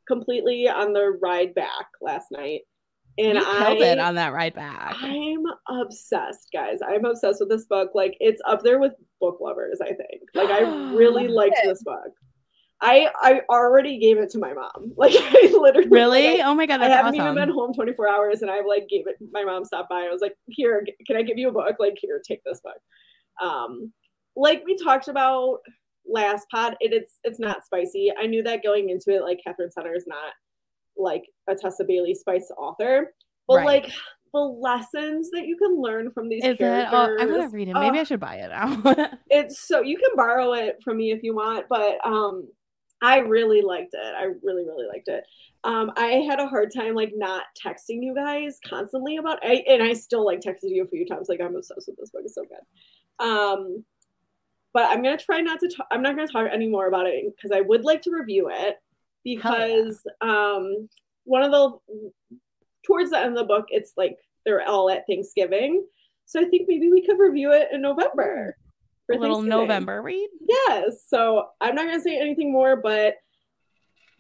[0.08, 2.62] completely on the ride back last night,
[3.18, 4.96] and you I killed it on that ride back.
[5.02, 6.80] I'm obsessed, guys.
[6.88, 7.92] I'm obsessed with this book.
[7.96, 9.80] Like it's up there with book lovers.
[9.82, 10.22] I think.
[10.36, 10.62] Like I
[10.94, 12.12] really liked this book.
[12.82, 14.94] I I already gave it to my mom.
[14.98, 16.38] Like I literally Really?
[16.38, 17.34] like, oh my god, I haven't awesome.
[17.34, 20.02] even been home 24 hours and I like gave it my mom stopped by.
[20.02, 21.76] I was like, here, can I give you a book?
[21.80, 22.78] Like, here, take this book.
[23.42, 23.92] Um,
[24.36, 25.60] like we talked about
[26.08, 28.12] last pod, it, it's it's not spicy.
[28.20, 30.34] I knew that going into it, like Katherine Center is not
[30.98, 33.14] like a Tessa Bailey spice author.
[33.48, 33.66] But Right.
[33.84, 33.92] like
[34.34, 36.58] the lessons that you can learn from these Is it?
[36.60, 36.90] characters.
[36.94, 37.74] Oh, I want to read it.
[37.76, 38.82] Maybe oh, I should buy it now.
[39.30, 42.48] it's so you can borrow it from me if you want but um
[43.04, 44.14] i really liked it.
[44.18, 45.24] I really really liked it.
[45.64, 49.84] Um i had a hard time like not texting you guys constantly about I, and
[49.84, 51.30] i still like texted you a few times.
[51.30, 52.24] Like i'm obsessed with this book.
[52.26, 53.26] It's so good.
[53.26, 53.84] Um
[54.74, 57.56] but i'm gonna try not to talk i'm not gonna talk anymore about it because
[57.56, 58.76] i would like to review it
[59.41, 59.76] Hell yeah.
[59.76, 60.89] because um
[61.26, 62.12] one of the
[62.86, 65.86] towards the end of the book it's like they're all at thanksgiving.
[66.26, 68.58] So i think maybe we could review it in november
[69.12, 70.30] a little November read.
[70.47, 71.04] Yes.
[71.08, 73.16] So I'm not going to say anything more, but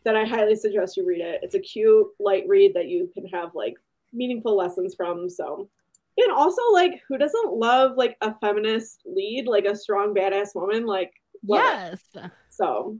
[0.05, 1.39] that I highly suggest you read it.
[1.43, 3.75] It's a cute, light read that you can have like
[4.11, 5.29] meaningful lessons from.
[5.29, 5.69] So,
[6.17, 10.85] and also like, who doesn't love like a feminist lead, like a strong, badass woman?
[10.85, 11.13] Like,
[11.47, 11.99] love it.
[12.15, 12.31] Yes.
[12.49, 12.97] So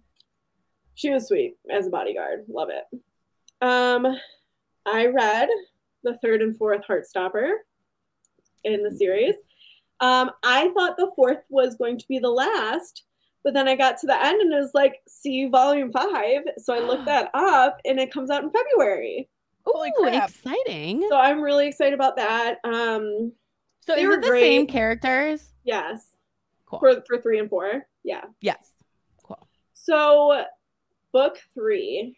[0.96, 2.46] she was sweet as a bodyguard.
[2.48, 3.00] Love it.
[3.62, 4.08] Um,
[4.86, 5.50] I read
[6.04, 7.52] the third and fourth Heartstopper
[8.64, 9.36] in the series.
[10.04, 13.04] Um, I thought the fourth was going to be the last,
[13.44, 16.42] but then I got to the end and it was like, see volume five.
[16.58, 19.30] So I looked that up and it comes out in February.
[19.66, 21.06] Oh, exciting.
[21.10, 22.58] So I'm really excited about that.
[22.66, 23.32] Um,
[23.80, 25.50] So they is were it the same characters?
[25.64, 26.16] yes,
[26.66, 26.80] Cool.
[26.80, 27.88] for, for three and four.
[28.04, 28.26] Yeah.
[28.42, 28.72] yes.
[29.24, 29.40] Cool.
[29.74, 30.44] So
[31.14, 32.18] book three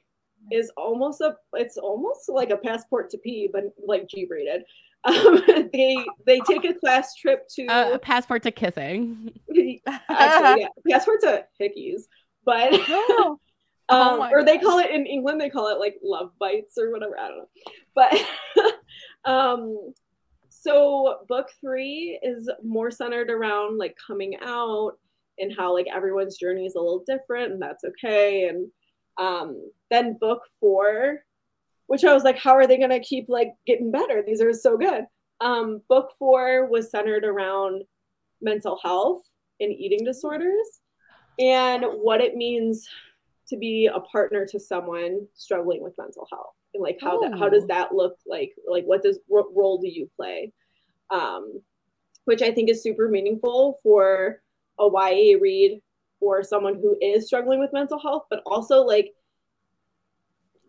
[0.52, 4.64] is almost a it's almost like a passport to pee, but like G rated.
[5.06, 5.44] Um,
[5.74, 9.32] they they take a class trip to Uh, passport to kissing.
[10.10, 12.04] actually yeah, passport to hickeys,
[12.44, 13.40] but Oh.
[13.88, 14.64] Oh um, my or they gosh.
[14.66, 17.20] call it in England they call it like love bites or whatever.
[17.20, 18.72] I don't know,
[19.26, 19.94] but um,
[20.50, 24.94] so book three is more centered around like coming out
[25.38, 28.72] and how like everyone's journey is a little different and that's okay and
[29.18, 31.20] um then book four
[31.88, 34.24] which i was like how are they going to keep like getting better?
[34.26, 35.06] These are so good.
[35.42, 37.84] Um book four was centered around
[38.42, 39.24] mental health
[39.60, 40.82] and eating disorders
[41.40, 42.88] and what it means
[43.48, 47.50] to be a partner to someone struggling with mental health and like how that how
[47.50, 47.68] does Oh.
[47.68, 48.54] that look like?
[48.68, 50.52] Like what does what role do you play?
[51.10, 51.62] Um
[52.26, 54.42] which i think is super meaningful for
[54.80, 55.82] a ya read
[56.20, 59.12] for someone who is struggling with mental health but also like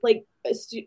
[0.03, 0.87] like stu-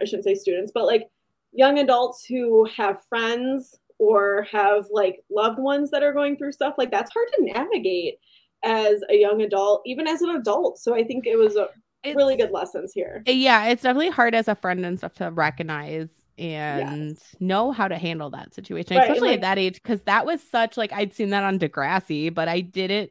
[0.00, 1.04] i shouldn't say students but like
[1.52, 6.74] young adults who have friends or have like loved ones that are going through stuff
[6.78, 8.18] like that's hard to navigate
[8.64, 11.68] as a young adult even as an adult so i think it was a
[12.02, 15.14] It's, really good lessons here uh, Yeah, it's definitely hard as a friend and stuff
[15.14, 19.82] to recognize and know how to handle that situation, Right, especially like- at that age.
[19.82, 23.10] Because that was such like I'd seen that on Degrassi, but I didn't.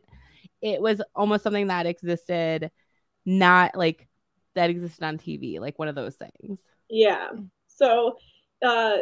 [0.61, 2.71] It was almost something that existed,
[3.25, 4.07] not like
[4.55, 6.59] that existed on TV, like one of those things.
[6.89, 7.29] Yeah.
[7.67, 8.17] So,
[8.63, 8.97] uh,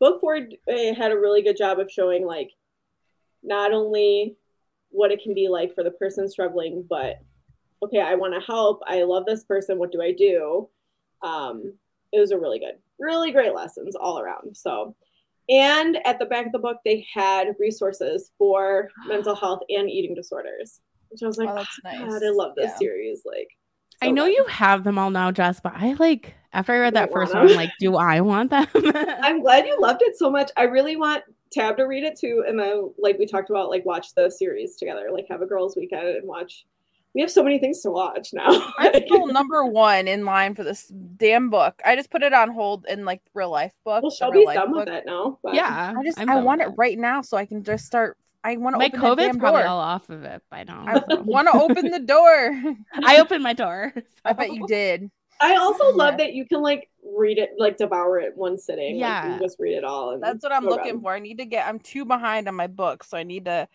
[0.00, 2.50] book four uh, had a really good job of showing like
[3.42, 4.36] not only
[4.90, 7.16] what it can be like for the person struggling, but
[7.84, 8.80] okay, I want to help.
[8.86, 9.78] I love this person.
[9.78, 10.68] What do I do?
[11.22, 11.74] Um,
[12.12, 14.56] it was a really good, really great lessons all around.
[14.56, 14.94] So,
[15.48, 20.14] and at the back of the book, they had resources for mental health and eating
[20.14, 20.80] disorders,
[21.10, 22.12] which I was like, Oh, that's "Oh, nice.
[22.12, 22.78] God, I love this Yeah.
[22.78, 23.22] series.
[23.24, 23.48] Like,
[24.02, 24.32] I know good.
[24.34, 27.34] you have them all now, Jess, but I like after I read that don't first
[27.34, 27.56] want one, 'em.
[27.56, 28.66] like, do I want them?
[28.74, 30.50] I'm glad you loved it so much.
[30.56, 33.84] I really want Tabb to read it too, and then like we talked about, like
[33.84, 36.64] watch the series together, like have a girls' weekend and watch.
[37.14, 38.72] We have so many things to watch now.
[38.78, 40.86] I'm still number one in line for this
[41.18, 41.78] damn book.
[41.84, 44.02] I just put it on hold in like real life book.
[44.02, 45.38] well, the Shelby's real life done with it now.
[45.42, 48.16] but- yeah, I just I'm I want it right now so I can just start.
[48.44, 49.68] I want to My open the COVID's probably door.
[49.68, 50.84] all off of it by now.
[50.86, 52.76] I want to open the door.
[53.04, 53.94] I opened my door.
[54.24, 55.10] I bet you did.
[55.40, 58.94] I also love that you can like read it, like devour it one sitting.
[58.94, 59.34] like, Yeah.
[59.34, 60.10] you just read it all.
[60.12, 61.02] And That's what I'm looking good.
[61.02, 61.14] for.
[61.14, 61.66] I need to get.
[61.66, 63.68] I'm too behind on my book, so I need to.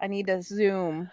[0.00, 1.08] I need to zoom.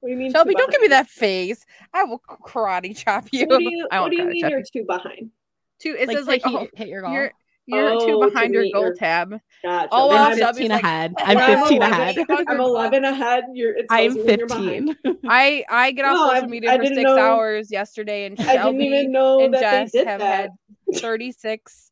[0.00, 0.32] What do you mean?
[0.32, 1.64] Shelby, don't give me that face.
[1.94, 3.46] I will karate chop you.
[3.46, 5.30] What do you, I what do you mean you're too behind?
[5.78, 5.96] Two.
[5.98, 7.12] It like, says to like hit, oh, hit your goal.
[7.12, 7.32] you're
[7.70, 9.40] you're Oh, two behind your goal your- tab.
[9.62, 9.88] Gotcha.
[9.92, 11.14] Oh, well, I'm I'm, Shelby's 15 like, ahead.
[11.18, 12.16] "Oh, I'm 15 I'm ahead.
[12.48, 13.44] I'm 11 ahead.
[13.52, 15.18] You're it's I'm supposed to mean you're 15.
[15.28, 18.24] I I get off No, social I- media I for didn't six know- hours yesterday,
[18.26, 20.50] and I didn't Shelby even know and that Jess they did have that.
[20.92, 21.89] had 36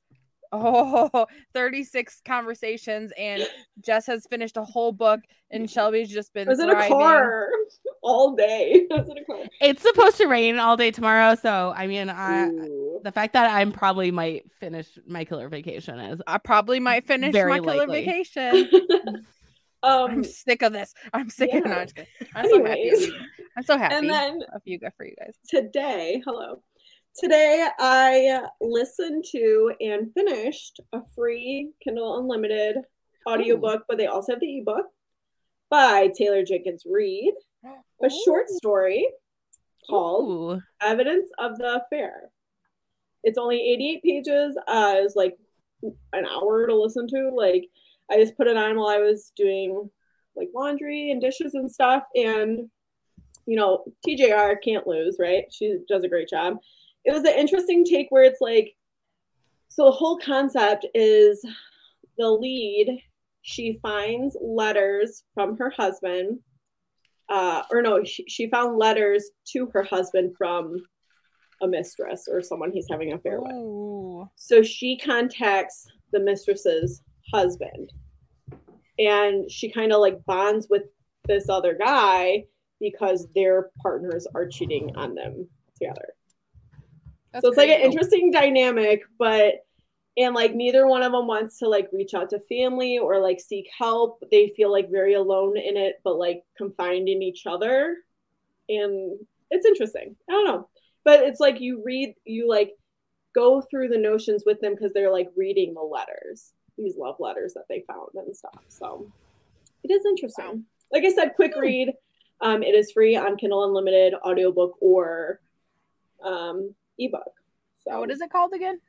[0.52, 3.46] oh 36 conversations and
[3.80, 5.20] Jess has finished a whole book
[5.50, 7.48] and Shelby's just been I was in a car
[8.02, 8.86] all day.
[8.90, 9.44] I was in a car.
[9.60, 13.00] It's supposed to rain all day tomorrow, so I mean, I, Ooh.
[13.02, 17.32] the fact that I'm probably might finish my killer vacation is I probably might finish
[17.32, 18.04] Very my killer likely.
[18.04, 18.68] vacation.
[19.82, 20.92] I'm um, sick of this.
[21.12, 21.72] I'm sick of yeah.
[21.72, 21.88] no, I'm.
[22.34, 22.80] I'm so happy.
[22.80, 23.02] Anyways.
[23.04, 23.20] of you.
[23.56, 25.34] I'm so happy and then a few guys for you guys.
[25.48, 26.62] today, hello.
[27.18, 32.76] Today I listened to and finished a free Kindle Unlimited
[33.28, 34.86] audiobook, but they also have the ebook
[35.68, 39.08] by Taylor Jenkins Reid, a short story
[39.90, 40.62] called Ooh.
[40.80, 42.30] Evidence of the Affair.
[43.24, 44.56] It's only 88 pages.
[44.68, 45.36] Uh, it's like
[46.12, 47.30] an hour to listen to.
[47.34, 47.64] Like,
[48.08, 49.90] I just put it on while I was doing
[50.36, 52.04] like laundry and dishes and stuff.
[52.14, 52.70] And,
[53.44, 55.44] you know, TJR can't lose, right?
[55.50, 56.58] She does a great job.
[57.08, 58.74] It was an interesting take where it's like,
[59.68, 61.44] so the whole concept is
[62.18, 63.00] the lead,
[63.42, 66.40] she finds letters from her husband
[67.28, 70.76] uh, or no, she, she found letters to her husband from
[71.60, 73.52] a mistress or someone he's having an affair with.
[73.52, 74.28] Ooh.
[74.36, 77.02] So she contacts the mistress's
[77.32, 77.92] husband
[78.98, 80.84] and she kind of like bonds with
[81.26, 82.44] this other guy
[82.80, 86.14] because their partners are cheating on them together.
[87.32, 87.86] That's so it's like an crazy.
[87.86, 89.64] interesting dynamic, but
[90.16, 93.40] and like neither one of them wants to like reach out to family or like
[93.40, 94.22] seek help.
[94.30, 97.96] They feel like very alone in it, but like confined in each other.
[98.68, 99.18] And
[99.50, 100.16] it's interesting.
[100.28, 100.68] I don't know.
[101.04, 102.72] But it's like you read, you like
[103.34, 107.54] go through the notions with them because they're like reading the letters, these love letters
[107.54, 108.60] that they found and stuff.
[108.68, 109.06] So
[109.84, 110.64] it is interesting.
[110.90, 111.92] Like I said, quick read.
[112.40, 115.40] Um, it is free on Kindle Unlimited, audiobook, or
[116.24, 117.32] um, ebook.
[117.86, 118.80] So what is it called again?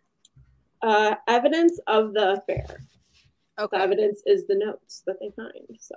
[0.82, 2.66] Uh, evidence of the affair.
[3.57, 3.78] The Okay.
[3.78, 5.78] evidence is the notes that they find.
[5.80, 5.95] So,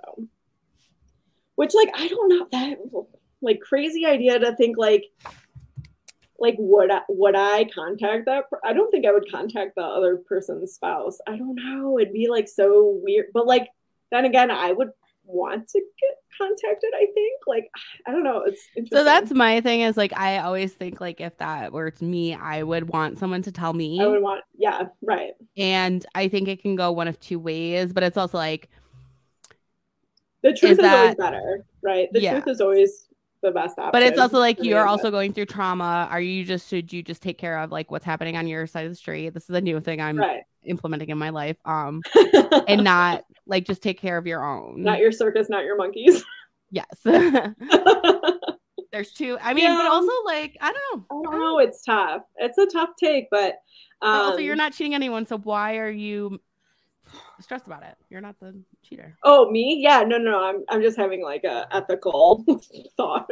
[1.55, 2.77] which like I don't know that
[3.41, 5.05] like crazy idea to think like
[6.39, 8.49] like would I, would I contact that?
[8.49, 11.19] Per- I don't think I would contact the other person's spouse.
[11.25, 11.97] I don't know.
[11.99, 13.27] It'd be like so weird.
[13.33, 13.69] But like
[14.11, 14.89] then again, I would
[15.25, 16.89] want to get contacted.
[16.95, 17.69] I think like
[18.07, 18.43] I don't know.
[18.45, 18.61] It's.
[18.91, 22.33] So that's my thing is like I always think like if that were it's me,
[22.35, 24.01] I would want someone to tell me.
[24.01, 24.43] I would want.
[24.57, 24.87] Yeah.
[25.01, 25.33] Right.
[25.57, 28.69] and I think it can go one of two ways, but it's also like
[30.41, 32.09] The truth is, always that- better, right?
[32.11, 32.33] The Yeah.
[32.33, 33.07] truth is always
[33.41, 33.91] the best option.
[33.91, 36.07] But it's also like you're also going through trauma.
[36.09, 38.85] Are you just should you just take care of like what's happening on your side
[38.85, 39.29] of the street?
[39.33, 40.43] This is a new thing I'm right.
[40.65, 41.57] Implementing in my life.
[41.65, 42.01] Um
[42.67, 44.83] and not like just take care of your own.
[44.83, 46.23] not your circus, not your monkeys.
[46.71, 46.85] yes.
[48.91, 49.39] There's two.
[49.41, 51.05] I mean, but also like I don't know.
[51.09, 51.59] i don't know.
[51.59, 52.21] It's tough.
[52.37, 53.55] It's a tough take, but
[54.03, 56.39] um, also, you're not cheating anyone, so why are you
[57.39, 57.95] stressed about it?
[58.09, 58.53] You're not the
[58.83, 59.17] cheater.
[59.23, 59.79] Oh, me?
[59.81, 60.43] Yeah, no, no.
[60.43, 62.45] I'm I'm just having like a ethical
[62.97, 63.29] thought.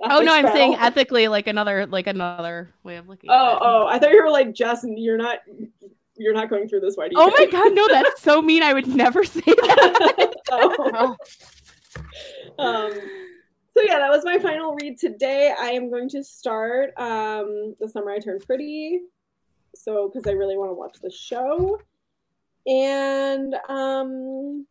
[0.00, 3.30] Oh no, I'm saying ethically, like another, like another way of looking.
[3.30, 3.58] Oh, at it.
[3.62, 5.38] oh, I thought you were like just You're not.
[6.16, 6.96] You're not going through this.
[6.96, 7.22] Why do you?
[7.22, 8.62] Oh my god, no, that's so mean.
[8.62, 10.30] I would never say that.
[10.50, 11.16] Oh.
[12.58, 12.92] um.
[13.76, 15.52] So yeah, that was my final read today.
[15.58, 19.00] I am going to start um the summer I turned pretty.
[19.74, 21.80] So because I really want to watch the show,
[22.66, 24.66] and um,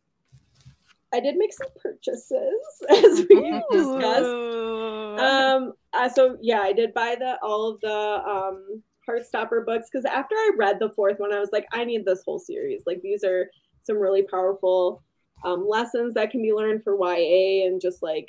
[1.12, 5.20] I did make some purchases as we discussed.
[5.20, 5.72] Um.
[5.92, 7.90] Uh, so yeah, I did buy the all of the
[8.26, 12.04] um Heartstopper books because after I read the fourth one, I was like, I need
[12.04, 12.82] this whole series.
[12.86, 13.50] Like these are
[13.82, 15.02] some really powerful
[15.44, 18.28] um, lessons that can be learned for YA, and just like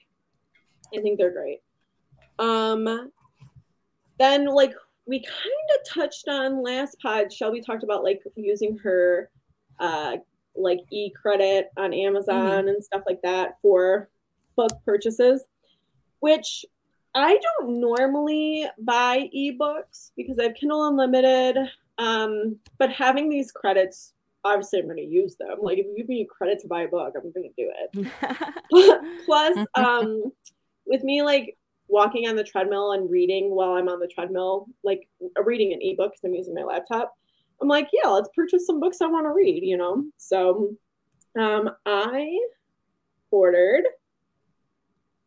[0.95, 1.61] I think they're great.
[2.39, 3.11] Um.
[4.17, 4.73] Then like
[5.05, 7.31] we kind of touched on last pod.
[7.31, 9.29] Shelby talked about like using her
[9.79, 10.17] uh
[10.55, 14.09] like e credit on Amazon and stuff like that for
[14.55, 15.43] book purchases,
[16.19, 16.65] which
[17.15, 21.57] I don't normally buy ebooks because I have Kindle Unlimited.
[21.97, 24.13] Um, but having these credits,
[24.43, 25.57] obviously, I'm going to use them.
[25.61, 27.71] Like, if you give me a credit to buy a book, I'm going to do
[27.73, 29.21] it.
[29.25, 30.31] Plus, um,
[30.85, 31.57] with me, like,
[31.87, 35.07] walking on the treadmill and reading while I'm on the treadmill, like,
[35.41, 37.13] reading an ebook because I'm using my laptop,
[37.61, 40.03] I'm like, yeah, let's purchase some books I want to read, you know?
[40.17, 40.75] So,
[41.39, 42.37] um, I
[43.31, 43.85] ordered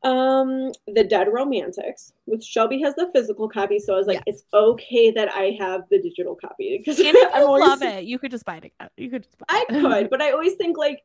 [0.05, 4.37] um the dead romantics which shelby has the physical copy so i was like Yes.
[4.37, 7.83] it's okay that i have the digital copy because and if I'm you always- love
[7.83, 8.65] it, you could just buy it.
[8.67, 8.91] again.
[8.97, 11.03] You could just buy i could but i always think like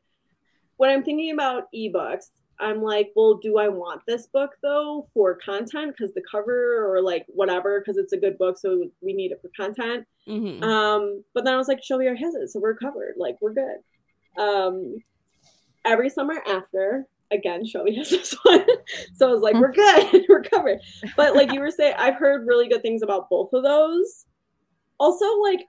[0.76, 2.26] when i'm thinking about ebooks
[2.60, 7.02] i'm like well do i want this book though for content because the cover or
[7.02, 10.62] like whatever because it's a good book so we need it for content Mhm.
[10.62, 13.16] um, but then I was like, Shelby already has it, so we're covered.
[13.18, 13.76] Like we're good.
[14.42, 14.96] Um,
[15.84, 18.66] every summer after, again, Shelby has this one,
[19.14, 20.80] so I was like, we're good, we're covered.
[21.16, 24.26] But like you were saying, I've heard really good things about both of those.
[24.98, 25.60] Also, like,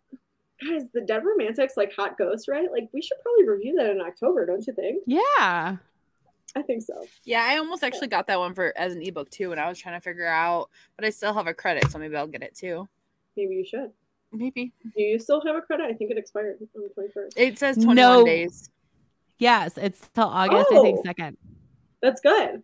[0.68, 2.72] guys, the Dead Romantics, like Hot Ghost, right?
[2.72, 5.04] Like we should probably review that in October, don't you think?
[5.06, 5.78] yeah.
[6.58, 7.06] I think so.
[7.26, 9.78] Yeah, I almost actually got that one for as an ebook too, and I was
[9.78, 12.56] trying to figure out, but I still have a credit, so maybe I'll get it
[12.56, 12.88] too.
[13.36, 13.92] Maybe you should.
[14.32, 15.88] Maybe Do you still have a credit?
[15.88, 17.38] I think it expired on the twenty first.
[17.38, 18.24] it says twenty No.
[18.24, 18.70] days.
[19.38, 21.04] Yes, it's till August, I think, Oh.
[21.06, 21.38] second.
[22.02, 22.64] That's good.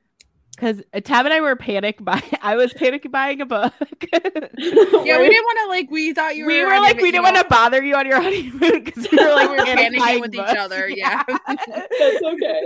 [0.56, 2.22] Because Tabb and I were panic buying.
[2.42, 3.74] I was panic buying a book.
[5.04, 5.90] Yeah, we didn't want to like.
[5.90, 6.52] We thought you were.
[6.52, 9.18] we were on like, we didn't want to bother you on your honeymoon because we
[9.18, 11.24] were like, We were panic panicking buying with each other, yeah.
[11.28, 12.62] That's okay.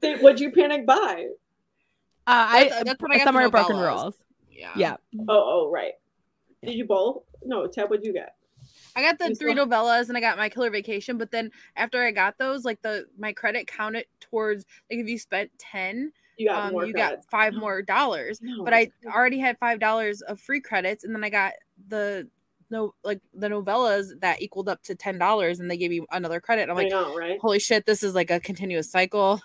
[0.00, 1.26] Did- What'd you panic buy?
[2.26, 4.14] Uh, I That's- that's when I got the summer of broken rules.
[4.50, 4.70] Yeah.
[4.76, 4.96] Yeah.
[5.28, 5.92] Oh, oh, right.
[6.64, 7.22] Did you both?
[7.42, 8.34] No, Tabb, what'd you get?
[8.96, 12.02] I got the You three novellas and I got my killer vacation, but then after
[12.02, 16.48] I got those, like the my credit counted towards like if you spent ten, You
[16.48, 17.26] got um, more you credits.
[17.26, 18.40] got five more dollars.
[18.42, 18.92] No, But I crazy.
[19.06, 21.52] already had five dollars of free credits, and then I got
[21.88, 22.28] the
[22.70, 26.40] no like the novellas that equaled up to ten dollars, and they gave me another
[26.40, 26.68] credit.
[26.68, 27.38] I'm like, know, right?
[27.40, 29.40] holy shit, this is like a continuous cycle.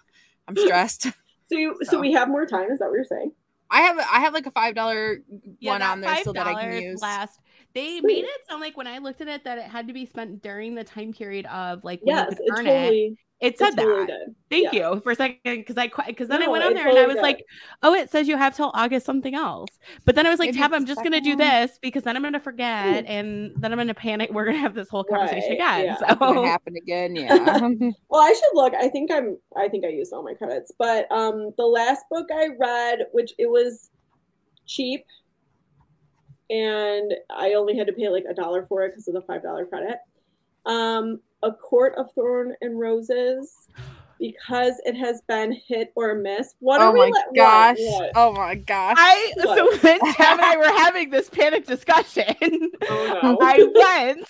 [0.47, 1.07] I'm stressed.
[1.47, 1.91] So you, so.
[1.91, 1.99] so.
[1.99, 2.71] we have more time.
[2.71, 3.31] Is that what you're saying?
[3.69, 5.17] I have I have like a five dollar
[5.59, 6.99] Yeah, one on there so that I can use.
[6.99, 7.39] Last,
[7.75, 10.05] they made it sound like when I looked at it that it had to be
[10.07, 12.95] spent during the time period of like when Yes, you could it earn it.
[12.95, 13.17] totally.
[13.41, 14.07] It said it totally that.
[14.07, 14.35] did.
[14.49, 14.93] Thank Yeah.
[14.93, 17.05] you for a second because I because then I went on it there and I
[17.05, 17.21] was did.
[17.21, 17.43] like,
[17.83, 19.77] oh, it says you have till August something else.
[20.05, 22.23] But then I was like, Maybe Tabb, I'm just gonna do this because then I'm
[22.23, 24.31] gonna forget and then I'm gonna panic.
[24.31, 25.85] We're gonna have this whole conversation Right, again.
[25.85, 26.15] yeah.
[26.29, 27.59] Gonna So happen again, yeah.
[28.09, 28.73] Well, I should look.
[28.73, 29.37] I think I'm.
[29.57, 30.71] I think I used all my credits.
[30.77, 33.89] But um, the last book I read, which it was
[34.65, 35.05] cheap,
[36.49, 39.43] and I only had to pay like a dollar for it because of the five
[39.43, 39.97] dollar credit.
[40.65, 43.67] Um, A Court of Thorn and Roses,
[44.19, 46.55] because it has been hit or miss.
[46.59, 46.99] What oh are we?
[47.01, 47.35] my le- what?
[47.35, 47.77] gosh.
[47.79, 48.11] What?
[48.15, 48.95] Oh my gosh.
[48.97, 49.57] I What?
[49.57, 53.37] so when Tabb and I were having this panic discussion, Oh, no.
[53.41, 54.27] I went,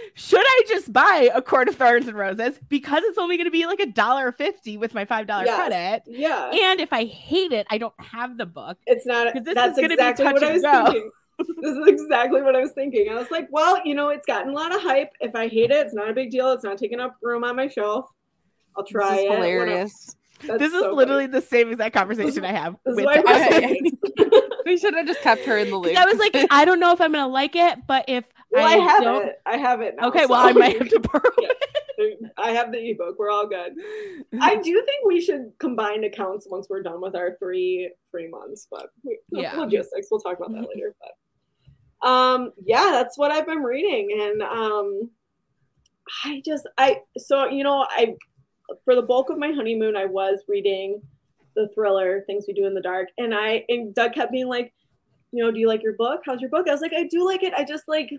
[0.14, 3.50] should I just buy a court of thorns and roses because it's only going to
[3.50, 5.56] be like a dollar fifty with my five dollar Yes.
[5.56, 6.02] credit?
[6.06, 6.50] yeah.
[6.70, 8.78] And if I hate it, I don't have the book.
[8.86, 9.32] It's not.
[9.34, 10.84] 'Cause this That's is gonna be exactly touch what and go.
[10.92, 11.10] thinking.
[11.60, 13.08] this is exactly what I was thinking.
[13.10, 15.12] I was like, well, you know, it's gotten a lot of hype.
[15.20, 16.50] If I hate it, it's not a big deal.
[16.52, 18.06] It's not taking up room on my shelf.
[18.76, 19.32] I'll try this is it.
[19.32, 20.16] hilarious.
[20.42, 20.96] This is so funny.
[20.96, 23.80] literally the same exact conversation I have with why Taylor we're Okay.
[24.18, 24.44] Swift.
[24.66, 25.96] we should have just kept her in the loop.
[25.96, 28.76] I was like, I don't know if I'm gonna like it, but if Well, I,
[28.76, 29.40] have don't, it.
[29.46, 29.94] I have it.
[29.98, 31.48] Now, okay, well, I might have to borrow Yeah.
[32.36, 33.18] I have the ebook.
[33.18, 33.72] We're all good.
[34.40, 38.66] I do think we should combine accounts once we're done with our three three months,
[38.70, 39.56] but we, Yeah.
[39.56, 40.08] logistics.
[40.10, 40.66] We'll talk about that mm-hmm.
[40.74, 40.94] later.
[41.00, 41.12] But
[42.06, 45.10] um, yeah, that's what I've been reading, and um,
[46.24, 48.14] I just I so you know I
[48.84, 51.02] for the bulk of my honeymoon I was reading
[51.56, 54.72] the thriller Things We Do in the Dark, and I and Doug kept being like,
[55.32, 56.20] you know, do you like your book?
[56.24, 56.68] How's your book?
[56.68, 57.52] I was like, I do like it.
[57.54, 58.10] I just like.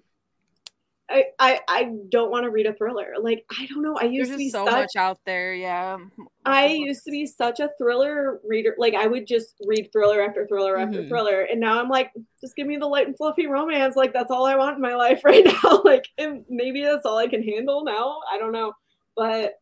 [1.10, 3.14] I, I, I don't want to read a thriller.
[3.22, 3.97] Like I don't know.
[3.97, 5.53] I used There's to be so such much out there.
[5.53, 5.97] Yeah.
[6.45, 8.76] I used to be such a thriller reader.
[8.78, 11.08] Like I would just read thriller after thriller after Mhm.
[11.08, 13.95] thriller, and now I'm like, just give me the light and fluffy romance.
[13.95, 15.82] Like that's all I want in my life right now.
[15.86, 18.20] like and maybe that's all I can handle now.
[18.32, 18.74] I don't know,
[19.16, 19.53] but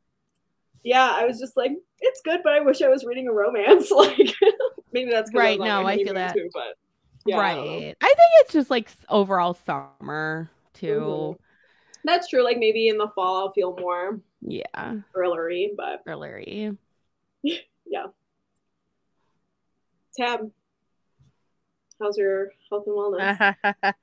[0.83, 3.91] yeah, I was just like, it's good, but I wish I was reading a romance.
[3.95, 4.33] Like
[4.93, 6.33] maybe that's Right, no, I feel that.
[6.33, 6.75] too, but
[7.25, 7.95] yeah, I right.
[8.01, 11.35] I think it's just like overall summer too.
[11.35, 11.37] Mhm.
[12.03, 12.43] That's true.
[12.43, 16.77] Like maybe in the fall I'll feel more Yeah, thrillery, but early.
[17.87, 18.07] Yeah
[20.17, 20.49] Tabb,
[21.99, 23.53] how's your health and wellness?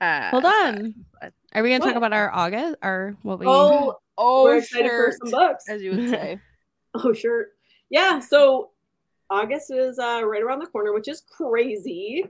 [0.31, 0.93] Hold on.
[1.53, 1.87] Are we gonna What?
[1.87, 3.47] talk about our August or what we?
[3.47, 5.65] Oh, Oh, we're excited for some books.
[5.67, 6.39] as you would say.
[6.93, 7.47] Oh, sure.
[7.89, 8.19] Yeah.
[8.19, 8.69] So
[9.29, 12.25] August is uh, right around the corner, which is crazy.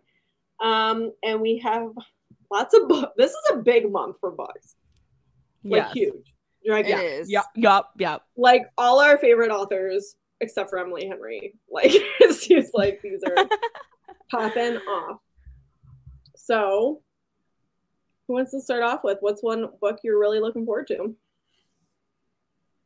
[0.62, 1.90] Um, and we have
[2.52, 3.14] lots of books.
[3.18, 4.76] This is a big month for books,
[5.64, 5.94] like yes.
[5.94, 6.34] huge.
[6.66, 7.02] Like, It yeah.
[7.02, 7.30] is.
[7.30, 8.26] Yup, yup, yup.
[8.38, 11.56] like all our favorite authors, except for Emily Henry.
[11.72, 13.48] Like it seems like these are
[14.32, 15.20] popping off.
[16.36, 17.02] So,
[18.28, 19.18] who wants to start off with?
[19.22, 21.16] What's one book you're really looking forward to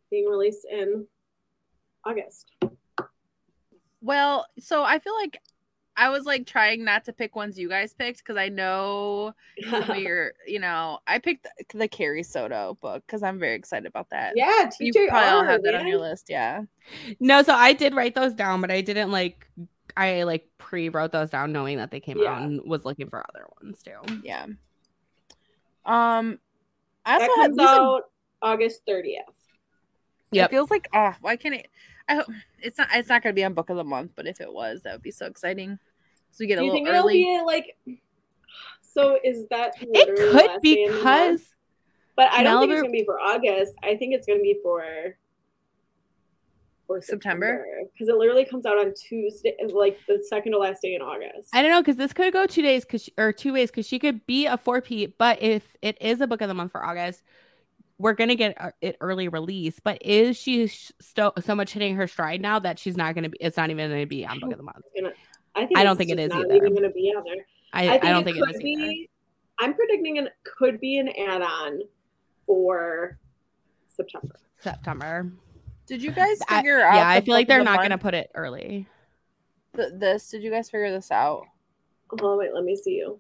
[0.10, 1.06] being released in
[2.06, 2.52] August?
[4.02, 5.42] Well, so I feel like
[6.00, 9.34] I was like trying not to pick ones you guys picked because I know
[9.70, 13.56] some of your, you know, I picked the, the Carrie Soto book because I'm very
[13.56, 14.34] excited about that.
[14.36, 15.10] yeah, You TJR.
[15.10, 16.28] probably all have that on your list.
[16.30, 16.62] Yeah.
[17.20, 19.48] No, so I did write those down, but I didn't like.
[19.98, 22.34] I like pre-wrote those down, knowing that they came Yeah.
[22.36, 24.20] out, and was looking for other ones too.
[24.24, 24.46] Yeah.
[25.86, 26.40] Um,
[27.06, 27.70] I That also had comes Lisa.
[27.72, 28.02] out
[28.42, 29.22] August 30th.
[30.32, 31.68] Yeah, It feels like oh, why can't it?
[32.10, 32.28] I hope
[32.62, 32.90] it's not.
[32.94, 34.94] It's not going to be on Book of the Month, but if it was, that
[34.94, 35.80] would be so exciting.
[36.38, 37.78] So we get a Do you little think it'll be like?
[38.82, 41.40] So is that It could last day in the month?
[41.40, 41.54] because
[42.16, 43.74] But I don't think it's gonna be for August.
[43.82, 45.18] I think it's gonna be for
[46.86, 47.66] for September?
[47.92, 51.50] because it literally comes out on Tuesday, like the second to last day in August.
[51.54, 53.98] I don't know because this could go two days because or two ways because she
[53.98, 56.86] could be a four P, but if it is a book of the month for
[56.86, 57.24] August,
[57.98, 59.80] we're gonna get uh, it early release.
[59.80, 63.30] But is she sh- so so much hitting her stride now that she's not gonna
[63.30, 63.40] be?
[63.42, 64.86] It's not even gonna be on book of the month.
[65.58, 66.56] I think I don't it's think it is not either.
[66.56, 67.46] even gonna be on there.
[67.74, 68.74] I, I, I, think don't it think could it is be.
[68.74, 69.10] either.
[69.60, 71.80] I'm predicting it could be an add-on
[72.46, 73.18] for
[73.90, 74.36] September.
[74.60, 75.32] September.
[75.88, 76.96] Did you guys I- figure out?
[76.96, 78.88] yeah, I feel like they're the not gonna put it early.
[79.76, 80.30] Th- this.
[80.30, 81.46] Did you guys figure this out?
[82.22, 83.20] Oh wait, let me see you.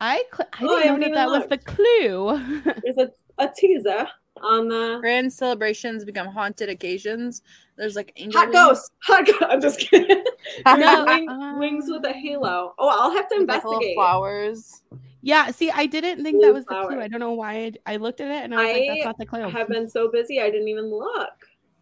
[0.00, 2.74] I cl- I oh, didn't know haven't that that even was the clue.
[2.84, 3.10] There's a,
[3.44, 4.08] a teaser
[4.40, 7.42] on the Grand celebrations become haunted occasions.
[7.76, 8.58] There's like angel hot wings.
[8.58, 8.92] ghost.
[9.04, 9.42] Hot ghost.
[9.48, 10.24] I'm just kidding.
[10.76, 12.74] No, wing- uh, wings with a halo.
[12.78, 13.94] Oh, I'll have to with, investigate.
[13.94, 14.82] flowers.
[15.22, 17.00] yeah, see, I didn't think Blue that was the clue.
[17.00, 17.54] I don't know why
[17.86, 19.44] I, I looked at it and I was like, that's not the clue.
[19.44, 21.30] I have been so busy I didn't even look.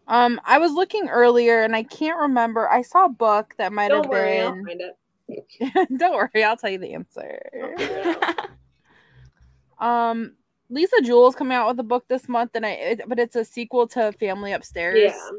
[0.07, 2.69] Um, I was looking earlier and I can't remember.
[2.69, 4.65] I saw a book that might Don't have worry, I'll been.
[4.65, 5.97] find it.
[5.99, 7.39] Don't worry, I'll tell you the answer.
[7.61, 10.09] I'll figure it out.
[10.11, 10.33] Um,
[10.69, 13.43] Lisa Jewell's coming out with a book this month, and I it, but it's a
[13.43, 14.99] sequel to Family Upstairs.
[14.99, 15.29] Yeah.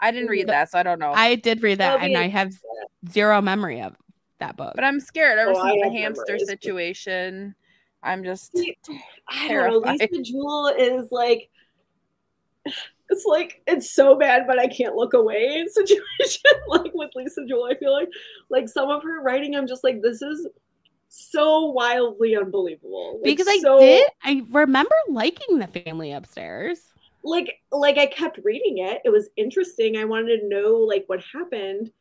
[0.00, 0.50] I didn't read Mhm.
[0.50, 1.12] that, so I don't know.
[1.12, 2.52] I did read that That'll and I have
[3.10, 3.94] zero memory of
[4.38, 4.72] that book.
[4.74, 6.46] but I'm scared ever Oh, I since the hamster memories.
[6.48, 7.54] situation.
[8.02, 8.76] I'm just See,
[9.28, 9.78] I don't know.
[9.90, 11.50] Lisa Jewell is like,
[13.10, 16.50] it's like it's so bad, but I can't look away situation.
[16.68, 18.08] like with Lisa Jewell, I feel like
[18.48, 20.46] like some of her writing, I'm just like, this is
[21.10, 23.14] so wildly unbelievable.
[23.22, 26.78] Like, because I so, did, I remember liking the family upstairs.
[27.24, 29.02] like like I kept reading it.
[29.04, 29.96] It was interesting.
[29.96, 31.92] I wanted to know like what happened,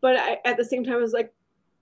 [0.00, 1.32] but I, at the same time, I was like,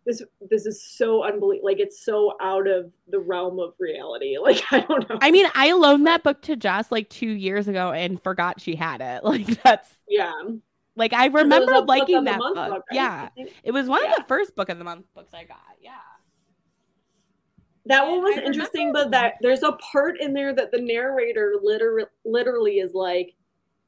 [0.04, 1.66] this this is so unbelievable.
[1.68, 4.36] Like it's so out of the realm of reality.
[4.42, 5.18] Like I don't know.
[5.22, 8.74] I mean, I loaned that book to Jess like two years ago and forgot she
[8.76, 9.22] had it.
[9.24, 10.32] Like that's yeah.
[10.96, 12.84] like I remember liking that month book.
[12.90, 12.94] right?
[12.96, 13.28] Yeah,
[13.64, 14.10] it was one Yeah.
[14.10, 15.58] of the first book of the month books I got.
[15.80, 15.92] Yeah.
[17.86, 20.80] That one was I interesting, remember- but that there's a part in there that the
[20.80, 23.34] narrator literally literally is like,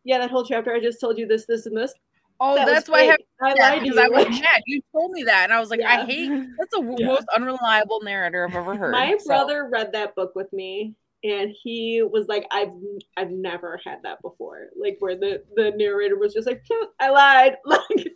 [0.05, 1.92] yeah, that whole chapter I just told you this, this, and this.
[2.40, 3.18] Oh, That that's why I have.
[3.42, 4.12] I yeah, lied to because I you.
[4.12, 4.62] was Like, mad.
[4.66, 6.28] You told me that, and I was like, I hate.
[6.59, 7.07] That's the Yeah.
[7.07, 8.92] most unreliable narrator I've ever heard.
[8.92, 10.94] my so- brother read that book with me
[11.24, 12.70] and he was like i've
[13.16, 17.11] i've never had that before like where the the narrator was just like "Hmm, i
[17.11, 18.09] lied like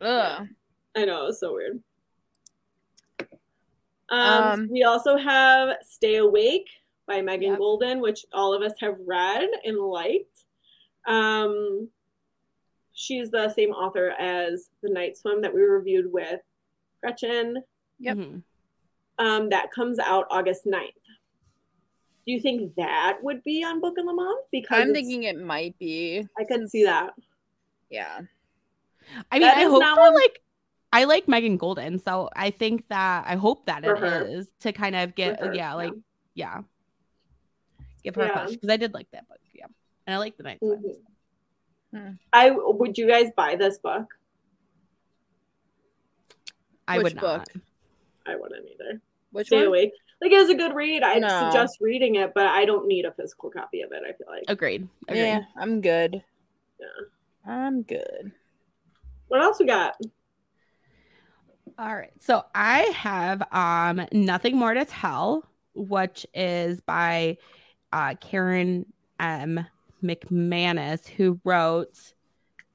[0.00, 0.48] Ugh.
[0.96, 1.80] i know it was so weird
[4.10, 6.68] um, Um, we also have stay awake
[7.06, 7.58] by megan Yep.
[7.58, 10.44] goldin which all of us have read and liked
[11.06, 11.88] um
[12.92, 16.40] she's the same author as the night swim that we reviewed with
[17.00, 17.62] gretchen
[18.00, 18.16] Yep.
[18.16, 18.42] Mhm.
[19.18, 20.92] um, that comes out August 9th.
[22.24, 24.44] Do you think that would be on Book of the Month?
[24.52, 26.24] Because I'm thinking it might be.
[26.38, 27.14] I could since- see that.
[27.90, 28.20] Yeah.
[29.32, 30.40] I mean, That I hope not for like
[30.92, 34.22] I like Megan Goldin, so I think that I hope that For it her.
[34.26, 35.92] is to kind of get For her, yeah, like
[36.34, 36.62] yeah,
[38.02, 39.66] give her a push because I did like that book, yeah,
[40.06, 40.58] and I like the night.
[40.58, 40.82] Swim.
[41.94, 42.00] Mhm.
[42.00, 42.10] Hmm.
[42.32, 44.06] I would you guys buy this book?
[46.86, 47.46] I Which would book?
[47.54, 47.62] not.
[48.26, 49.00] I wouldn't either.
[49.32, 49.66] Which Stay one?
[49.66, 49.92] awake.
[50.20, 51.02] Like it was a good read.
[51.02, 51.28] I'd No.
[51.28, 54.02] suggest reading it, but I don't need a physical copy of it.
[54.06, 54.44] I feel like.
[54.48, 54.88] Agreed.
[55.06, 55.20] Agreed.
[55.20, 56.22] Yeah, I'm good.
[56.80, 56.86] Yeah.
[57.46, 58.32] I'm good.
[59.28, 59.96] What else we got?
[61.78, 62.12] All right.
[62.20, 65.44] So I have um Nothing More to Tell,
[65.74, 67.36] which is by
[67.92, 68.86] uh Karen
[69.20, 69.66] M.
[70.02, 72.14] McManus, who wrote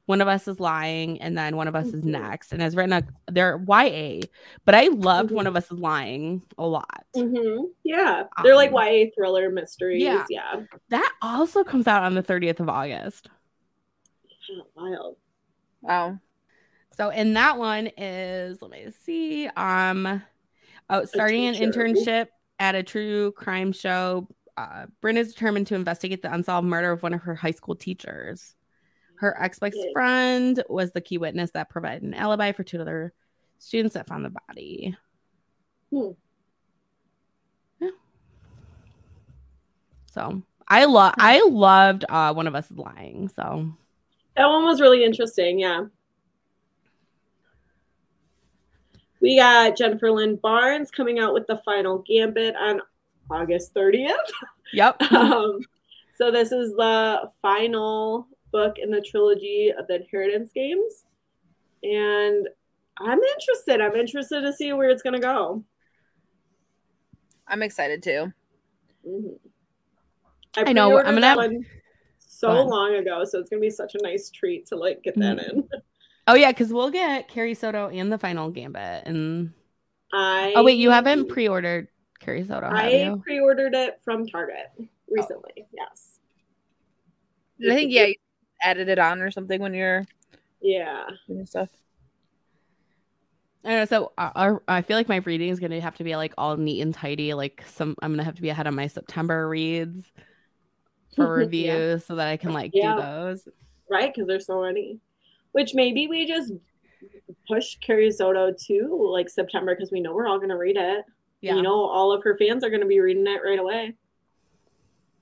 [0.05, 2.11] One of Us is Lying and then One of Us is Mhm.
[2.11, 4.21] Next, and has written a they're YA,
[4.65, 5.35] but I loved Mhm.
[5.35, 7.05] One of Us is Lying a lot.
[7.15, 10.01] hmm Yeah, they're like Um, YA thriller mysteries.
[10.03, 10.25] yeah.
[10.29, 13.29] Yeah, That also comes out on the 30th of August.
[14.75, 15.15] Wild.
[15.81, 16.19] Wow.
[16.95, 19.47] So in that one is let me see.
[19.47, 20.21] Um
[20.89, 22.27] oh starting an internship
[22.59, 24.27] at a true crime show.
[24.57, 27.75] Uh Bryn is determined to investigate the unsolved murder of one of her high school
[27.75, 28.55] teachers.
[29.15, 29.91] Her Okay.
[29.93, 33.13] friend was the key witness that provided an alibi for two other
[33.57, 34.95] students that found the body.
[35.91, 36.11] Hmm.
[37.79, 37.89] Yeah.
[40.11, 43.29] So I love I loved uh one of us is lying.
[43.29, 43.69] So
[44.35, 45.59] That one was really interesting.
[45.59, 45.85] Yeah.
[49.23, 52.81] We got Jennifer Lynn Barnes coming out with the final gambit on
[53.31, 54.13] August 30th.
[54.73, 54.97] yep.
[55.11, 55.59] Um,
[56.17, 61.05] so this is the final book in the trilogy of the Inheritance games.
[61.83, 62.47] And
[62.99, 63.79] I'm interested.
[63.79, 65.63] I'm interested to see where it's going to go.
[67.47, 68.31] I'm excited too.
[69.07, 69.39] Mhm.
[70.57, 71.61] I know, I'm gonna have- Go
[72.19, 75.39] so long ago, so it's gonna be such a nice treat to like get that
[75.39, 75.67] in.
[76.27, 79.05] Oh yeah, because we'll get Carrie Soto and the final gambit.
[79.05, 79.53] And
[80.13, 81.87] I oh wait, you haven't pre-ordered
[82.19, 83.21] Carrie Soto, have I you?
[83.23, 84.71] pre-ordered it from Target
[85.09, 85.65] recently.
[85.73, 86.19] Yes.
[87.69, 88.15] I think yeah, you
[88.61, 90.05] added it on or something when you're
[90.61, 91.05] Yeah.
[91.27, 91.69] doing stuff.
[93.65, 93.85] I don't know.
[93.85, 96.57] So uh, our, I feel like my reading is gonna have to be like all
[96.57, 97.33] neat and tidy.
[97.33, 100.05] Like some, I'm gonna have to be ahead of my September reads
[101.15, 101.97] for Yeah.
[101.97, 102.95] so that I can like Yeah.
[102.95, 103.47] do those.
[103.89, 104.99] Right, because there's so many.
[105.53, 106.51] Which maybe we just
[107.47, 111.05] push Carrie Soto to like September because we know we're all gonna read it.
[111.41, 111.55] Yeah.
[111.55, 113.93] You know, all of her fans are gonna be reading it right away.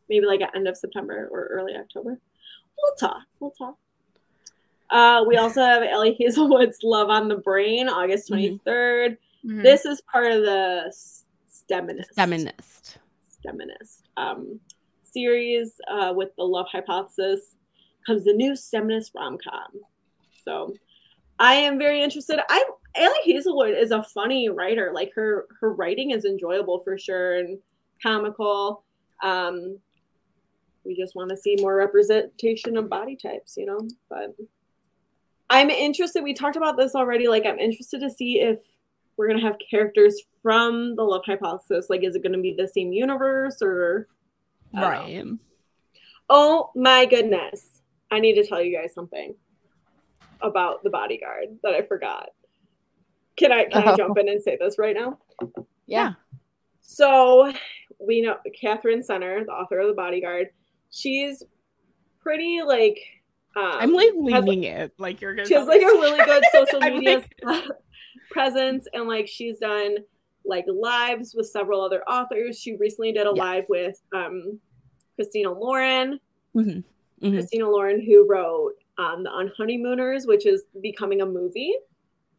[0.09, 2.19] Maybe like at end of September or early October.
[2.81, 3.23] We'll talk.
[3.39, 3.77] We'll talk.
[4.89, 8.59] Uh, we also have Ali Hazelwood's Love on the Brain, August Mhm.
[8.63, 9.17] 23rd.
[9.45, 9.63] Mhm.
[9.63, 10.93] This is part of the
[11.49, 12.13] Steminist.
[12.15, 12.97] Feminist.
[13.43, 14.59] Steminist um,
[15.03, 17.55] series uh, with the Love Hypothesis
[18.05, 19.79] comes the new Steminist rom com.
[20.43, 20.73] So
[21.39, 22.39] I am very interested.
[22.49, 22.63] I
[22.97, 24.91] Ali Hazelwood is a funny writer.
[24.93, 27.57] Like her her writing is enjoyable for sure and
[28.01, 28.83] comical.
[29.23, 29.79] Um,
[30.83, 33.87] we just want to see more representation of body types, you know.
[34.09, 34.35] But
[35.49, 36.23] I'm interested.
[36.23, 37.27] We talked about this already.
[37.27, 38.59] Like I'm interested to see if
[39.17, 41.87] we're gonna have characters from the Love Hypothesis.
[41.89, 44.07] Like, is it gonna be the same universe or?
[44.73, 44.89] Don't know.
[44.89, 45.25] Right.
[46.29, 47.81] Oh my goodness!
[48.09, 49.35] I need to tell you guys something
[50.43, 52.29] about the bodyguard that I forgot.
[53.37, 53.97] Can I can I Oh.
[53.97, 55.17] jump in and say this right now?
[55.87, 56.13] yeah.
[56.81, 57.51] So
[57.99, 60.49] we know Katherine Center, the author of the bodyguard.
[60.91, 61.43] She's
[62.19, 62.99] pretty like.
[63.55, 64.93] Um, I'm like has, leaning it.
[64.97, 65.47] Like you're gonna.
[65.47, 65.85] she has like me.
[65.85, 67.23] a really good social I'm media
[68.29, 69.97] presence and like she's done
[70.45, 73.43] like lives with several other authors she recently did a Yeah.
[73.43, 74.59] live with um
[75.15, 76.19] christina lauren
[76.55, 76.83] Mhm.
[77.21, 77.31] Mhm.
[77.33, 81.73] christina lauren who wrote um the unhoneymooners which is becoming a movie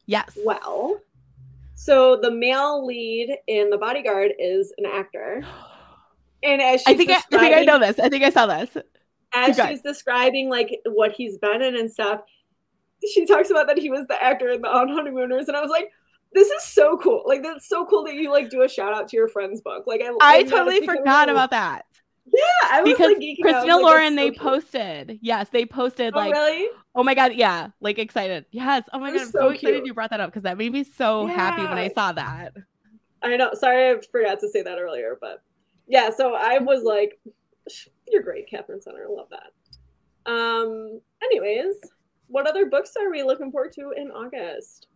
[0.07, 0.37] Yes.
[0.45, 1.01] well
[1.75, 5.43] so the male lead in the bodyguard is an actor
[6.43, 7.99] and as she's I think I, I think I know this.
[7.99, 8.77] I think I saw this.
[9.35, 12.21] as she's describing like what he's been in and stuff
[13.11, 15.91] she talks about that he was the actor in the Unhoneymooners, and I was like,
[16.35, 17.25] this is so cool.
[17.27, 19.85] Like that's so cool that you like do a shout out to your friend's book.
[19.87, 21.85] Like I, I totally forgot about that
[22.25, 22.41] Yeah,
[22.71, 23.49] I was because like geeking out.
[23.49, 24.43] I was Christina like, Lauren they so cute.
[24.43, 25.19] posted.
[25.23, 26.69] Yes, they posted Oh, like really?
[26.95, 28.47] oh my god, yeah, like excited.
[28.53, 29.87] Yes, oh my It god, I'm so, so excited cute.
[29.87, 32.55] you brought that up because that made me so happy when I saw that.
[33.23, 33.51] I know.
[33.55, 35.43] Sorry, I forgot to say that earlier, but
[35.87, 36.11] yeah.
[36.11, 37.21] So I was like,
[38.09, 39.07] "You're great, Katherine Center.
[39.09, 41.01] I love that." Um.
[41.25, 41.75] Anyways,
[42.29, 44.87] what other books are we looking forward to in August?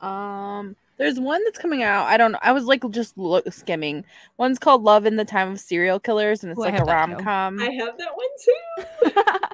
[0.00, 2.06] Um, there's one that's coming out.
[2.06, 2.38] I don't know.
[2.42, 4.04] I was like just look, skimming.
[4.38, 6.86] One's called Love in the Time of Serial Killers, and it's Ooh, like a have
[6.86, 7.12] that too.
[7.12, 7.60] rom com.
[7.60, 9.52] I have that one too.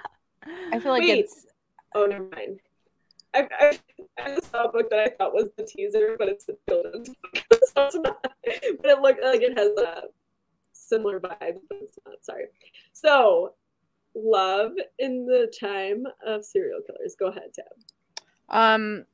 [0.72, 1.20] I feel like Wait.
[1.20, 1.46] it's
[1.94, 2.60] Oh, never mind.
[3.34, 3.78] I, I,
[4.18, 7.44] I saw a book that I thought was the teaser, but it's a children's book,
[7.50, 8.22] so it's not.
[8.22, 10.04] But it looked like it has a
[10.72, 12.22] similar vibe, but it's not.
[12.22, 12.44] Sorry.
[12.92, 13.54] So,
[14.14, 17.14] love in the time of serial killers.
[17.18, 17.66] Go ahead, Tabb.
[18.48, 19.04] um.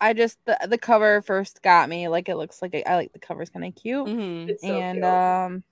[0.00, 2.08] I just the the cover first got me.
[2.08, 4.48] Like it looks like I like the cover's kind of cute, Mhm.
[4.50, 5.04] It's so and cute.
[5.04, 5.64] um,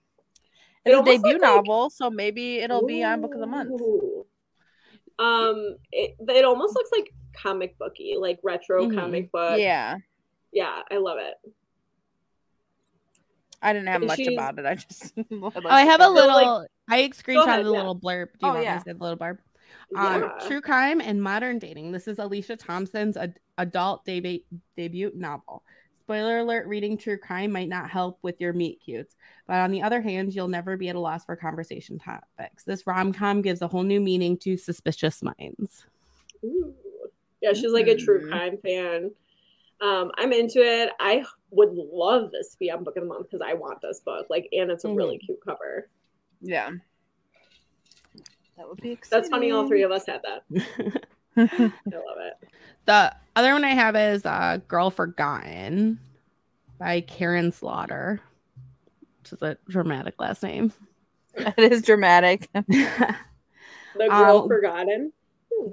[0.85, 3.47] It it's a debut looked like- novel, so maybe it'll be on Book of the
[3.47, 3.81] Month.
[5.19, 8.95] Um, it, it almost looks like comic booky, like retro Mhm.
[8.99, 9.59] comic book.
[9.59, 9.97] yeah,
[10.53, 11.35] yeah, I love it.
[13.63, 14.67] I didn't have And much she's- about it.
[14.67, 16.67] I just Oh, I have a So, like- little.
[16.89, 17.77] I screenshotted ahead, the yeah.
[17.79, 18.27] little blurb.
[18.39, 19.39] Do you Oh, want me to say the little blurb?
[19.95, 20.47] Um, Yeah.
[20.49, 21.93] True crime and modern dating.
[21.93, 24.41] This is Alicia Thompson's ad- adult debut
[24.77, 25.63] debut novel.
[26.01, 29.15] Spoiler alert: reading true crime might not help with your meet cutes,
[29.47, 32.65] but on the other hand, you'll never be at a loss for conversation topics.
[32.65, 35.87] This rom com gives a whole new meaning to suspicious minds.
[36.45, 36.75] Ooh.
[37.41, 38.29] Yeah, she's like a true Mhm.
[38.29, 39.11] crime fan.
[39.81, 40.91] Um, I'm into it.
[40.99, 44.01] I would love this to be on Book of the Month because I want this
[44.01, 44.27] book.
[44.31, 45.89] Like, and it's a really cute cover.
[46.41, 46.71] yeah.
[48.57, 49.21] That would be exciting.
[49.23, 49.51] That's funny.
[49.51, 50.45] All three of us had that.
[51.37, 52.49] I love it.
[52.87, 55.99] The other one I have is uh, Girl Forgotten
[56.79, 58.21] by Karin Slaughter,
[59.23, 60.73] which is a dramatic last name.
[61.37, 62.49] That is dramatic.
[63.99, 65.13] The girl Um, forgotten.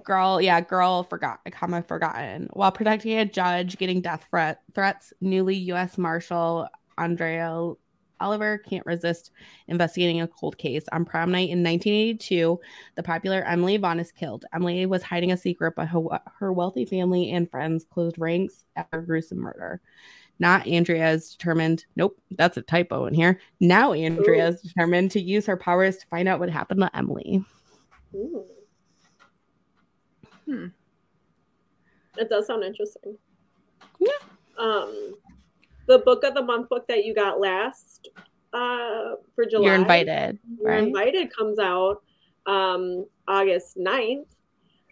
[0.06, 2.48] girl, yeah, girl forgot, comma forgotten.
[2.54, 5.98] While protecting a judge getting death threat, threats, newly U.S.
[5.98, 7.74] Marshal Andrea
[8.24, 9.32] Oliver can't resist
[9.68, 10.86] investigating a cold case.
[10.92, 12.60] On prom night in 1982,
[12.96, 14.46] the popular Emily Vaughn is killed.
[14.54, 16.02] Emily was hiding a secret, but her,
[16.40, 19.82] her wealthy family and friends closed ranks after a gruesome murder.
[20.40, 21.86] Not Andrea is determined.
[21.96, 23.40] Nope, that's a typo in here.
[23.60, 27.44] Now Andrea is determined to use her powers to find out what happened to Emily.
[28.16, 28.46] Ooh.
[30.46, 30.68] Hmm.
[32.18, 33.18] It does sound interesting.
[34.00, 34.12] Yeah.
[34.58, 35.16] Um,
[35.88, 38.10] the book of the month book that you got last
[38.54, 39.66] uh for July.
[39.66, 42.04] You're invited, You're invited comes out
[42.46, 44.26] um August 9th.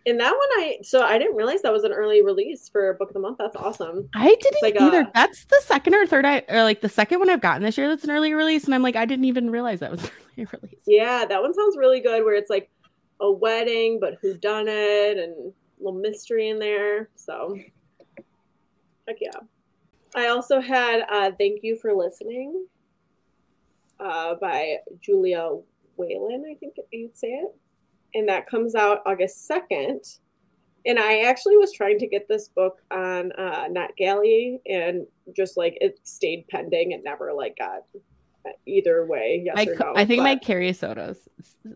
[0.08, 3.10] And that one I so I didn't realize that was an early release for book
[3.10, 3.38] of the month.
[3.38, 4.10] That's awesome.
[4.16, 5.02] I didn't like either.
[5.02, 7.78] a- that's the second or third, I or like the second one I've gotten this
[7.78, 7.88] year.
[7.88, 10.10] That's an early release, and I'm like, I didn't even realize that was an
[10.40, 10.80] early release.
[10.88, 12.72] Yeah, that one sounds really good where it's like
[13.20, 17.10] a wedding, but who done it and a little mystery in there.
[17.16, 17.56] So
[19.08, 19.30] heck yeah.
[20.16, 22.66] I also had uh Thank You for Listening
[24.00, 25.58] uh by Julia
[25.98, 27.56] Whelan, I think you'd say it.
[28.14, 30.20] And that comes out August 2nd.
[30.86, 35.06] And I actually was trying to get this book on uh NetGalley and
[35.36, 36.92] just like it stayed pending.
[36.92, 37.84] It never like got
[38.66, 39.44] either way.
[39.46, 39.94] Yes I, or no.
[39.96, 41.18] I think my sodas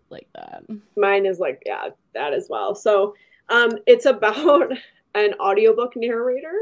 [0.10, 0.64] like that.
[0.96, 3.14] mine is like yeah that as well so
[3.50, 4.72] um it's about
[5.16, 6.56] an audiobook narrator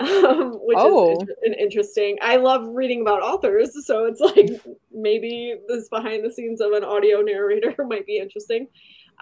[0.00, 1.20] um which Oh.
[1.22, 4.48] is an interesting i love reading about authors so it's like
[4.92, 8.68] maybe this behind the scenes of an audio narrator might be interesting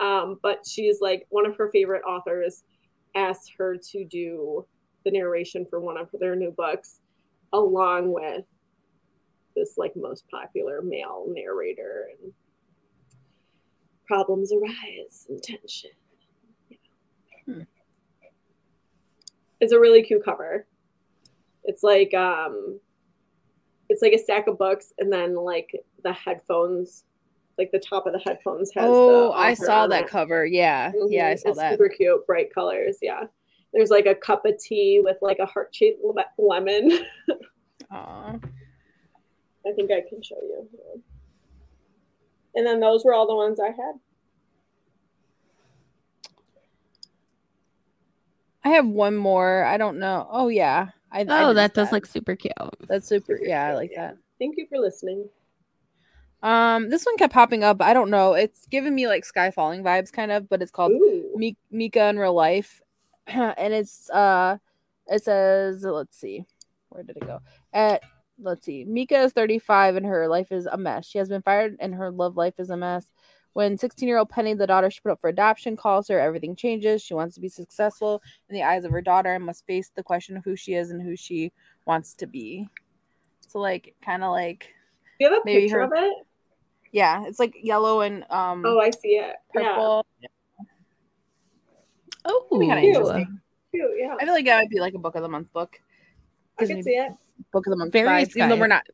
[0.00, 2.64] um but she's like one of her favorite authors
[3.14, 4.66] asked her to do
[5.04, 7.00] the narration for one of their new books
[7.52, 8.44] along with
[9.54, 12.32] this like most popular male narrator and
[14.06, 15.90] problems arise and tension.
[16.68, 16.76] Yeah.
[17.46, 17.60] Hmm.
[19.60, 20.66] It's a really cute cover.
[21.64, 22.78] It's like um
[23.88, 25.70] it's like a stack of books and then like
[26.02, 27.04] the headphones,
[27.58, 30.08] like the top of the headphones has Oh, I saw that it.
[30.10, 30.44] cover.
[30.44, 31.72] Yeah, yeah, I saw it's that.
[31.72, 33.24] super cute, bright colors, yeah.
[33.72, 36.90] There's like a cup of tea with like a heart-shaped le- lemon.
[37.90, 38.34] Aw.
[39.66, 40.68] I think I can show you.
[42.54, 43.94] And then those were all the ones I had.
[48.66, 49.62] I have one more.
[49.64, 50.26] I don't know.
[50.28, 50.88] Oh yeah.
[51.12, 52.52] I, I Oh, did that does look super cute.
[52.88, 53.36] that's super.
[53.36, 54.16] super Yeah, I like that.
[54.40, 55.28] Thank you for listening.
[56.42, 57.80] Um, this one kept popping up.
[57.80, 58.34] I don't know.
[58.34, 61.30] It's giving me like Skye Falling vibes, kind of, but it's called Ooh.
[61.36, 62.82] Mi- Mika in real life,
[63.28, 64.58] and it's uh,
[65.06, 66.44] it says let's see,
[66.88, 67.38] where did it go?
[67.72, 68.02] At
[68.42, 71.06] let's see, Mika is 35 and her life is a mess.
[71.06, 73.12] She has been fired and her love life is a mess.
[73.56, 76.56] When 16 year old Penny, the daughter she put up for adoption, calls her, everything
[76.56, 77.00] changes.
[77.00, 80.02] She wants to be successful in the eyes of her daughter and must face the
[80.02, 81.50] question of who she is and who she
[81.86, 82.68] wants to be.
[83.48, 84.74] So, like, kind of like,
[85.18, 86.26] Do you have a Maybe picture her- of it?
[86.92, 89.36] yeah, it's like yellow and um Oh, I see it.
[89.54, 89.62] Yeah.
[89.72, 90.06] purple.
[92.26, 92.94] Oh, It'd be kind of Cute.
[92.96, 93.40] interesting.
[93.70, 94.16] Cute, yeah.
[94.20, 95.80] I feel like that would be like a book of the month book.
[96.58, 97.10] I Gives can see it.
[97.54, 98.84] book of the month Very vibes, even though we're not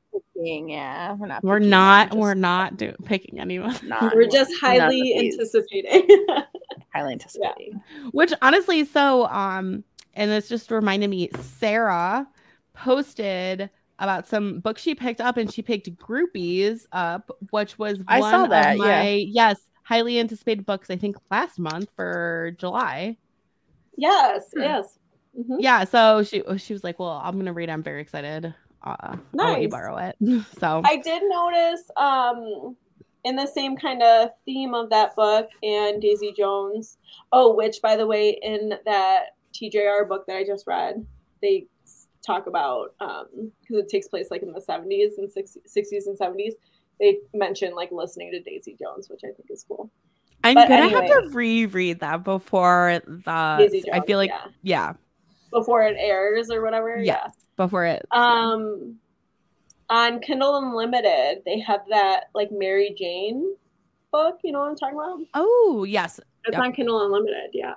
[0.43, 0.69] picking.
[0.71, 1.43] Yeah, we're not.
[1.45, 2.09] we're picking, not.
[2.09, 3.77] just We're not do- picking anyone.
[3.85, 6.27] not- We're just highly anticipating.
[6.95, 7.83] highly anticipating.
[8.13, 12.27] Which honestly, so um, and this just reminded me, Sarah
[12.75, 18.21] posted about some books she picked up, and she picked Groupies up, which was I
[18.21, 19.03] saw that, of yeah.
[19.05, 20.91] yes highly anticipated books.
[20.91, 23.17] I think last month for July.
[23.97, 24.61] yes, Hmm.
[24.63, 24.99] yes.
[25.39, 25.57] Mhm.
[25.61, 27.71] Yeah, so she she was like, "Well, I'm gonna read.
[27.71, 28.55] I'm very excited.
[28.85, 30.17] Uh, I'll let you borrow it."
[30.59, 32.77] So I did notice um
[33.25, 36.99] in the same kind of theme of that book and Daisy Jones.
[37.33, 41.07] Oh, which by the way, in that TJR book that I just read,
[41.41, 41.67] they
[42.27, 46.19] talk about um because it takes place like in the 70s and 60s, 60s and
[46.19, 46.53] 70s.
[47.01, 49.91] They mention like listening to Daisy Jones, which I think is cool.
[50.45, 53.57] I'm but gonna have to reread that before the.
[53.59, 53.91] Daisy Jones.
[53.93, 54.47] I feel like yeah.
[54.63, 54.93] yeah,
[55.53, 56.99] before it airs or whatever.
[56.99, 57.29] Yeah.
[57.57, 58.05] before it.
[58.11, 58.97] Um,
[59.91, 63.55] on Kindle Unlimited, they have that like Mary Jane
[64.11, 64.39] book.
[64.43, 65.21] You know what I'm talking about?
[65.35, 66.19] Oh yes.
[66.45, 66.63] It's Yep.
[66.63, 67.75] on Kindle Unlimited, yeah,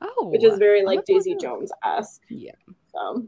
[0.00, 1.34] Oh, which is very like Daisy.
[1.36, 2.22] Jones esque.
[2.30, 2.52] Yeah.
[2.92, 3.26] So,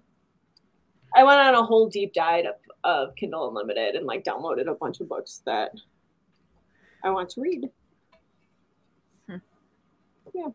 [1.14, 4.74] I went on a whole deep dive of, of Kindle Unlimited and like downloaded a
[4.74, 5.72] bunch of books that
[7.04, 7.68] I want to read.
[9.28, 9.36] Hmm.
[10.34, 10.48] Yeah.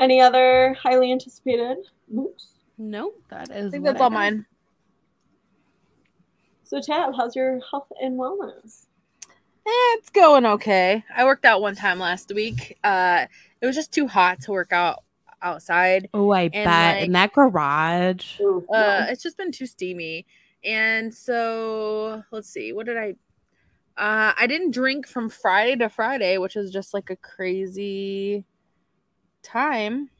[0.00, 2.52] Any other highly anticipated books?
[2.78, 3.66] No, that is.
[3.66, 4.12] I think what that's all have.
[4.12, 4.46] mine.
[6.64, 8.86] So, Tabb, how's your health and wellness?
[9.66, 11.04] Eh, it's going okay.
[11.14, 12.78] I worked out one time last week.
[12.84, 13.26] Uh,
[13.60, 15.02] it was just too hot to work out
[15.42, 16.08] outside.
[16.14, 16.66] Oh, I bet
[16.96, 18.38] like- in that garage.
[18.40, 19.06] Ooh, Uh, no.
[19.10, 20.26] it's just been too steamy,
[20.62, 22.72] and so let's see.
[22.72, 23.14] What did I?
[23.96, 28.44] Uh, I didn't drink from Friday to Friday, which is just like a crazy
[29.42, 30.10] time.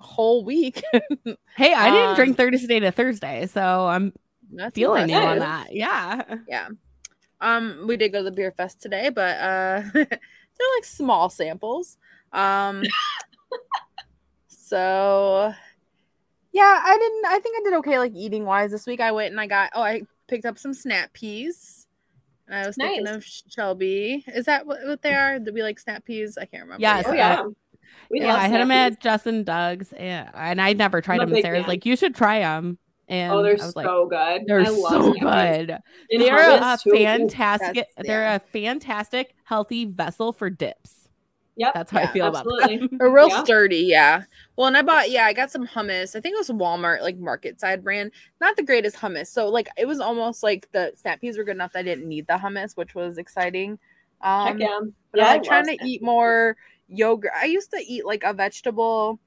[0.00, 0.82] Whole week.
[1.56, 4.12] Hey, I didn't Um, drink Thursday to Thursday, so I'm
[4.52, 5.74] That's feeling you on that.
[5.74, 6.36] Yeah.
[6.46, 6.68] Yeah.
[7.40, 10.06] Um, we did go to the beer fest today, but uh they're
[10.76, 11.96] like small samples.
[12.30, 12.82] Um
[14.48, 15.52] so
[16.52, 19.00] yeah, I didn't I think I did okay like eating wise this week.
[19.00, 21.86] I went and I got oh I picked up some snap peas.
[22.48, 24.24] And I was thinking of Shelby.
[24.28, 25.38] Is that what, what they are?
[25.40, 26.38] Did we like snap peas?
[26.38, 26.82] I can't remember.
[26.82, 27.38] Yes, Oh yet.
[27.38, 27.44] yeah.
[28.10, 31.28] We yeah, I had them at Justin Doug's, and, and I never tried them.
[31.28, 31.68] And big Sarah's fan.
[31.68, 32.78] like, you should try them.
[33.08, 34.42] And Oh, they're I was like, so good.
[34.46, 35.20] they're I love so snackies.
[35.66, 35.78] good.
[36.10, 36.90] In They're a hummus, too.
[36.92, 37.74] Fantastic.
[37.74, 38.34] That's- They're yeah.
[38.36, 41.08] a fantastic, healthy vessel for dips.
[41.58, 41.72] Yep.
[41.74, 42.88] That's how I Yeah, feel about them.
[42.98, 43.42] They're real Yeah.
[43.44, 44.24] sturdy, yeah.
[44.56, 46.14] Well, and I bought, yeah, I got some hummus.
[46.14, 48.10] I think it was Walmart, like market side brand.
[48.40, 49.28] Not the greatest hummus.
[49.28, 52.08] So, like, it was almost like the snap peas were good enough that I didn't
[52.08, 53.78] need the hummus, which was exciting.
[54.20, 54.80] Um, Heck yeah.
[55.12, 56.56] But Yeah, I'm I like trying love to eat more
[56.88, 57.32] yogurt.
[57.36, 59.18] I used to eat like a vegetable.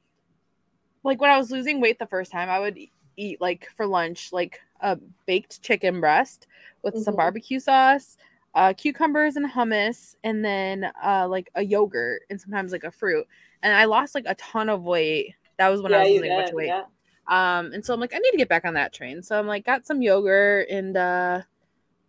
[1.03, 2.77] Like when I was losing weight the first time, I would
[3.15, 6.47] eat like for lunch, like a baked chicken breast
[6.83, 7.17] with some Mhm.
[7.17, 8.17] barbecue sauce,
[8.53, 13.25] uh, cucumbers and hummus, and then uh, like a yogurt and sometimes like a fruit.
[13.63, 15.35] And I lost like a ton of weight.
[15.57, 16.53] That was when I was losing did.
[16.55, 16.67] weight.
[16.67, 16.83] Yeah.
[17.27, 19.21] Um, and so I'm like, I need to get back on that train.
[19.21, 21.41] So I'm like, got some yogurt and uh,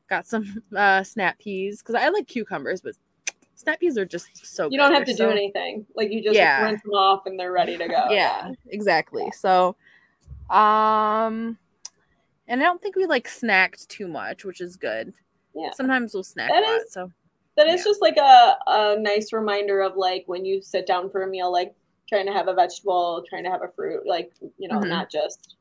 [0.09, 2.95] got some uh, snap peas because I like cucumbers, but
[3.61, 4.69] snap peas are just so.
[4.71, 4.95] You don't good.
[4.99, 5.87] have to They're do so- anything.
[5.95, 6.63] Like you just Yeah.
[6.65, 8.07] rinse them off and they're ready to go.
[8.11, 9.31] Yeah, exactly.
[9.33, 9.77] So,
[10.49, 11.59] um,
[12.49, 15.13] and I don't think we like snacked too much, which is good.
[15.55, 15.71] Yeah.
[15.73, 16.81] Sometimes we'll snack That a lot.
[16.81, 17.13] is- So
[17.57, 17.85] That is Yeah.
[17.91, 21.53] just like a, a nice reminder of like when you sit down for a meal,
[21.53, 21.75] like
[22.09, 24.89] trying to have a vegetable, trying to have a fruit, like, you know, Mhm.
[24.89, 25.57] not just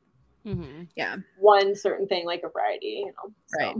[0.45, 0.83] mm-hmm.
[0.95, 3.33] yeah one certain thing, like a variety, you know.
[3.47, 3.75] So, Right.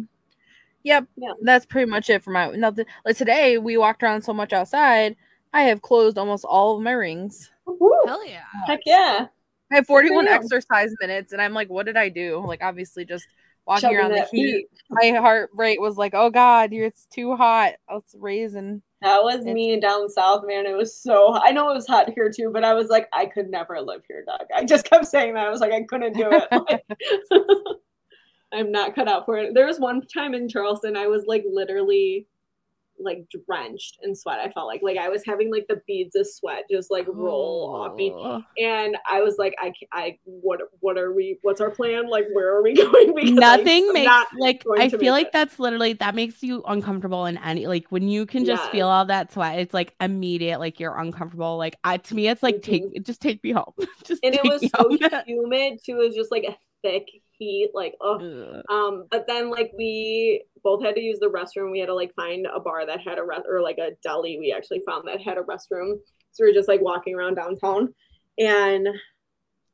[0.83, 1.05] Yep.
[1.17, 1.33] Yeah.
[1.41, 2.85] That's pretty much it for my nothing.
[3.05, 5.15] Like today, we walked around so much outside.
[5.53, 7.51] I have closed almost all of my rings.
[7.65, 7.91] Woo.
[8.05, 8.43] Hell yeah.
[8.67, 9.27] Heck yeah.
[9.71, 10.31] I have 41 you.
[10.31, 12.43] exercise minutes, and I'm like, what did I do?
[12.45, 13.27] Like, obviously, just
[13.67, 14.67] walking Shoving around the that heat.
[14.89, 17.73] My heart rate was like, oh God, you're, it's too hot.
[17.91, 18.81] It's raising.
[19.01, 20.65] That was It's- me down south, man.
[20.65, 23.27] It was so I know it was hot here too, but I was like, I
[23.27, 24.47] could never live here, Doug.
[24.53, 25.47] I just kept saying that.
[25.47, 26.47] I was like, I couldn't do it.
[26.51, 26.83] Like,
[27.31, 27.39] I
[28.51, 29.53] I'm not cut out for it.
[29.53, 32.27] There was one time in Charleston, I was like literally
[33.01, 34.39] like drenched in sweat.
[34.39, 37.73] I felt like like I was having like the beads of sweat just like roll
[37.73, 38.43] off me, Oh.
[38.57, 41.37] and I was like, I, I, what, what are we?
[41.41, 42.09] What's our plan?
[42.09, 43.15] Like, where are we going?
[43.15, 45.31] Because, Nothing I'm makes not like I feel like it.
[45.31, 48.71] that's literally that makes you uncomfortable in any like when you can just Yes.
[48.71, 49.59] feel all that sweat.
[49.59, 51.57] It's like immediate, like you're uncomfortable.
[51.57, 52.71] Like I to me, it's like mm-hmm.
[52.93, 53.73] take just take me home.
[54.03, 54.97] just and it was so home.
[55.25, 56.01] humid too.
[56.01, 57.07] It was just like a thick
[57.39, 58.61] heat, like oh.
[58.69, 61.71] Um, but then like we both had to use the restroom.
[61.71, 64.37] We had to like find a bar that had a rest or like a deli.
[64.37, 65.95] We actually found that had a restroom.
[66.31, 67.93] So we were just like walking around downtown,
[68.37, 68.87] and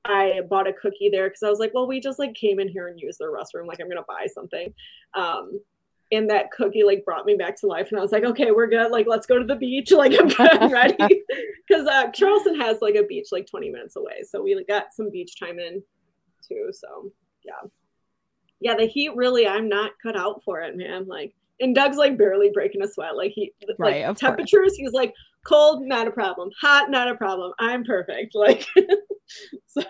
[0.06, 2.70] I bought a cookie there because I was like, well, we just like came in
[2.70, 3.68] here and used their restroom.
[3.68, 4.74] Like I'm gonna buy something.
[5.14, 5.60] Um,
[6.12, 8.68] and that cookie like brought me back to life, and I was like, okay, we're
[8.68, 8.92] good.
[8.92, 9.92] Like let's go to the beach.
[9.96, 11.24] Like I'm I'm ready.
[11.68, 14.94] Because uh, Charleston has like a beach like 20 minutes away, so we like, got
[14.94, 15.82] some beach time in
[16.48, 16.70] too.
[16.72, 17.12] So
[17.46, 17.70] yeah
[18.60, 21.08] yeah, the heat really, I'm not cut out for it, man.
[21.08, 23.16] Like, and Doug's like barely breaking a sweat.
[23.16, 24.20] Like he, Right, like of course.
[24.20, 25.14] temperatures, he's like
[25.46, 26.50] cold, not a problem.
[26.62, 27.54] Hot, not a problem.
[27.60, 28.34] I'm perfect.
[28.36, 28.66] Like,
[29.68, 29.84] so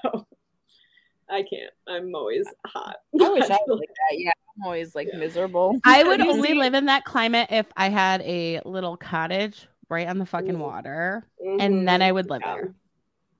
[1.30, 1.72] I can't.
[1.88, 2.98] I'm always hot.
[3.20, 4.18] I wish I was like that.
[4.18, 5.20] Yeah, I'm always like Yeah.
[5.20, 5.80] miserable.
[5.84, 10.08] I would only see- live in that climate if I had a little cottage right
[10.08, 10.60] on the fucking Ooh.
[10.60, 12.02] water, and then.
[12.02, 12.16] I mm-hmm.
[12.16, 12.54] would live Yeah.
[12.56, 12.74] there.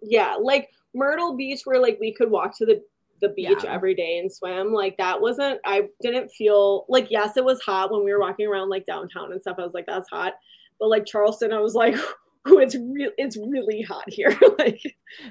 [0.02, 2.82] Yeah, like Myrtle Beach, where like we could walk to the
[3.22, 3.74] the beach Yeah.
[3.74, 4.74] every day and swim.
[4.74, 5.60] Like that wasn't.
[5.66, 9.32] I didn't feel like yes, it was hot when we were walking around like downtown
[9.32, 9.58] and stuff.
[9.60, 10.34] I was like, that's hot.
[10.80, 11.96] But like Charleston, I was like,
[12.48, 13.12] ooh, it's real.
[13.18, 14.38] It's really hot here.
[14.60, 14.82] like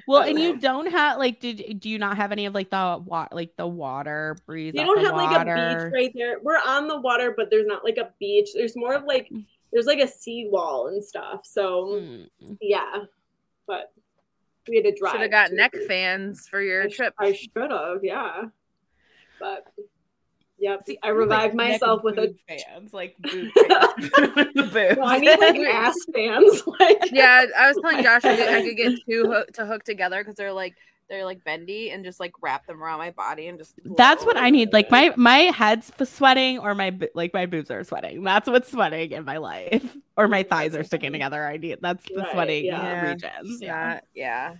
[0.07, 2.71] Well, and don't you don't have like did do you not have any of like
[2.71, 4.73] the wa- like the water breeze?
[4.75, 6.39] you don't have like a beach right there.
[6.41, 8.49] We're on the water, but there's not like a beach.
[8.55, 9.45] There's more of like Mm.
[9.71, 11.41] there's like a seawall and stuff.
[11.45, 12.29] So Mm.
[12.61, 13.03] yeah,
[13.67, 13.91] but
[14.67, 15.11] we had to drive.
[15.13, 17.13] Should have got to- neck fans for your I, sh- trip.
[17.19, 18.43] I should have, yeah.
[19.39, 19.67] But
[20.57, 22.35] yep, See, I was, like, revived myself and with a.
[22.47, 24.53] fans, like boob fans.
[24.55, 24.95] the.
[24.97, 26.63] No, I need like ass fans.
[26.79, 29.83] Like yeah, I was telling Josh I could, I could get two hook, to hook
[29.83, 30.75] together because they're like
[31.09, 33.75] they're like bendy and just like wrap them around my body and just.
[33.83, 34.37] That's what.
[34.37, 34.73] I need.
[34.73, 38.23] Like my my head's sweating, or my bo- like my boobs are sweating.
[38.23, 41.45] That's what's sweating in my life, or my thighs are sticking together.
[41.45, 43.09] I need that's the Right, sweating yeah.
[43.11, 43.61] regions.
[43.61, 44.55] Yeah, yeah.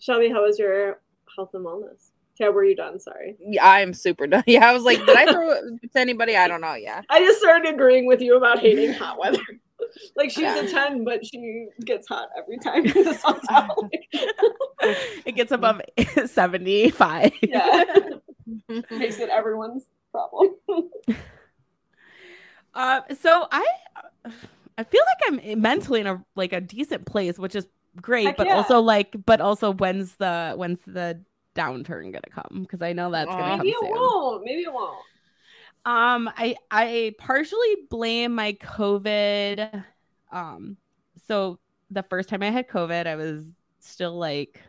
[0.00, 1.00] Shelby, how was your
[1.34, 2.10] health and wellness?
[2.36, 3.00] Tabb, were you done?
[3.00, 3.36] Sorry.
[3.40, 4.44] Yeah, I'm super done.
[4.46, 6.36] Yeah, I was like, did I throw it to anybody?
[6.36, 6.74] I don't know.
[6.74, 7.02] Yeah.
[7.10, 9.40] I just started agreeing with you about hating hot weather.
[10.16, 13.76] Like she's a 10, but she gets hot every time the sun's out.
[15.26, 15.80] It gets above
[16.26, 17.32] seventy five.
[17.42, 17.84] yeah.
[18.90, 20.54] Makes it everyone's problem.
[22.74, 23.66] Uh, so I
[24.78, 27.66] I feel like I'm mentally in a like a decent place, which is
[28.00, 28.54] great, Heck but yeah.
[28.56, 31.20] also like but also when's the when's the
[31.56, 32.62] downturn gonna come?
[32.62, 33.56] Because I know that's gonna Aw.
[33.56, 33.90] come Maybe it soon.
[33.90, 34.44] won't.
[34.44, 34.98] Maybe it won't.
[35.88, 39.84] Um, I I partially blame my COVID.
[40.30, 40.76] Um,
[41.26, 41.58] so
[41.90, 43.44] the first time I had COVID, I was
[43.80, 44.60] still like,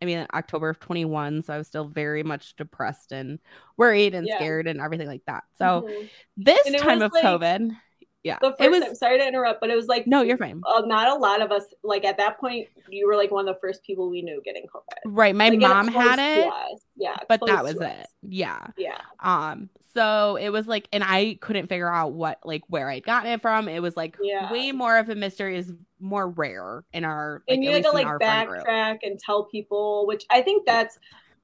[0.00, 3.40] I mean, October of twenty one, so I was still very much depressed and
[3.76, 4.36] worried and Yeah.
[4.36, 5.42] scared and everything like that.
[5.58, 6.08] So Mhm.
[6.36, 7.76] this time of like, COVID,
[8.22, 8.80] yeah, the first it was.
[8.84, 10.60] time, sorry to interrupt, but it was like No, you're fine.
[10.66, 13.54] uh, not a lot of us like at that point you were like one of
[13.54, 14.82] the first people we knew getting COVID.
[15.06, 16.52] Right, my Like, mom had it.
[16.96, 17.82] Yeah, but that was it.
[17.82, 18.06] us.
[18.22, 18.66] Yeah.
[18.76, 18.98] Yeah.
[19.20, 23.32] Um, so it was like, and I couldn't figure out what, like, where I'd gotten
[23.32, 23.68] it from.
[23.68, 24.52] It was like Yeah.
[24.52, 27.90] way more of a mystery, is more rare in our, like, and you had to
[27.90, 28.64] like our friend group.
[28.66, 30.98] backtrack and tell people, which I think that's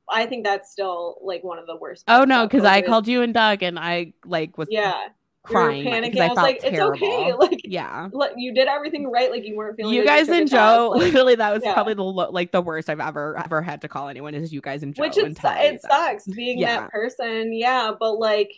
[0.08, 2.04] I think that's still like one of the worst.
[2.06, 5.08] Oh no, because I called you and Doug, and I like was Yeah.
[5.48, 6.12] You crying panicking.
[6.12, 6.92] because I, I was like, terrible.
[6.94, 7.32] it's okay.
[7.38, 8.08] Like yeah.
[8.12, 9.30] like, you did everything right.
[9.30, 9.94] Like you weren't feeling.
[9.94, 11.72] You guys and Joe, like- literally, that was yeah.
[11.74, 14.34] probably the lo- like the worst I've ever ever had to call anyone.
[14.34, 15.90] Is you guys and Joe, which and it, su- telling me it that.
[15.90, 16.80] sucks being Yeah.
[16.82, 17.52] that person.
[17.52, 18.52] Yeah, but like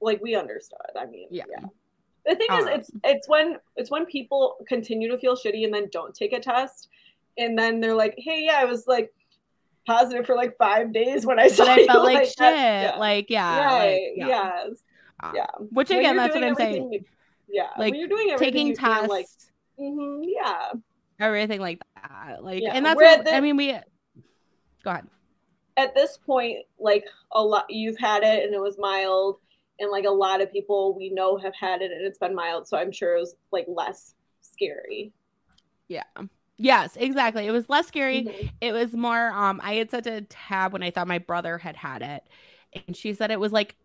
[0.00, 0.78] like we understood.
[0.98, 1.44] I mean, Yeah.
[1.50, 1.66] yeah.
[2.26, 5.72] The thing is, Um, it's it's when it's when people continue to feel shitty and
[5.72, 6.88] then don't take a test,
[7.38, 9.12] and then they're like, "Hey, yeah, I was like
[9.86, 12.36] positive for like five days when I saw But I you." felt like, shit.
[12.38, 12.96] yeah.
[12.98, 14.74] Like yeah, right, like, yes, Um,
[15.34, 15.46] yeah.
[15.70, 17.04] Which again, that's what I'm saying.
[17.50, 19.26] Yeah, Like, when you're doing everything Taking you can, like,
[19.80, 20.72] mhm, yeah.
[21.18, 22.44] everything like that.
[22.44, 23.56] Like, Yeah, and that's we're what the- I mean.
[23.56, 23.72] We
[24.84, 25.06] go ahead.
[25.78, 29.38] At this point, like a lot, you've had it and it was mild,
[29.80, 32.66] and like a lot of people we know have had it and it's been mild.
[32.68, 35.12] So I'm sure it was like less scary.
[35.86, 36.02] Yeah.
[36.58, 37.46] Yes, exactly.
[37.46, 38.24] It was less scary.
[38.24, 38.50] Mhm.
[38.60, 39.30] It was more.
[39.30, 42.24] Um, I had said a Tabb when I thought my brother had had it,
[42.86, 43.76] and she said it was like.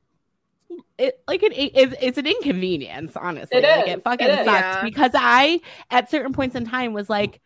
[0.98, 3.58] It like it, it's, it's an inconvenience, honestly.
[3.60, 4.46] It like it fucking It is.
[4.46, 4.82] sucks Yeah.
[4.82, 7.42] because I, at certain points in time, was like,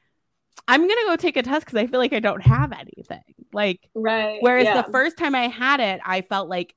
[0.67, 3.21] I'm gonna go take a test because I feel like I don't have anything.
[3.53, 4.37] Like Right.
[4.41, 4.81] whereas yeah.
[4.81, 6.75] the first time I had it, I felt like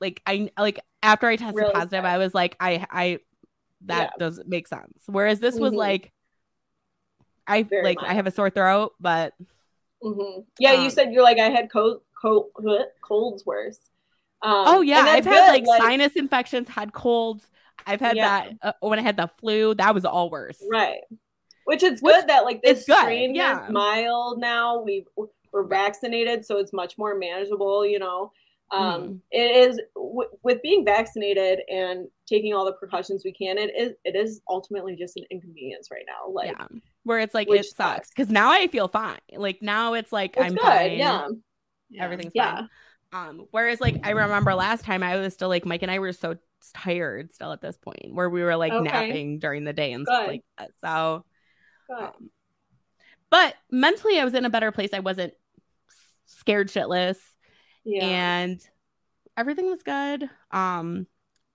[0.00, 2.04] like I like after I tested Really positive, sick.
[2.04, 3.18] I was like, I I
[3.86, 5.02] that doesn't make sense.
[5.06, 5.76] Whereas this was Mhm.
[5.76, 6.12] like
[7.46, 9.34] I Very like I have a sore throat, but
[10.02, 10.46] Mhm.
[10.58, 12.50] Yeah, you Um, said you're like I had cold, cold,
[13.02, 13.78] colds worse.
[14.46, 17.48] Um, oh yeah, I've that's had good, like, sinus infections, had colds.
[17.86, 18.48] I've had Yeah.
[18.50, 19.74] that uh, when I had the flu.
[19.74, 20.62] That was all worse.
[20.70, 21.00] right,
[21.64, 23.64] which is Which good that like this is good, strain yeah.
[23.66, 24.82] is mild now.
[24.82, 25.04] We
[25.52, 27.86] we're vaccinated, so it's much more manageable.
[27.86, 28.32] You know,
[28.70, 29.20] um, Mhm.
[29.32, 33.58] it is w- with being vaccinated and taking all the precautions we can.
[33.58, 36.30] It is it is ultimately just an inconvenience right now.
[36.32, 36.66] Like yeah,
[37.04, 38.08] where it's like it sucks sucks.
[38.10, 39.18] because now I feel fine.
[39.36, 40.60] Like now it's like it's I'm good.
[40.62, 40.98] fine.
[40.98, 41.28] Yeah,
[41.98, 42.56] everything's yeah.
[42.56, 42.68] fine.
[43.16, 46.12] Um, whereas like I remember last time I was still like Mike and I were
[46.12, 46.36] so
[46.74, 48.84] tired still at this point where we were like Okay.
[48.84, 50.70] napping during the day and stuff like that.
[50.80, 51.24] So,
[51.90, 52.30] um,
[53.30, 54.90] but mentally I was in a better place.
[54.92, 55.32] I wasn't
[56.26, 57.16] scared shitless
[57.84, 58.04] yeah.
[58.04, 58.60] and
[59.36, 60.28] everything was good.
[60.50, 61.06] Um,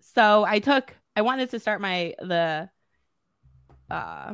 [0.02, 2.70] so I took I wanted to start my the
[3.90, 4.34] uh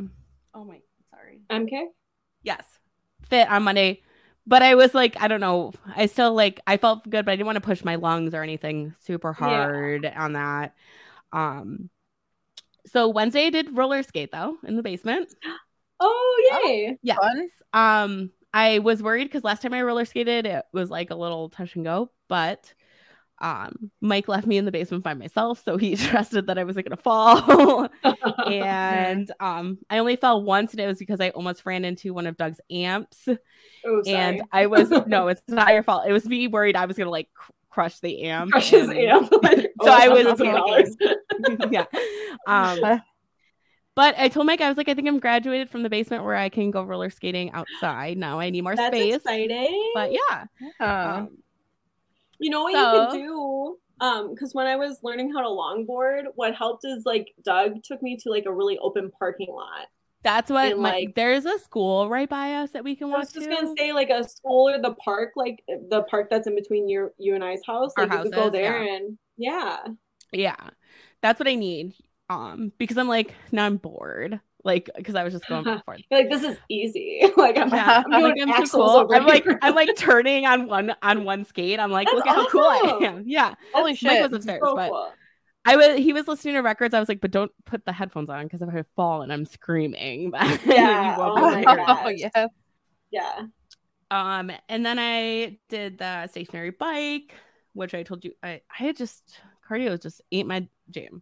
[0.54, 0.80] oh my
[1.10, 1.88] sorry MK.
[2.44, 2.64] yes
[3.30, 4.02] fit on monday
[4.48, 7.36] but i was like i don't know i still like i felt good but i
[7.36, 9.66] didn't want to push my lungs or anything super Yeah.
[9.68, 10.74] hard on that
[11.34, 11.90] um
[12.86, 15.34] so wednesday i did roller skate though in the basement
[16.00, 16.98] Oh yay!
[17.02, 17.50] yes Fun.
[17.74, 21.50] um i was worried because last time i roller skated it was like a little
[21.50, 22.74] touch and go but
[23.40, 26.86] um mike left me in the basement by myself so he trusted that i wasn't
[26.88, 27.88] gonna fall
[28.48, 32.26] and um i only fell once and it was because i almost ran into one
[32.28, 33.28] of doug's amps
[33.86, 34.42] oh, and.
[34.52, 36.08] I was no, it's not your fault.
[36.08, 38.52] It was me worried I was gonna like cr- crush the amp.
[38.52, 39.32] crushes and- amp.
[39.44, 41.72] Like, So I was panicking.
[41.72, 41.86] yeah.
[42.48, 43.02] Um,
[43.96, 46.36] but I told Mike I was like, I think I'm graduated from the basement where
[46.36, 48.18] I can go roller skating outside.
[48.18, 49.16] Now I need more That's space.
[49.16, 49.92] exciting.
[49.94, 50.46] But yeah.
[50.80, 51.38] Um,
[52.40, 53.78] You know what So- you could do?
[54.00, 58.02] Um, because when I was learning how to longboard, what helped is like Doug took
[58.04, 59.88] me to like a really open parking lot.
[60.24, 63.12] that's what And, my, like- there's a school right by us that we can I
[63.12, 63.56] walk was just to.
[63.56, 67.14] gonna say like a school or the park, like the park that's in between your
[67.18, 67.92] you and I's house.
[67.98, 68.96] Our Like you could go there yeah.
[68.96, 69.78] and yeah.
[70.32, 70.70] yeah.
[71.22, 71.94] That's what I need.
[72.30, 74.42] Um, because I'm like, now I'm bored.
[74.68, 76.02] Like, because I was just going back and forth.
[76.12, 77.22] You're like this is easy.
[77.38, 79.16] like I'm, Yeah, I'm like, I'm so cool.
[79.16, 79.46] I'm like.
[79.64, 81.80] I'm like turning on one on one skate.
[81.80, 83.24] I'm like, That's look at how cool I am.
[83.26, 83.56] Yeah.
[83.74, 84.22] Holy Mike shit.
[84.24, 85.12] was upstairs, So but cool.
[85.66, 86.94] I was he was listening to records.
[86.94, 89.46] I was like, but don't put the headphones on because if I fall and I'm
[89.46, 90.32] screaming,
[90.66, 92.00] Yeah, oh be my able to hear God.
[92.06, 92.48] oh yeah.
[93.12, 93.42] Yeah.
[94.12, 97.34] Um, and then I did the stationary bike,
[97.74, 101.22] which I told you I I had just cardio just ain't my jam.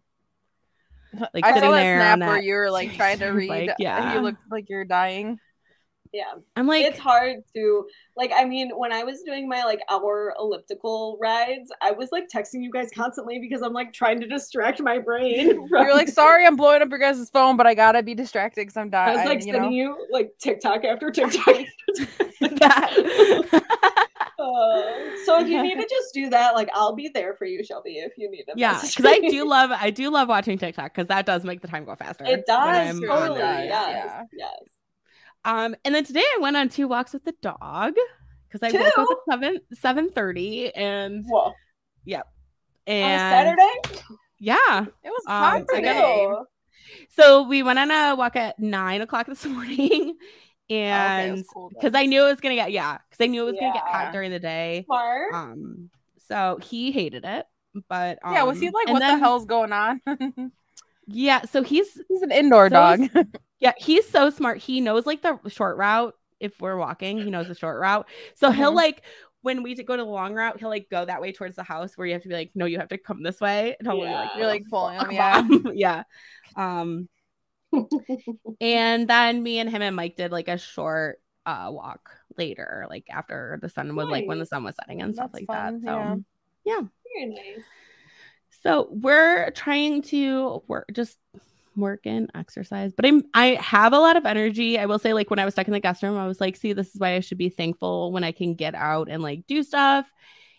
[1.34, 3.48] Like I saw sitting that there snap on where you were like trying to read.
[3.48, 4.02] bike, yeah.
[4.02, 5.38] and you looked like you're dying.
[6.12, 6.32] Yeah.
[6.56, 10.34] I'm like, it's hard to like i mean when i was doing my like hour
[10.38, 14.80] elliptical rides i was like texting you guys constantly because i'm like trying to distract
[14.80, 18.02] my brain from, You're like, sorry, I'm blowing up your guys' phone, but I gotta
[18.02, 19.18] be distracted because I'm dying.
[19.18, 19.76] i was like you sending know?
[19.76, 21.66] you like tiktok after tiktok
[24.38, 27.64] Uh, so if you need to just do that like i'll be there for you
[27.64, 30.92] shelby if you need to yeah, because I do love I do love watching TikTok
[30.94, 32.24] because that does make the time go faster.
[32.26, 33.68] it does on totally yes
[34.06, 34.22] yeah.
[34.32, 34.60] yes
[35.44, 37.94] Um, and then today I went on two walks with the dog
[38.50, 41.52] because I woke up at seven seven thirty and whoa
[42.04, 42.26] yep.
[42.88, 44.00] on And saturday
[44.38, 46.28] yeah, It was Um, hot I today.
[47.08, 50.16] so we went on a walk at nine o'clock this morning,
[50.68, 53.42] Okay, and was cool, because I knew it was gonna get yeah, because I knew
[53.42, 54.82] it was gonna get hot during the day.
[54.86, 55.90] smart Um,
[56.28, 57.46] so he hated it,
[57.88, 60.00] but um, yeah, was he like, what then- the hell's going on?
[61.08, 63.00] Yeah, so he's He's an indoor So dog.
[63.60, 64.58] Yeah, he's so smart.
[64.58, 66.14] He knows like the short route.
[66.40, 68.08] If we're walking, he knows the short route.
[68.34, 68.76] So he'll Mhm.
[68.76, 69.02] like
[69.42, 71.96] when we go to the long route, he'll like go that way towards the house
[71.96, 73.76] where you have to be like, no, you have to come this way.
[73.78, 75.46] And he'll be like, You're like pulling him, yeah.
[75.72, 76.02] Yeah.
[76.56, 77.08] Um,
[78.60, 83.06] and then me and him and Mike did like a short uh walk later, like
[83.10, 85.80] after the sun was like when the sun was setting and stuff That's like fun,
[85.82, 85.84] that.
[85.84, 86.22] So
[86.64, 86.82] yeah.
[87.14, 87.64] very nice
[88.62, 91.18] so we're trying to work just
[91.76, 92.92] work and exercise.
[92.96, 94.78] But I'm I have a lot of energy.
[94.78, 96.56] I will say, like when I was stuck in the guest room, I was like,
[96.56, 99.46] see, this is why I should be thankful when I can get out and like
[99.46, 100.06] do stuff.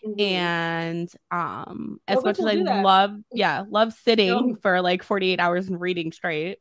[0.06, 0.20] Mhm.
[0.24, 5.68] And um as Well, much as I love, yeah, love sitting for like 48 hours
[5.68, 6.58] and reading straight.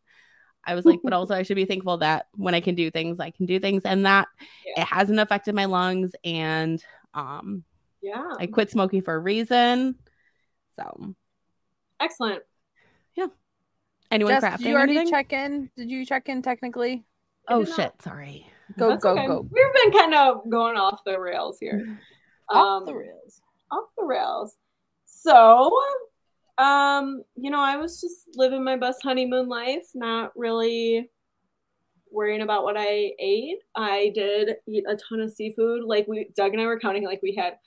[0.68, 3.20] I was like, but also I should be thankful that when I can do things,
[3.20, 4.28] I can do things and that
[4.66, 4.82] Yeah.
[4.84, 6.84] it hasn't affected my lungs and
[7.14, 7.64] um
[8.02, 9.96] yeah I quit smoking for a reason.
[10.76, 11.16] So
[12.00, 12.44] excellent
[13.16, 13.28] Yeah.
[14.12, 15.12] anyone Jess, crafting did you already anything?
[15.12, 15.70] check in?
[15.76, 17.06] Did you check in technically?
[17.48, 17.76] I Oh did not.
[17.78, 18.46] shit, sorry.
[18.78, 19.26] Go That's go okay.
[19.26, 19.48] go.
[19.50, 21.98] We've been kind of going off the rails here.
[22.50, 23.42] Off the Um, rails.
[23.72, 24.56] off the rails.
[25.06, 25.72] So,
[26.58, 31.10] um, you know, I was just living my best honeymoon life, not really
[32.12, 33.60] worrying about what I ate.
[33.76, 35.84] I did eat a ton of seafood.
[35.84, 37.58] Like we Doug and I were counting like we had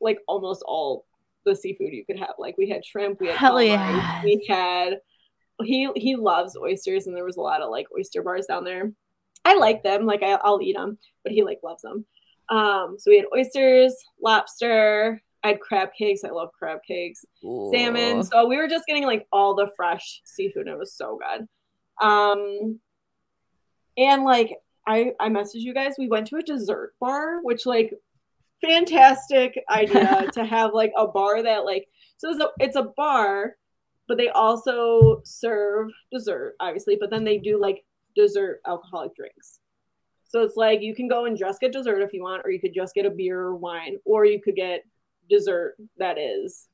[0.00, 1.06] like almost all
[1.44, 2.34] the seafood you could have.
[2.38, 4.24] Like we had shrimp, we had Hell calamari, yeah.
[4.24, 5.00] we had
[5.62, 8.92] he he loves oysters and there was a lot of like oyster bars down there.
[9.44, 12.04] I like them, like I, I'll eat them, but he like loves them.
[12.50, 15.22] Um, so we had oysters, lobster.
[15.42, 16.22] I had crab cakes.
[16.24, 17.24] I love crab cakes
[17.72, 18.22] salmon.
[18.24, 20.66] So we were just getting like all the fresh seafood.
[20.66, 21.48] And it was so good.
[22.06, 22.80] Um,
[23.96, 24.56] and like
[24.86, 25.94] I I messaged you guys.
[25.98, 27.92] We went to a dessert bar, which like
[28.60, 33.56] fantastic idea to have like a bar that like so it's a it's a bar,
[34.08, 36.96] but they also serve dessert, obviously.
[36.98, 37.84] But then they do like
[38.14, 39.60] dessert alcoholic drinks.
[40.28, 42.60] So it's like you can go and just get dessert if you want, or you
[42.60, 44.84] could just get a beer or wine, or you could get
[45.30, 46.68] dessert that is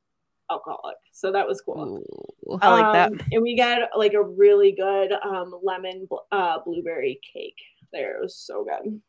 [0.50, 0.96] alcoholic.
[1.12, 2.02] So that was cool.
[2.48, 3.12] Ooh, I like that.
[3.12, 7.58] Um, And we got like a really good um, lemon uh, blueberry cake
[7.92, 8.16] there.
[8.16, 9.00] It was so good.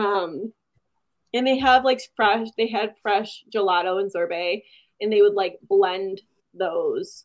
[0.00, 0.52] Um,
[1.32, 4.64] and they have like fresh, they had fresh gelato and sorbet,
[5.00, 6.22] and they would like blend
[6.54, 7.24] those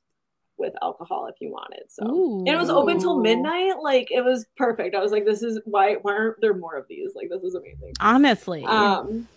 [0.58, 1.84] with alcohol if you wanted.
[1.90, 3.76] So and it was open till midnight.
[3.82, 4.96] Like it was perfect.
[4.96, 7.12] I was like, this is why why aren't there more of these?
[7.16, 7.94] Like this is amazing.
[8.00, 8.64] Honestly.
[8.64, 9.28] Um,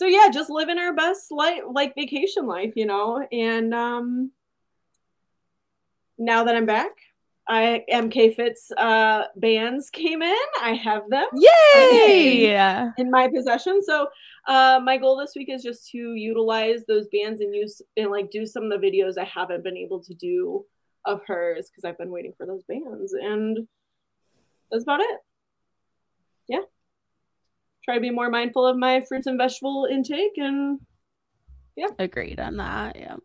[0.00, 3.22] so yeah, just living our best life, like vacation life, you know.
[3.30, 4.30] And um,
[6.16, 6.92] now that I'm back,
[7.46, 10.38] I MK Fit's uh, bands came in.
[10.62, 12.92] I have them Yay!
[12.96, 13.82] in my possession.
[13.82, 14.08] So
[14.48, 18.30] uh, my goal this week is just to utilize those bands and use and like
[18.30, 20.64] do some of the videos I haven't been able to do
[21.04, 23.68] of hers because I've been waiting for those bands, and
[24.70, 25.18] that's about it.
[27.90, 30.78] Try to be more mindful of my fruits and vegetable intake and
[31.74, 32.94] yeah Agreed on that.
[32.94, 33.16] Yeah.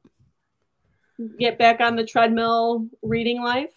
[1.38, 3.70] get back on the treadmill reading life.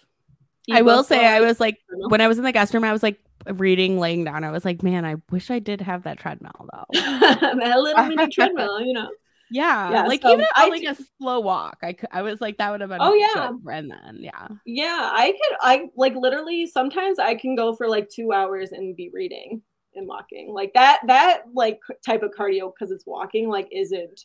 [0.72, 1.76] I will say I was like
[2.08, 3.18] when I was in the guest room, I was like
[3.52, 4.44] reading laying down.
[4.44, 6.98] I was like, man, I wish I did have that treadmill though.
[6.98, 9.10] a little mini treadmill, you know.
[9.50, 9.90] Yeah.
[9.90, 11.80] Yeah, like so even I like do- a slow walk.
[11.82, 13.50] I could, I was like that would have been Oh, yeah.
[13.70, 14.48] And then yeah.
[14.64, 15.56] Yeah, I could.
[15.60, 16.66] I like literally.
[16.66, 19.60] Sometimes I can go for like two hours and be reading
[19.98, 20.52] and walking.
[20.52, 21.00] Like that.
[21.06, 23.48] That like type of cardio because it's walking.
[23.48, 24.24] Like isn't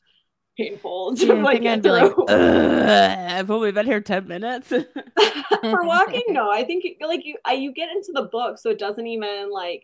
[0.58, 4.70] painful to Yeah, like, I'd be like, i've only been here 10 minutes.
[5.62, 6.24] for walking.
[6.30, 7.38] No, I think like you.
[7.46, 9.84] I, you get into the book, so it doesn't even like.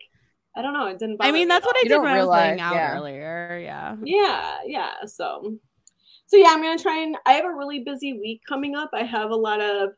[0.56, 0.86] I don't know.
[0.86, 1.18] It didn't.
[1.20, 1.82] I mean, that's what I all.
[1.84, 2.96] Did don't when I was laying out yeah.
[2.96, 3.60] earlier.
[3.62, 3.96] Yeah.
[4.02, 4.92] Yeah, yeah.
[5.06, 5.56] So,
[6.26, 7.16] so yeah, I'm gonna try and.
[7.24, 8.90] I have a really busy week coming up.
[8.92, 9.90] I have a lot of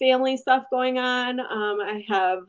[0.00, 1.38] family stuff going on.
[1.38, 2.40] Um, I have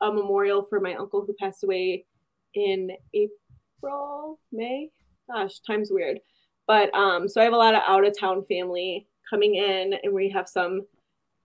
[0.00, 2.06] a memorial for my uncle who passed away
[2.54, 4.90] in April, May.
[5.30, 6.20] Gosh, time's weird.
[6.66, 10.12] But um, so I have a lot of out of town family coming in, and
[10.12, 10.82] we have some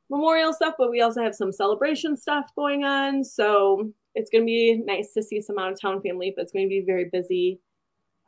[0.09, 3.23] memorial stuff, but we also have some celebration stuff going on.
[3.23, 6.65] So it's gonna be nice to see some out of town family, but it's going
[6.65, 7.59] to be very busy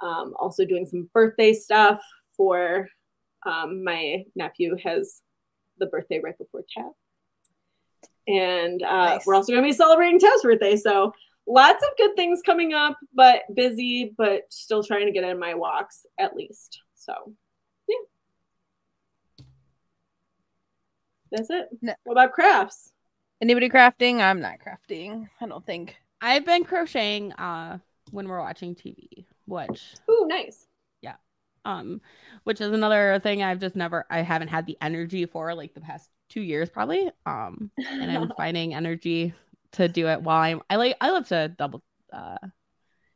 [0.01, 2.01] um, also doing some birthday stuff
[2.35, 2.87] for
[3.45, 5.21] um, my nephew has
[5.79, 6.91] the birthday right before Tabb.
[8.27, 9.25] And uh, Nice.
[9.25, 10.75] we're also going to be celebrating Tabb's birthday.
[10.75, 11.13] So
[11.47, 15.53] lots of good things coming up, but busy, but still trying to get in my
[15.53, 16.81] walks at least.
[16.95, 17.13] So
[17.87, 19.45] yeah.
[21.31, 21.69] That's it.
[21.81, 21.93] No.
[22.03, 22.91] What about crafts?
[23.41, 24.19] Anybody crafting?
[24.19, 25.29] I'm not crafting.
[25.39, 25.95] I don't think.
[26.21, 27.79] I've been crocheting uh
[28.11, 30.67] when we're watching TV, which Ooh, nice.
[31.01, 31.15] Yeah.
[31.65, 32.01] Um
[32.43, 35.81] which is another thing I've just never I haven't had the energy for like the
[35.81, 37.11] past 2 years probably.
[37.25, 39.33] Um and I'm finding energy
[39.73, 41.83] to do it while I'm I like I love to double
[42.13, 42.37] uh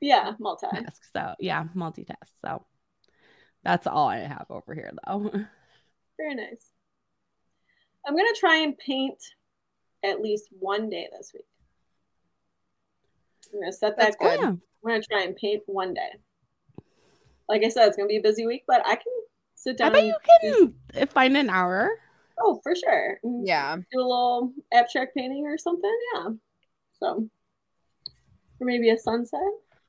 [0.01, 0.97] yeah, multitask.
[1.13, 2.15] So, yeah, multitask.
[2.43, 2.65] So
[3.63, 5.29] that's all I have over here though.
[6.17, 6.71] Very nice.
[8.05, 9.19] I'm gonna try and paint
[10.03, 11.45] at least one day this week.
[13.53, 14.29] I'm gonna set that That's goal.
[14.29, 14.43] good.
[14.43, 16.09] I'm gonna try and paint one day.
[17.47, 19.13] Like I said, it's gonna be a busy week, but I can
[19.53, 19.95] sit down.
[19.95, 21.91] I bet you can find an hour.
[22.43, 23.19] Oh, for sure.
[23.23, 23.75] Mm, Yeah.
[23.91, 25.97] Do a little abstract painting or something.
[26.13, 26.29] Yeah.
[26.99, 27.29] So,
[28.59, 29.39] or maybe a sunset.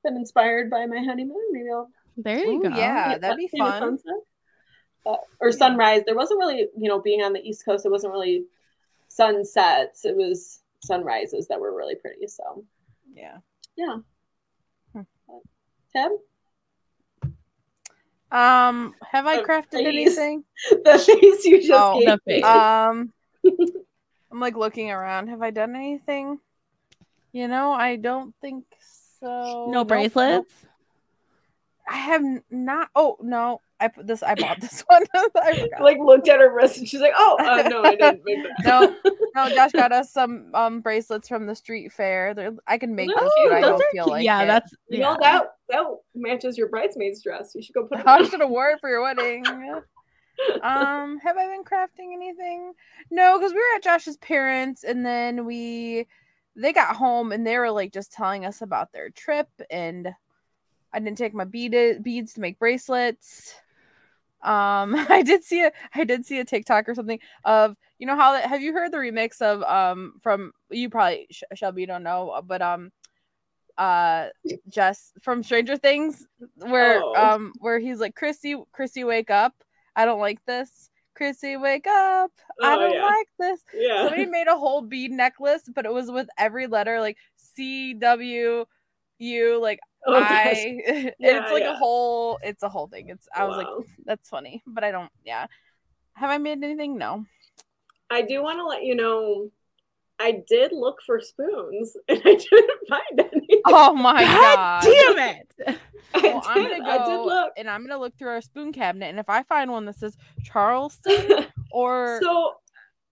[0.05, 1.43] Been inspired by my honeymoon.
[1.53, 2.69] Maybe I'll There you Ooh, go.
[2.71, 3.81] yeah, that'd be fun.
[3.81, 4.21] sunset.
[5.07, 6.03] Uh, or sunrise.
[6.07, 8.45] There wasn't really, you know, being on the East Coast, it wasn't really
[9.09, 10.05] sunsets.
[10.05, 12.27] It was sunrises that were really pretty.
[12.29, 12.65] So,
[13.15, 13.39] Yeah.
[13.77, 13.97] yeah.
[14.93, 15.03] Hmm.
[15.93, 16.13] Tabb?
[18.33, 20.17] Um, have I The crafted face.
[20.17, 20.45] anything?
[20.71, 22.43] the face you just Oh, gave the me.
[22.43, 22.45] face.
[22.45, 23.13] Um,
[24.33, 25.29] I'm like looking around.
[25.29, 26.39] Have I done anything?
[27.33, 28.65] You know, I don't think
[29.21, 30.33] So No bracelets.
[30.37, 30.49] nope.
[31.89, 32.89] I have not.
[32.95, 34.23] Oh no, I put this.
[34.23, 35.05] I bought this one.
[35.37, 38.39] I like looked at her wrist and she's like, "Oh, uh, no, I didn't make
[38.43, 42.35] that." No, no, Josh got us some um bracelets from the street fair.
[42.35, 44.47] They're, I can make Those those, but I don't are feel like yeah, it.
[44.47, 45.13] that's You yeah.
[45.13, 45.85] know that that
[46.15, 47.53] matches your bridesmaid's dress.
[47.55, 48.31] You should go put it I on.
[48.31, 49.45] should have wore it for your wedding.
[49.47, 52.73] um, have I been crafting anything?
[53.11, 56.07] No, because we were at Josh's parents, and then we
[56.55, 60.09] they got home and they were like just telling us about their trip, and
[60.93, 63.55] I didn't take my bead beads to make bracelets.
[64.43, 68.17] Um, I did see a I did see a TikTok or something of you know
[68.17, 71.87] how that have you heard the remix of um from you probably Sh- Shelby you
[71.87, 72.91] don't know but um
[73.79, 74.29] uh
[74.69, 77.15] Jess from Stranger Things where Oh.
[77.15, 79.55] um where he's like Chrissy Chrissy wake up
[79.97, 82.31] I don't like this Chrissy wake up
[82.63, 83.05] I Oh, don't yeah.
[83.05, 84.03] like this Yeah.
[84.03, 88.65] somebody made a whole bead necklace but it was with every letter like C W
[89.19, 90.15] U like Oh.
[90.15, 91.73] I Yeah, it's like yeah.
[91.73, 93.69] a whole it's a whole thing it's I was like
[94.05, 95.47] that's funny but I don't yeah
[96.15, 97.25] have I made anything no
[98.11, 99.51] I do want to let you know,
[100.19, 103.63] I did look for spoons and I didn't find any.
[103.65, 105.79] oh my God, god, damn it!
[106.15, 106.79] I Well, I'm did.
[106.81, 107.53] gonna I did look.
[107.57, 110.17] and I'm gonna look through our spoon cabinet, and if I find one that says
[110.45, 112.53] Charleston or so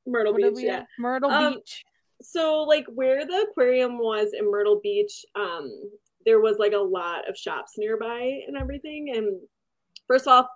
[0.06, 0.84] Myrtle Beach, we yeah.
[0.98, 1.82] Myrtle Um, Beach,
[2.20, 5.72] So like where the aquarium was in Myrtle Beach, um,
[6.26, 9.12] there was like a lot of shops nearby and everything.
[9.14, 9.40] And
[10.06, 10.46] first off,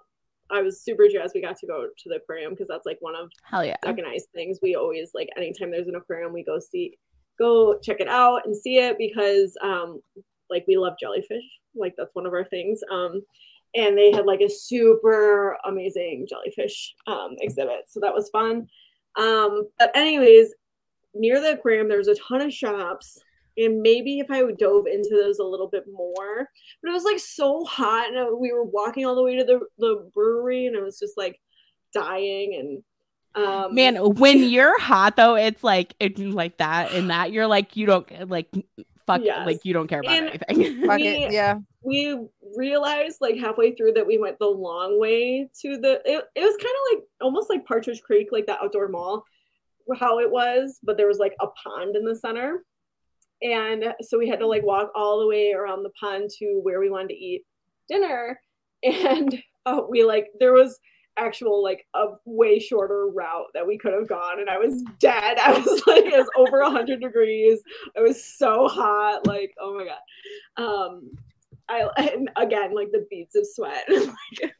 [0.51, 3.17] I was super jazzed we got to go to the aquarium because that's like one
[3.17, 3.77] of Hell yeah.
[3.85, 4.59] organized things.
[4.63, 6.99] We always like anytime there's an aquarium, we go see,
[7.39, 10.01] go check it out and see it because um,
[10.51, 11.45] like we love jellyfish.
[11.75, 12.81] Like that's one of our things.
[12.91, 13.23] Um,
[13.75, 18.69] and they had like a super amazing jellyfish um, exhibit, so that was fun.
[19.17, 20.55] Um, but anyways,
[21.15, 23.19] near the aquarium, there's a ton of shops.
[23.57, 26.49] And maybe if I would dove into those a little bit more,
[26.83, 29.61] but it was like so hot, and we were walking all the way to the,
[29.79, 31.41] the brewery, and it was just like
[31.93, 32.83] dying.
[33.35, 37.47] And um, Man, when you're hot though, it's like it's like that and that you're
[37.47, 38.49] like you don't like
[39.07, 39.45] fuck Yes.
[39.47, 40.87] like you don't care about And- anything.
[40.87, 41.57] Fuck we- it, yeah.
[41.83, 42.19] we
[42.57, 46.57] realized like halfway through that we went the long way to the it, it was
[46.57, 49.25] kind of like almost like partridge creek like the outdoor mall
[49.99, 52.65] how it was but there was like a pond in the center
[53.45, 56.81] and so we had to like walk all the way around the pond to where
[56.81, 57.45] we wanted to eat
[57.89, 58.41] dinner.
[58.87, 60.79] And uh, we like there was
[61.17, 65.39] actual like a way shorter route that we could have gone and i was dead.
[65.43, 67.61] I was like it was over 100 degrees.
[67.95, 70.63] It was so hot like oh my god.
[70.63, 71.13] Um
[71.67, 73.85] I and again like the beads of sweat.
[73.89, 74.55] like,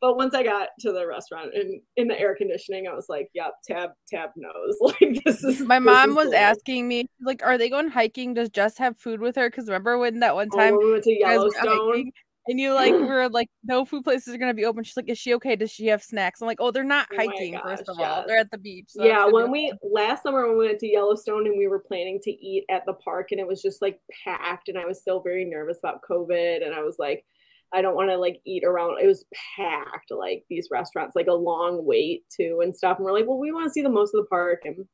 [0.00, 3.28] but once I got to the restaurant and in the air conditioning, I was like,
[3.34, 5.60] "Yep, Tabb Tabb knows." Like this is.
[5.60, 6.36] My this mom is was way.
[6.36, 8.34] asking me like, "Are they going hiking?
[8.34, 11.04] Does Jess have food with her?" Because remember when that one time when we went
[11.04, 12.10] to you guys were Yellowstone.
[12.46, 15.08] and you like we were like, "No food places are gonna be open." She's like,
[15.10, 15.56] "Is she okay?
[15.56, 17.58] Does she have snacks?" I'm like, "Oh, they're not Oh hiking.
[17.62, 20.56] first gosh, of all, they're at the beach." so yeah, when we last summer when
[20.58, 23.46] we went to Yellowstone and we were planning to eat at the park and it
[23.46, 26.96] was just like packed and I was still very nervous about COVID and I was
[26.98, 27.24] like,
[27.72, 28.98] I don't want to like eat around.
[29.02, 29.24] It was
[29.56, 32.96] packed, like these restaurants, like a long wait too and stuff.
[32.98, 34.86] And we're like, well, we want to see the most of the park and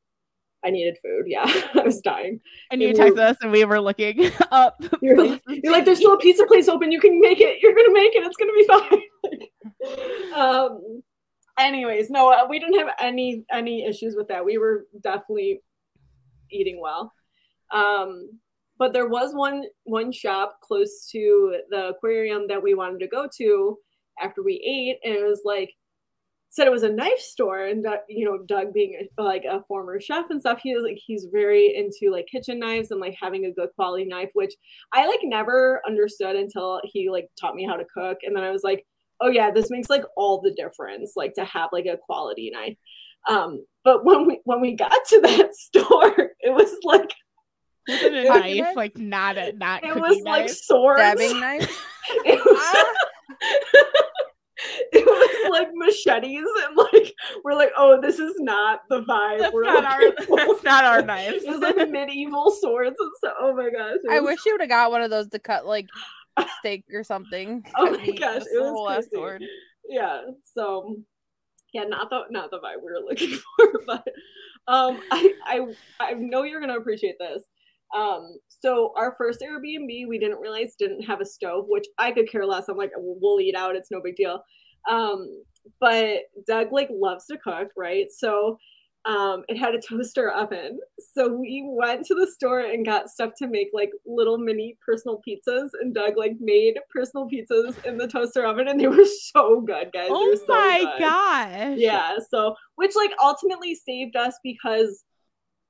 [0.64, 1.24] I needed food.
[1.26, 1.44] Yeah,
[1.74, 2.40] I was dying.
[2.70, 4.82] and you and text we're- us and we were looking up.
[5.02, 6.90] You're like, you're like, there's still a pizza place open.
[6.90, 7.59] You can make it.
[7.62, 8.24] You're gonna make it.
[8.24, 10.34] It's gonna be fine.
[10.34, 11.02] Um.
[11.56, 14.44] Anyways, no, uh, we didn't have any any issues with that.
[14.44, 15.62] We were definitely
[16.51, 17.12] eating well.
[17.72, 18.30] Um,
[18.78, 23.28] but there was one one shop close to the aquarium that we wanted to go
[23.38, 23.76] to
[24.20, 25.70] after we ate, and it was like
[26.51, 30.01] said it was a knife store and you know doug being a, like a former
[30.01, 33.46] chef and stuff he was like he's very into like kitchen knives and like having
[33.46, 34.55] a good quality knife which
[34.92, 38.52] i like never understood until he like taught me how to cook and then i
[38.52, 38.86] was like
[39.20, 42.76] oh yeah this makes like all the difference like to have like a quality knife.
[43.28, 47.10] Um but when we when we got to that store it was like
[47.89, 48.56] Was it a It- knife?
[48.66, 48.77] knife?
[48.77, 50.51] Like not a not it cooking was like knife?
[50.51, 51.86] swords stabbing knife.
[52.24, 52.86] it was,
[54.93, 59.52] it was like machetes and like we're like oh this is not the vibe That's
[59.52, 60.36] we're not our for.
[60.36, 61.43] that's not our knives.
[61.44, 64.61] it was like medieval swords and stuff oh my gosh I was- wish you would
[64.61, 65.86] have got one of those to cut like
[66.59, 67.65] steak or something.
[67.77, 69.09] Oh Cut my meat, gosh, it was crazy.
[69.15, 69.44] sword.
[69.89, 70.20] yeah
[70.55, 70.97] so
[71.73, 74.05] yeah not the not the vibe we were looking for but
[74.69, 75.61] um i i
[76.01, 77.43] i know you're gonna appreciate this
[77.94, 82.30] um so our first airbnb we didn't realize didn't have a stove which i could
[82.30, 84.42] care less i'm like we'll, eat out it's no big deal
[84.90, 85.42] um
[85.80, 88.58] but doug like loves to cook right so
[89.06, 90.78] um, it had a toaster oven.
[90.98, 95.20] So we went to the store and got stuff to make like little mini personal
[95.26, 95.70] pizzas.
[95.80, 99.04] And Doug like made personal pizzas in the toaster oven, and they were
[99.34, 100.08] so good, guys.
[100.08, 101.00] they Oh were so my good.
[101.00, 101.78] gosh.
[101.78, 102.16] Yeah.
[102.30, 105.04] So which like ultimately saved us because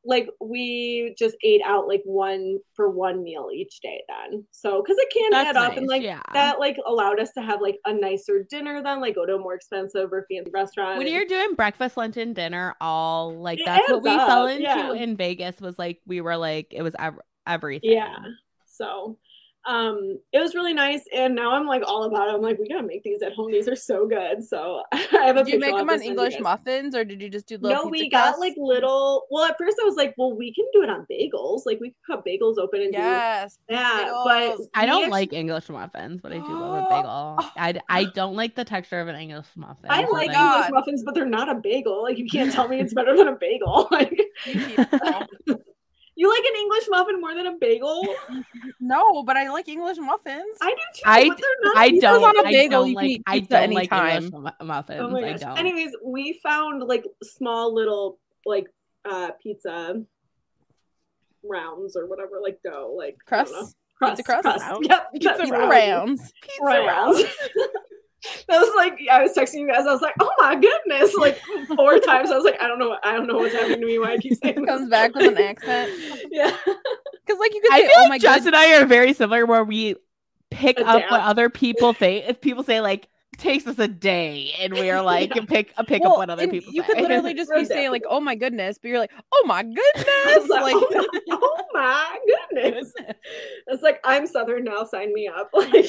[0.05, 4.45] like we just ate out like one for one meal each day then.
[4.51, 6.21] So because it can That's add up and like yeah.
[6.33, 9.39] that like allowed us to have like a nicer dinner then, like go to a
[9.39, 10.99] more expensive or fancy restaurant.
[10.99, 14.63] When you're doing breakfast, lunch, and dinner, all like It that's what we fell into
[14.63, 14.93] yeah.
[14.93, 15.61] in Vegas.
[15.61, 17.93] Was like we were like it was ev- everything.
[17.93, 18.17] Yeah.
[18.67, 19.19] So
[19.67, 22.35] um it was really nice and now I'm like all about it.
[22.35, 23.51] I'm like, we gotta make these at home.
[23.51, 24.43] These are so good.
[24.45, 27.05] So I have a Did you make them on to send you English muffins or
[27.05, 29.85] did you just do little No, we pizza got like little well at first I
[29.85, 31.63] was like, well, we can do it on bagels.
[31.67, 33.59] Like we could cut bagels open and yes.
[33.69, 34.07] do that.
[34.09, 34.25] bagels.
[34.25, 37.37] But I don't actu- like English muffins, but I do love a bagel.
[37.57, 39.87] I, I don't like the texture of an English muffin.
[39.91, 40.57] I like then- God.
[40.57, 42.03] English muffins, but they're not a bagel.
[42.03, 43.89] Like you can't tell me it's better than a bagel.
[43.95, 44.21] Like
[46.17, 48.07] You like an English muffin more than a bagel?
[48.81, 50.57] no, but I like English muffins.
[50.63, 51.03] I do too.
[51.07, 51.77] I- but.
[51.77, 52.23] I don't.
[52.25, 53.11] on a not- I bagel, don't you can like.
[53.11, 53.93] eat I don't like.
[53.93, 54.31] English
[54.63, 55.01] muffins.
[55.03, 55.41] Oh my I gosh.
[55.41, 55.59] don't.
[55.59, 58.67] Anyways, we found like small little like
[59.11, 60.03] uh pizza
[61.43, 63.59] rounds or whatever, like dough, like I don't know.
[63.59, 63.75] Crusts.
[63.99, 64.43] crust, crust?
[64.43, 64.61] crust.
[64.71, 64.89] Rounds?
[64.89, 65.89] Yep, Pizza that's Pizza right.
[65.91, 66.33] rounds.
[66.63, 67.23] rounds.
[68.49, 69.87] that was like I was texting you guys.
[69.87, 71.41] I was like, "Oh my goodness!" Like
[71.77, 72.31] four times.
[72.31, 72.97] I was like, "I don't know.
[73.03, 73.99] I don't know what's happening to me.
[73.99, 75.93] Why I keep saying this." Comes back with an accent.
[76.31, 76.55] Yeah.
[76.65, 78.87] Because like you could I say, feel oh like my Jess god, and I are
[78.87, 79.97] very similar, where we
[80.51, 82.23] pick up what other people say.
[82.23, 83.09] If people say like
[83.39, 85.43] takes us a day, and we are like Yeah.
[85.47, 86.89] pick a pick Well, up what other people You say.
[86.89, 90.49] could literally just be saying like, "Oh my goodness," but you're like, "Oh my goodness!"
[90.49, 92.19] like, like, oh, my, oh my
[92.53, 92.93] goodness.
[93.67, 94.85] It's like I'm Southern now.
[94.85, 95.51] Sign me up.
[95.55, 95.89] Like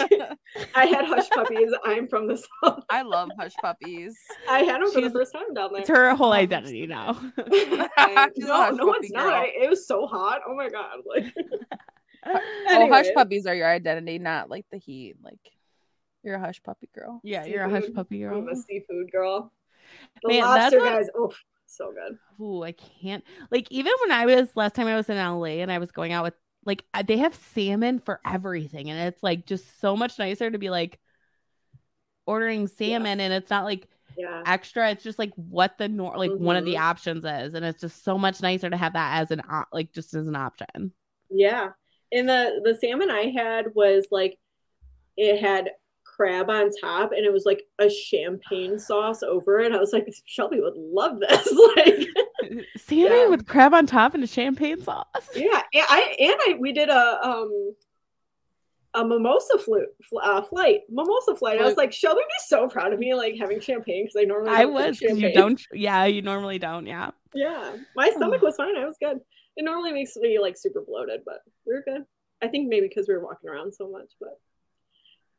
[0.76, 1.70] I had hush puppies.
[1.84, 2.84] I'm from the South.
[2.90, 4.16] I love hush puppies.
[4.50, 5.82] I had them for the first time down there.
[5.82, 7.20] it's her whole oh, identity now.
[7.38, 9.34] I- no, no, puppy it's not.
[9.34, 10.42] I, it was so hot.
[10.48, 11.00] Oh my god!
[11.06, 11.34] Like,
[12.28, 15.16] Oh, hush puppies are your identity, not like the heat.
[15.24, 15.38] Like
[16.26, 17.22] you're a hush puppy girl.
[17.24, 18.38] yeah, you're a hush puppy girl.
[18.40, 19.52] I'm a seafood girl.
[20.24, 21.08] The Man, that's lobster what- guys.
[21.16, 21.34] Oh,
[21.68, 22.18] so good.
[22.44, 23.24] Ooh, I can't.
[23.52, 26.12] Like even when I was last time I was in LA and I was going
[26.12, 26.34] out with
[26.66, 30.70] like they have salmon for everything, and it's like just so much nicer to be
[30.70, 31.00] like
[32.26, 33.88] ordering salmon, and it's not like
[34.18, 34.42] Yeah.
[34.46, 34.90] extra.
[34.92, 36.80] It's just like what the nor like one of the Mhm.
[36.82, 39.92] options is, and it's just so much nicer to have that as an op- like
[39.92, 40.94] just as an option.
[41.30, 41.72] Yeah.
[42.12, 44.40] And the the salmon I had was like
[45.18, 45.72] it had
[46.16, 49.74] crab on top and it was like a champagne sauce over it.
[49.74, 51.52] I was like, Shelby would love this.
[51.76, 52.08] like
[52.78, 53.28] Salmon Yeah.
[53.28, 55.06] with crab on top and a champagne sauce.
[55.36, 55.62] yeah.
[55.74, 57.76] And I and I we did a um
[58.94, 59.90] a mimosa flute
[60.24, 61.60] uh, flight mimosa flight.
[61.60, 64.24] I was like, Shelby would be so proud of me like having champagne because I
[64.24, 65.62] normally I was you don't.
[65.74, 66.88] Yeah, you normally don't.
[66.88, 67.12] Yeah.
[67.34, 68.78] Yeah, my stomach was fine.
[68.78, 69.20] I was good.
[69.58, 72.06] It normally makes me like super bloated, but we are good.
[72.42, 74.12] I think maybe because we were walking around so much.
[74.20, 74.40] But,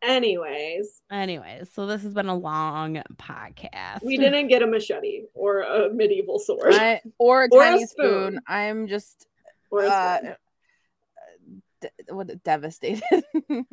[0.02, 4.02] anyways, Anyways, so this has been a long podcast.
[4.04, 7.86] we didn't get a machete or a medieval sword I, or a Or a tiny
[7.86, 8.32] spoon.
[8.32, 8.40] spoon.
[8.48, 9.26] I'm just
[9.70, 10.18] or a uh,
[11.80, 13.02] de- what devastated.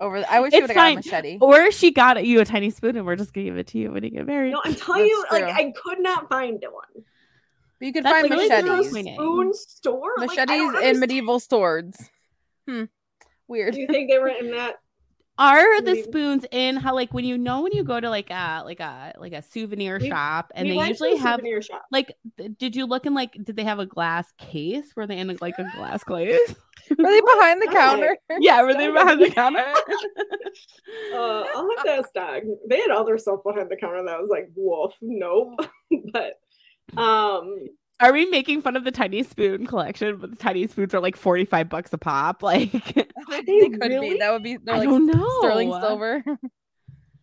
[0.00, 1.38] Over, the, I wish you would have got a machete.
[1.42, 3.92] Or she got you a tiny spoon, and we're just gonna give it to you
[3.92, 4.52] when you get married.
[4.52, 5.54] No, I'm telling you, That's like.
[5.54, 7.04] I could not find one.
[7.78, 8.90] But you could That's find really machetes.
[9.14, 12.08] Spoon store, Like, Machetes don't and medieval swords.
[12.66, 12.84] Hmm.
[13.46, 13.74] Weird.
[13.74, 14.76] Do you think they were in that?
[15.38, 18.62] Are the spoons in how like when you know when you go to like a
[18.64, 21.84] like a like a souvenir We- shop and they usually have shop.
[21.90, 22.14] like
[22.58, 24.92] did you look in like did they have a glass case?
[24.94, 26.54] Were they in like a glass case?
[26.90, 28.16] Were they behind the Stop counter?
[28.40, 29.64] yeah, were they behind the counter?
[31.14, 32.42] Uh, I'll have to ask Doug.
[32.68, 35.60] They had other stuff behind the counter that was like, woof, nope.
[36.12, 36.40] but
[36.96, 37.66] um
[38.00, 40.16] Are we making fun of the tiny spoon collection?
[40.16, 42.42] But the tiny spoons are like forty five bucks a pop.
[43.30, 44.10] Like they, they could really?
[44.14, 44.18] be.
[44.18, 44.56] That would be.
[44.56, 45.28] They're I like don't know.
[45.40, 46.24] sterling silver.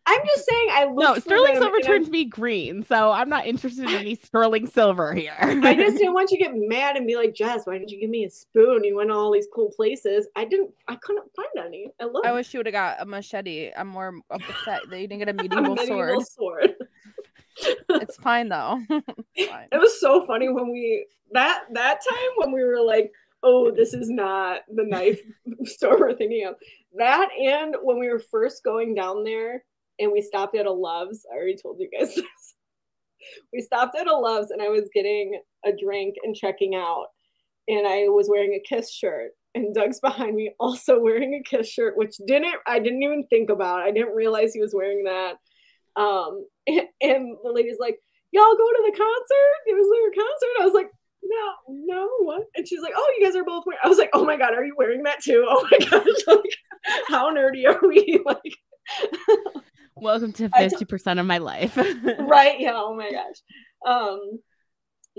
[0.09, 2.83] I'm just saying I looked No, for sterling them silver and I- turns me green,
[2.83, 5.35] so I'm not interested in any sterling silver here.
[5.37, 7.99] I just didn't want you to get mad and be like, Jess, why didn't you
[7.99, 8.85] give me a spoon?
[8.85, 10.25] You went to all these cool places.
[10.37, 11.91] I didn't I couldn't find any.
[11.99, 13.71] I love I wish you would have got a machete.
[13.75, 16.69] I'm more upset that you didn't get a a medieval, medieval sword.
[16.69, 16.75] sword.
[17.89, 18.79] It's fine though.
[18.89, 19.67] Fine.
[19.71, 23.11] It was so funny when we that that time when we were like,
[23.43, 25.21] oh, this is not the knife
[25.63, 26.55] store we're thinking of.
[26.95, 29.63] That and when we were first going down there
[29.99, 31.25] and we stopped at a Love's.
[31.31, 32.53] I already told you guys this.
[33.51, 37.07] We stopped at a Love's and I was getting a drink and checking out.
[37.67, 39.31] And I was wearing a kiss shirt.
[39.53, 43.49] And Doug's behind me also wearing a kiss shirt, which didn't I didn't even think
[43.49, 43.81] about.
[43.81, 45.35] I didn't realize he was wearing that.
[45.99, 47.97] Um and, and the lady's like,
[48.31, 49.57] y'all go to the concert?
[49.67, 50.61] It was their concert.
[50.61, 50.89] I was like,
[51.23, 52.43] no, no, what?
[52.55, 53.79] And she's like, oh, you guys are both wearing.
[53.83, 55.45] I was like, oh my god, are you wearing that too?
[55.47, 56.57] Oh my gosh, like,
[57.07, 58.21] how nerdy are we?
[58.25, 58.53] Like,
[59.95, 61.75] Welcome to fifty percent of my life.
[61.75, 62.59] right?
[62.59, 62.73] Yeah.
[62.75, 63.35] Oh my gosh.
[63.85, 64.39] Um,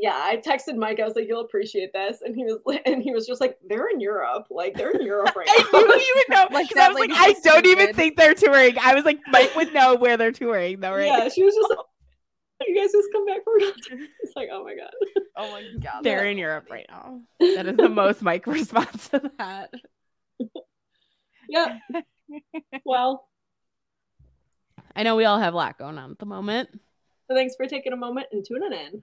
[0.01, 1.01] yeah, I texted Mike.
[1.01, 3.89] I was like, "You'll appreciate this," and he was, and he was just like, "They're
[3.89, 4.47] in Europe.
[4.49, 6.49] Like, they're in Europe right now." I now." didn't even know.
[6.53, 8.77] Like, 'cause that I was like, I so don't even think they're touring.
[8.81, 11.07] I was like, Mike would know where they're touring, though, right?
[11.07, 11.79] Yeah, she was just like,
[12.69, 14.91] "You guys just come back for a concert." It's like, oh my god.
[15.37, 16.03] Oh my god.
[16.05, 17.21] They're in Europe right now.
[17.41, 19.73] That is the most Mike response to that.
[21.49, 21.79] Yeah.
[22.85, 23.29] Well,
[24.95, 26.69] I know we all have a lot going on at the moment.
[27.29, 29.03] so thanks for taking a moment and tuning in.